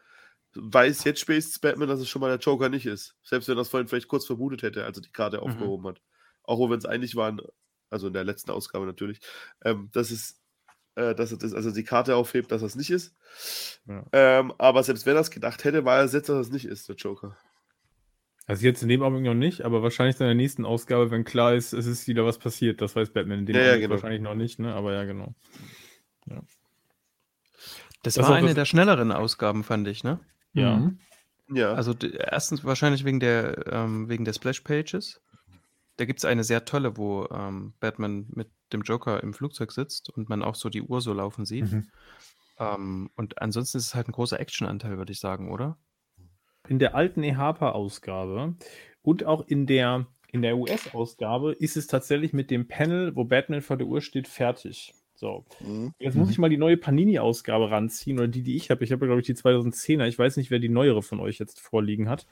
weiß 0.55 1.05
jetzt 1.05 1.21
spätestens 1.21 1.59
Batman, 1.59 1.89
dass 1.89 2.01
es 2.01 2.09
schon 2.09 2.21
mal 2.21 2.29
der 2.31 2.39
Joker 2.39 2.69
nicht 2.69 2.87
ist. 2.87 3.17
Selbst 3.25 3.49
wenn 3.49 3.55
er 3.57 3.61
das 3.61 3.69
vorhin 3.69 3.89
vielleicht 3.89 4.09
kurz 4.09 4.27
vermutet 4.27 4.63
hätte, 4.63 4.85
als 4.85 4.99
er 4.99 5.03
die 5.03 5.13
Karte 5.13 5.39
Mhm. 5.39 5.43
aufgehoben 5.45 5.87
hat. 5.89 6.01
Auch 6.45 6.59
wenn 6.61 6.75
uns 6.75 6.87
einig 6.87 7.17
waren, 7.17 7.41
also 7.91 8.09
in 8.09 8.13
der 8.15 8.25
letzten 8.25 8.51
Ausgabe 8.51 8.87
natürlich, 8.87 9.21
ähm, 9.65 9.91
dass 9.93 10.11
es 10.11 10.41
äh, 10.97 11.15
dass 11.15 11.33
er 11.33 11.39
das, 11.39 11.55
also 11.55 11.73
die 11.73 11.85
Karte 11.85 12.17
aufhebt, 12.17 12.53
dass 12.53 12.63
das 12.63 12.77
nicht 12.77 12.91
ist. 12.91 13.17
Ja. 13.87 14.05
Ähm, 14.13 14.53
aber 14.59 14.83
selbst 14.85 15.07
wenn 15.07 15.17
er 15.17 15.23
es 15.23 15.31
gedacht 15.33 15.65
hätte, 15.65 15.85
war 15.85 15.99
er 15.99 16.07
jetzt, 16.07 16.29
dass 16.29 16.47
es 16.47 16.53
nicht 16.53 16.67
ist, 16.67 16.89
der 16.89 16.97
Joker. 16.97 17.37
Also 18.47 18.67
jetzt 18.67 18.83
in 18.83 18.89
dem 18.91 19.03
Augenblick 19.03 19.25
noch 19.25 19.35
nicht, 19.35 19.63
aber 19.63 19.83
wahrscheinlich 19.83 20.21
in 20.21 20.27
der 20.27 20.35
nächsten 20.35 20.67
Ausgabe, 20.67 21.11
wenn 21.11 21.25
klar 21.25 21.55
ist, 21.55 21.73
es 21.73 21.87
ist 21.87 22.07
wieder 22.09 22.27
was 22.27 22.39
passiert. 22.39 22.81
Das 22.83 22.95
weiß 22.95 23.11
Batman 23.13 23.41
in 23.41 23.47
dem 23.47 23.57
Ja, 23.57 23.63
ja, 23.63 23.67
Augenblick 23.69 23.83
genau. 23.89 23.95
wahrscheinlich 23.95 24.21
noch 24.23 24.35
nicht, 24.35 24.59
ne? 24.59 24.75
Aber 24.75 24.93
ja, 24.93 25.05
genau. 25.05 25.35
Das, 28.03 28.15
Das 28.15 28.19
war 28.29 28.35
eine 28.37 28.49
das- 28.49 28.55
der 28.55 28.65
schnelleren 28.67 29.13
Ausgaben, 29.13 29.65
fand 29.65 29.89
ich, 29.89 30.05
ne? 30.05 30.21
Ja. 30.53 30.77
Mhm. 30.77 30.99
Ja. 31.49 31.73
Also 31.75 31.95
erstens 31.95 32.65
wahrscheinlich 32.65 33.05
wegen 33.05 33.21
der, 33.21 33.67
ähm, 33.73 34.09
wegen 34.09 34.25
der 34.25 34.33
Splash-Pages. 34.33 35.21
Da 35.97 36.05
gibt 36.07 36.19
es 36.19 36.25
eine 36.25 36.43
sehr 36.45 36.65
tolle, 36.65 36.97
wo 36.97 37.27
ähm, 37.31 37.75
Batman 37.81 38.27
mit 38.31 38.49
dem 38.73 38.83
Joker 38.83 39.23
im 39.23 39.33
Flugzeug 39.35 39.71
sitzt 39.73 40.11
und 40.11 40.29
man 40.29 40.43
auch 40.43 40.55
so 40.55 40.69
die 40.69 40.83
Uhr 40.83 41.01
so 41.01 41.13
laufen 41.13 41.45
sieht. 41.47 41.71
Mhm. 41.71 41.89
Ähm, 42.59 43.11
und 43.17 43.41
ansonsten 43.41 43.79
ist 43.79 43.87
es 43.87 43.95
halt 43.95 44.09
ein 44.09 44.13
großer 44.13 44.41
Actionanteil, 44.41 44.99
würde 44.99 45.13
ich 45.13 45.21
sagen, 45.21 45.51
oder? 45.51 45.79
In 46.69 46.79
der 46.79 46.95
alten 46.95 47.23
EHPA-Ausgabe 47.23 48.55
und 49.03 49.25
auch 49.25 49.47
in 49.47 49.67
der, 49.67 50.07
in 50.33 50.43
der 50.43 50.57
US-Ausgabe 50.57 51.53
ist 51.53 51.77
es 51.77 51.87
tatsächlich 51.87 52.33
mit 52.33 52.51
dem 52.51 52.67
Panel, 52.69 53.15
wo 53.15 53.25
Batman 53.25 53.61
vor 53.61 53.77
der 53.77 53.87
Uhr 53.87 54.01
steht, 54.01 54.29
fertig. 54.29 54.95
So. 55.15 55.45
Mhm. 55.61 55.93
Jetzt 55.99 56.17
muss 56.17 56.31
ich 56.31 56.39
mal 56.39 56.51
die 56.51 56.57
neue 56.57 56.77
Panini-Ausgabe 56.77 57.71
ranziehen 57.71 58.19
oder 58.19 58.29
die, 58.29 58.43
die 58.43 58.57
ich 58.57 58.71
habe. 58.71 58.83
Ich 58.85 58.93
habe, 58.93 59.07
glaube 59.07 59.21
ich, 59.21 59.27
die 59.27 59.35
2010er. 59.35 60.07
Ich 60.07 60.19
weiß 60.19 60.37
nicht, 60.37 60.51
wer 60.51 60.59
die 60.59 60.69
neuere 60.69 61.03
von 61.03 61.21
euch 61.21 61.39
jetzt 61.39 61.61
vorliegen 61.61 62.09
hat. 62.09 62.27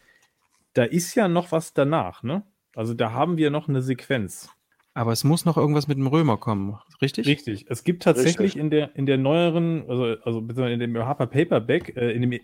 Da 0.75 0.85
ist 0.85 1.15
ja 1.15 1.29
noch 1.29 1.53
was 1.53 1.75
danach, 1.75 2.23
ne? 2.23 2.43
Also 2.75 2.95
da 2.95 3.13
haben 3.13 3.37
wir 3.37 3.51
noch 3.51 3.69
eine 3.69 3.83
Sequenz. 3.83 4.49
Aber 4.95 5.13
es 5.13 5.25
muss 5.25 5.45
noch 5.45 5.57
irgendwas 5.57 5.89
mit 5.89 5.97
dem 5.97 6.07
Römer 6.07 6.37
kommen, 6.37 6.79
richtig? 7.01 7.27
Richtig. 7.27 7.67
Es 7.69 7.83
gibt 7.83 8.03
tatsächlich 8.03 8.41
Richtig. 8.41 8.61
in 8.61 8.71
der, 8.71 8.95
in 8.95 9.07
der 9.07 9.17
neueren, 9.17 9.89
also, 9.89 10.17
also 10.23 10.65
in 10.67 10.81
dem 10.81 10.99
Harper 10.99 11.27
Paperback, 11.27 11.97
äh, 11.97 12.13
in 12.13 12.23
dem 12.23 12.41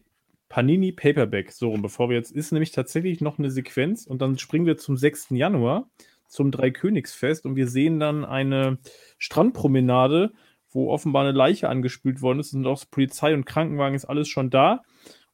Panini 0.48 0.92
Paperback, 0.92 1.52
so 1.52 1.70
rum, 1.70 1.82
bevor 1.82 2.08
wir 2.08 2.16
jetzt, 2.16 2.32
ist 2.32 2.52
nämlich 2.52 2.72
tatsächlich 2.72 3.20
noch 3.20 3.38
eine 3.38 3.50
Sequenz 3.50 4.06
und 4.06 4.22
dann 4.22 4.38
springen 4.38 4.66
wir 4.66 4.78
zum 4.78 4.96
6. 4.96 5.28
Januar 5.30 5.88
zum 6.26 6.50
Dreikönigsfest 6.50 7.46
und 7.46 7.56
wir 7.56 7.68
sehen 7.68 8.00
dann 8.00 8.24
eine 8.24 8.78
Strandpromenade, 9.18 10.32
wo 10.70 10.90
offenbar 10.90 11.22
eine 11.24 11.36
Leiche 11.36 11.68
angespült 11.68 12.20
worden 12.22 12.40
ist 12.40 12.52
und 12.52 12.66
auch 12.66 12.84
Polizei 12.90 13.34
und 13.34 13.46
Krankenwagen 13.46 13.94
ist 13.94 14.04
alles 14.04 14.28
schon 14.28 14.50
da. 14.50 14.82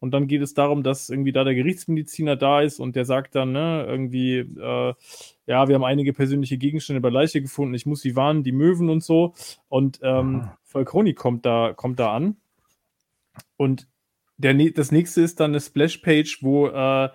Und 0.01 0.11
dann 0.11 0.29
geht 0.29 0.43
es 0.43 0.53
darum, 0.53 0.83
dass 0.83 1.09
irgendwie 1.09 1.33
da 1.33 1.45
der 1.45 1.55
Gerichtsmediziner 1.55 2.37
da 2.37 2.61
ist 2.61 2.79
und 2.79 2.95
der 2.95 3.07
sagt 3.07 3.35
dann, 3.35 3.53
ne, 3.53 3.87
irgendwie, 3.89 4.39
äh, 4.39 4.95
ja, 5.47 5.69
wir 5.69 5.75
haben 5.75 5.85
einige 5.85 6.13
persönliche 6.13 6.59
Gegenstände 6.59 7.01
bei 7.01 7.09
Leiche 7.09 7.41
gefunden, 7.41 7.75
ich 7.75 7.87
muss 7.87 8.03
sie 8.03 8.15
warnen, 8.15 8.43
die 8.43 8.53
Möwen 8.53 8.91
und 8.91 9.03
so. 9.03 9.33
Und 9.69 10.01
ähm, 10.03 10.43
Aha. 10.43 10.59
Falconi 10.63 11.15
kommt 11.15 11.47
da, 11.47 11.73
kommt 11.73 12.01
da 12.01 12.15
an. 12.15 12.37
Und 13.57 13.89
der, 14.37 14.55
das 14.73 14.93
nächste 14.93 15.23
ist 15.23 15.41
dann 15.41 15.53
eine 15.53 15.61
Splash-Page, 15.61 16.39
wo 16.43 16.69
äh, 16.69 17.09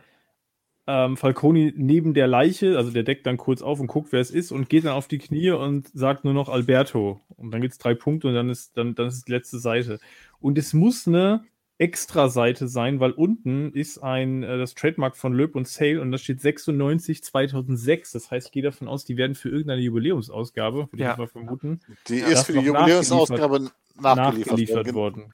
ähm, 0.88 1.18
Falconi 1.18 1.74
neben 1.76 2.14
der 2.14 2.28
Leiche, 2.28 2.78
also 2.78 2.90
der 2.90 3.04
deckt 3.04 3.28
dann 3.28 3.38
kurz 3.38 3.62
auf 3.62 3.80
und 3.80 3.88
guckt, 3.88 4.12
wer 4.12 4.22
es 4.22 4.32
ist 4.32 4.52
und 4.52 4.70
geht 4.70 4.86
dann 4.86 4.94
auf 4.94 5.08
die 5.08 5.20
Knie 5.20 5.52
und 5.52 5.88
sagt 5.94 6.26
nur 6.26 6.34
noch 6.34 6.50
Alberto. 6.50 7.22
Und 7.38 7.52
dann 7.52 7.62
gibt 7.62 7.74
es 7.74 7.78
drei 7.78 7.94
Punkte 7.94 8.28
und 8.28 8.34
dann 8.34 8.50
ist, 8.50 8.76
dann, 8.76 8.96
dann 8.96 9.08
ist 9.08 9.28
die 9.28 9.32
letzte 9.32 9.60
Seite. 9.60 10.00
Und 10.40 10.58
es 10.58 10.74
muss 10.74 11.08
eine 11.08 11.44
Extra-Seite 11.78 12.68
sein, 12.68 13.00
weil 13.00 13.12
unten 13.12 13.72
ist 13.72 14.00
ein, 14.00 14.44
äh, 14.44 14.58
das 14.58 14.74
Trademark 14.74 15.16
von 15.16 15.32
Löb 15.34 15.56
und 15.56 15.68
Sale 15.68 16.02
und 16.02 16.12
da 16.12 16.18
steht 16.18 16.42
96 16.42 17.24
2006. 17.24 18.12
Das 18.12 18.32
heißt, 18.32 18.48
ich 18.48 18.52
gehe 18.52 18.64
davon 18.64 18.88
aus, 18.88 19.06
die 19.06 19.16
werden 19.16 19.36
für 19.36 19.50
irgendeine 19.50 19.82
Jubiläumsausgabe, 19.82 20.90
würde 20.92 21.04
Ja. 21.04 21.12
ich 21.14 21.18
mal 21.18 21.28
vermuten, 21.28 21.80
Die 22.08 22.18
Ja, 22.20 22.28
ist 22.28 22.48
für 22.48 22.54
die 22.54 22.60
Jubiläumsausgabe 22.60 23.70
nachgeliefert, 24.02 24.48
nachgeliefert 24.48 24.94
worden. 24.94 25.22
worden. 25.24 25.34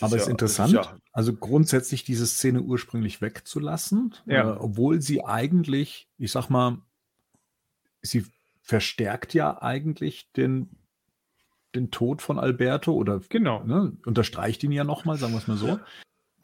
Aber 0.00 0.16
es 0.16 0.22
ist 0.22 0.26
ja- 0.26 0.30
interessant, 0.32 0.74
das 0.74 0.86
ist 0.86 0.92
ja- 0.92 0.98
also 1.12 1.34
grundsätzlich 1.34 2.04
diese 2.04 2.26
Szene 2.26 2.60
ursprünglich 2.62 3.20
wegzulassen, 3.20 4.14
Ja. 4.26 4.54
äh, 4.54 4.56
obwohl 4.58 5.00
sie 5.02 5.24
eigentlich, 5.24 6.08
ich 6.18 6.32
sag 6.32 6.48
mal, 6.50 6.78
sie 8.02 8.24
verstärkt 8.62 9.34
ja 9.34 9.60
eigentlich 9.62 10.30
den, 10.32 10.70
den 11.74 11.90
Tod 11.90 12.22
von 12.22 12.38
Alberto 12.38 12.92
oder 12.92 13.20
Genau. 13.28 13.62
ne, 13.64 13.96
unterstreicht 14.06 14.62
ihn 14.64 14.72
ja 14.72 14.84
nochmal, 14.84 15.18
sagen 15.18 15.32
wir 15.32 15.38
es 15.38 15.46
mal 15.48 15.56
so. 15.56 15.78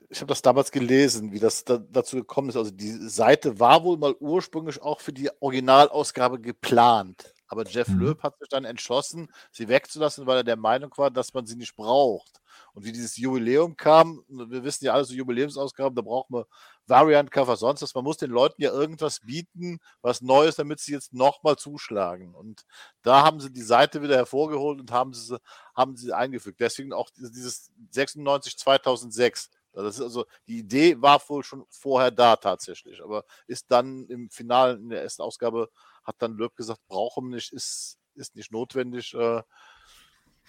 Ich 0.09 0.21
habe 0.21 0.29
das 0.29 0.41
damals 0.43 0.71
gelesen, 0.71 1.33
wie 1.33 1.41
das 1.41 1.65
da, 1.65 1.79
dazu 1.79 2.17
gekommen 2.17 2.49
ist. 2.49 2.57
Also 2.57 2.71
die 2.71 2.93
Seite 3.09 3.59
war 3.59 3.83
wohl 3.83 3.97
mal 3.97 4.15
ursprünglich 4.21 4.81
auch 4.81 5.01
für 5.01 5.13
die 5.13 5.29
Originalausgabe 5.41 6.41
geplant. 6.41 7.35
Aber 7.49 7.65
Jeff 7.67 7.89
Mhm. 7.89 7.99
Loeb 8.01 8.23
hat 8.23 8.39
sich 8.39 8.49
dann 8.49 8.65
entschlossen, 8.65 9.29
sie 9.51 9.69
wegzulassen, 9.69 10.27
weil 10.27 10.39
er 10.39 10.45
der 10.45 10.57
Meinung 10.57 10.93
war, 10.97 11.11
dass 11.11 11.35
man 11.35 11.47
sie 11.47 11.57
nicht 11.57 11.75
braucht. 11.77 12.41
Und 12.77 12.85
wie 12.85 12.93
dieses 12.93 13.17
Jubiläum 13.17 13.75
kam, 13.75 14.23
wir 14.29 14.63
wissen 14.63 14.85
ja 14.85 14.93
alle 14.93 15.07
so 15.07 15.15
Jubiläumsausgaben, 15.15 15.97
da 15.97 16.03
braucht 16.03 16.29
man 16.29 16.45
Variant-Cover, 16.87 17.57
sonst 17.57 17.81
was. 17.81 17.95
Man 17.95 18.05
muss 18.05 18.19
den 18.19 18.31
Leuten 18.31 18.61
ja 18.61 18.71
irgendwas 18.71 19.21
bieten, 19.21 19.79
was 20.03 20.21
Neues, 20.21 20.57
damit 20.57 20.81
sie 20.81 20.93
jetzt 20.93 21.15
nochmal 21.15 21.57
zuschlagen. 21.57 22.35
Und 22.35 22.67
da 23.01 23.23
haben 23.25 23.41
sie 23.41 23.51
die 23.51 23.63
Seite 23.63 24.03
wieder 24.03 24.17
hervorgeholt 24.17 24.79
und 24.79 24.93
haben 24.93 25.15
sie, 25.15 25.39
haben 25.75 25.97
sie 25.97 26.13
eingefügt. 26.13 26.61
Deswegen 26.61 26.93
auch 26.93 27.09
dieses 27.17 27.71
96 27.93 28.59
2006. 28.59 29.49
Das 29.73 29.97
ist 29.97 30.03
also, 30.03 30.27
die 30.47 30.59
Idee 30.59 31.01
war 31.01 31.19
wohl 31.31 31.45
schon 31.45 31.65
vorher 31.71 32.11
da 32.11 32.37
tatsächlich, 32.37 33.03
aber 33.03 33.25
ist 33.47 33.71
dann 33.71 34.07
im 34.09 34.29
Finalen, 34.29 34.83
in 34.83 34.89
der 34.91 35.03
ersten 35.03 35.23
Ausgabe, 35.23 35.71
hat 36.05 36.17
dann 36.19 36.37
Löb 36.37 36.55
gesagt, 36.57 36.81
brauchen 36.89 37.31
wir 37.31 37.37
nicht, 37.37 37.55
ist, 37.55 37.97
ist 38.17 38.37
nicht 38.37 38.53
notwendig, 38.53 39.15
äh, 39.15 39.43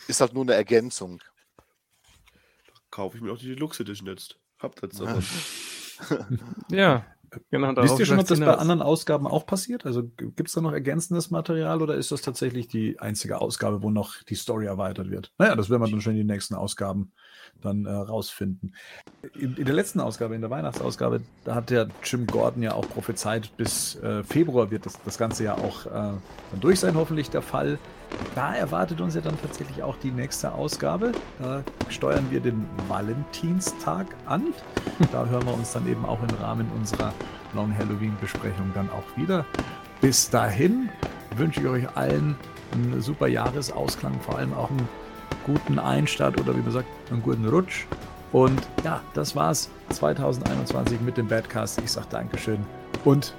ist 0.09 0.19
halt 0.19 0.33
nur 0.33 0.43
eine 0.43 0.55
Ergänzung. 0.55 1.21
Kaufe 2.97 3.15
ich 3.15 3.21
mir 3.21 3.31
auch 3.31 3.37
die 3.37 3.49
Deluxe 3.53 3.83
Edition 3.83 4.07
jetzt. 4.07 4.39
Habt 4.57 4.81
jetzt 4.81 4.99
Ja. 4.99 5.05
aber. 5.07 5.21
Ja, 6.71 7.05
genau. 7.51 7.75
Wisst 7.75 7.99
ihr 7.99 8.07
schon, 8.07 8.17
ob 8.19 8.25
das 8.25 8.39
bei 8.39 8.55
anderen 8.55 8.81
Ausgaben 8.81 9.27
auch 9.27 9.45
passiert? 9.45 9.85
Also 9.85 10.03
gibt 10.03 10.47
es 10.47 10.53
da 10.53 10.61
noch 10.61 10.71
ergänzendes 10.71 11.29
Material 11.29 11.83
oder 11.83 11.93
ist 11.93 12.11
das 12.11 12.23
tatsächlich 12.23 12.67
die 12.67 12.99
einzige 12.99 13.39
Ausgabe, 13.39 13.83
wo 13.83 13.91
noch 13.91 14.23
die 14.23 14.33
Story 14.33 14.65
erweitert 14.65 15.11
wird? 15.11 15.31
Naja, 15.37 15.55
das 15.55 15.69
werden 15.69 15.83
wir 15.83 15.91
dann 15.91 16.01
schon 16.01 16.13
in 16.13 16.17
den 16.19 16.27
nächsten 16.27 16.55
Ausgaben 16.55 17.11
dann 17.61 17.85
äh, 17.85 17.91
rausfinden. 17.91 18.75
In, 19.35 19.55
in 19.57 19.65
der 19.65 19.75
letzten 19.75 19.99
Ausgabe, 19.99 20.33
in 20.33 20.41
der 20.41 20.49
Weihnachtsausgabe, 20.49 21.21
da 21.45 21.53
hat 21.53 21.69
der 21.69 21.89
Jim 22.03 22.25
Gordon 22.25 22.63
ja 22.63 22.73
auch 22.73 22.89
prophezeit, 22.89 23.55
bis 23.57 23.95
äh, 23.97 24.23
Februar 24.23 24.71
wird 24.71 24.87
das, 24.87 24.99
das 25.03 25.19
Ganze 25.19 25.43
ja 25.43 25.55
auch 25.55 25.85
äh, 25.85 25.89
dann 25.91 26.21
durch 26.61 26.79
sein, 26.79 26.95
hoffentlich 26.95 27.29
der 27.29 27.43
Fall. 27.43 27.77
Da 28.35 28.53
erwartet 28.53 29.01
uns 29.01 29.15
ja 29.15 29.21
dann 29.21 29.39
tatsächlich 29.41 29.81
auch 29.83 29.97
die 29.97 30.11
nächste 30.11 30.51
Ausgabe. 30.53 31.11
Da 31.39 31.63
steuern 31.89 32.27
wir 32.29 32.39
den 32.39 32.65
Valentinstag 32.87 34.07
an. 34.25 34.53
Da 35.11 35.25
hören 35.25 35.45
wir 35.45 35.53
uns 35.53 35.73
dann 35.73 35.87
eben 35.87 36.05
auch 36.05 36.19
im 36.21 36.35
Rahmen 36.41 36.69
unserer 36.77 37.13
Long 37.53 37.75
Halloween-Besprechung 37.75 38.71
dann 38.73 38.89
auch 38.89 39.17
wieder. 39.17 39.45
Bis 40.01 40.29
dahin 40.29 40.89
wünsche 41.35 41.61
ich 41.61 41.67
euch 41.67 41.97
allen 41.97 42.35
einen 42.73 43.01
super 43.01 43.27
Jahresausklang, 43.27 44.19
vor 44.21 44.37
allem 44.37 44.53
auch 44.53 44.69
einen 44.69 44.87
guten 45.45 45.79
Einstart 45.79 46.39
oder 46.39 46.55
wie 46.55 46.61
man 46.61 46.71
sagt, 46.71 46.87
einen 47.09 47.21
guten 47.21 47.47
Rutsch 47.47 47.85
Und 48.31 48.61
ja, 48.83 49.01
das 49.13 49.35
war's 49.35 49.69
2021 49.89 50.99
mit 51.01 51.17
dem 51.17 51.27
Badcast. 51.27 51.81
Ich 51.81 51.91
sag 51.91 52.09
Dankeschön 52.09 52.59
und 53.05 53.33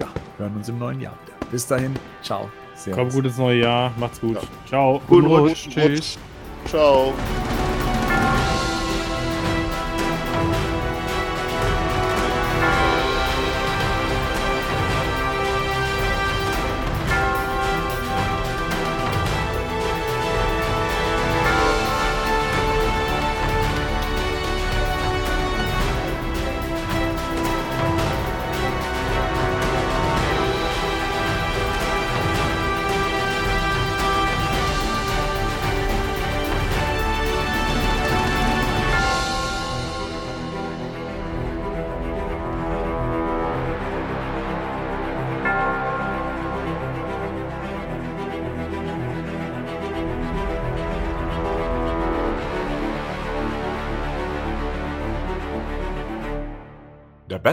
ja, 0.00 0.08
hören 0.38 0.56
uns 0.56 0.68
im 0.68 0.78
neuen 0.78 1.00
Jahr 1.00 1.14
wieder. 1.24 1.50
Bis 1.50 1.66
dahin, 1.66 1.94
ciao. 2.22 2.50
Servus. 2.74 2.98
Kommt 2.98 3.12
gutes 3.12 3.38
neue 3.38 3.60
Jahr. 3.60 3.92
Macht's 3.98 4.20
gut. 4.20 4.34
Ja. 4.34 4.40
Ciao. 4.66 5.00
Guten 5.08 5.26
Rutsch. 5.26 5.66
Rutsch. 5.66 5.68
Tschüss. 5.70 6.18
Ciao. 6.66 7.12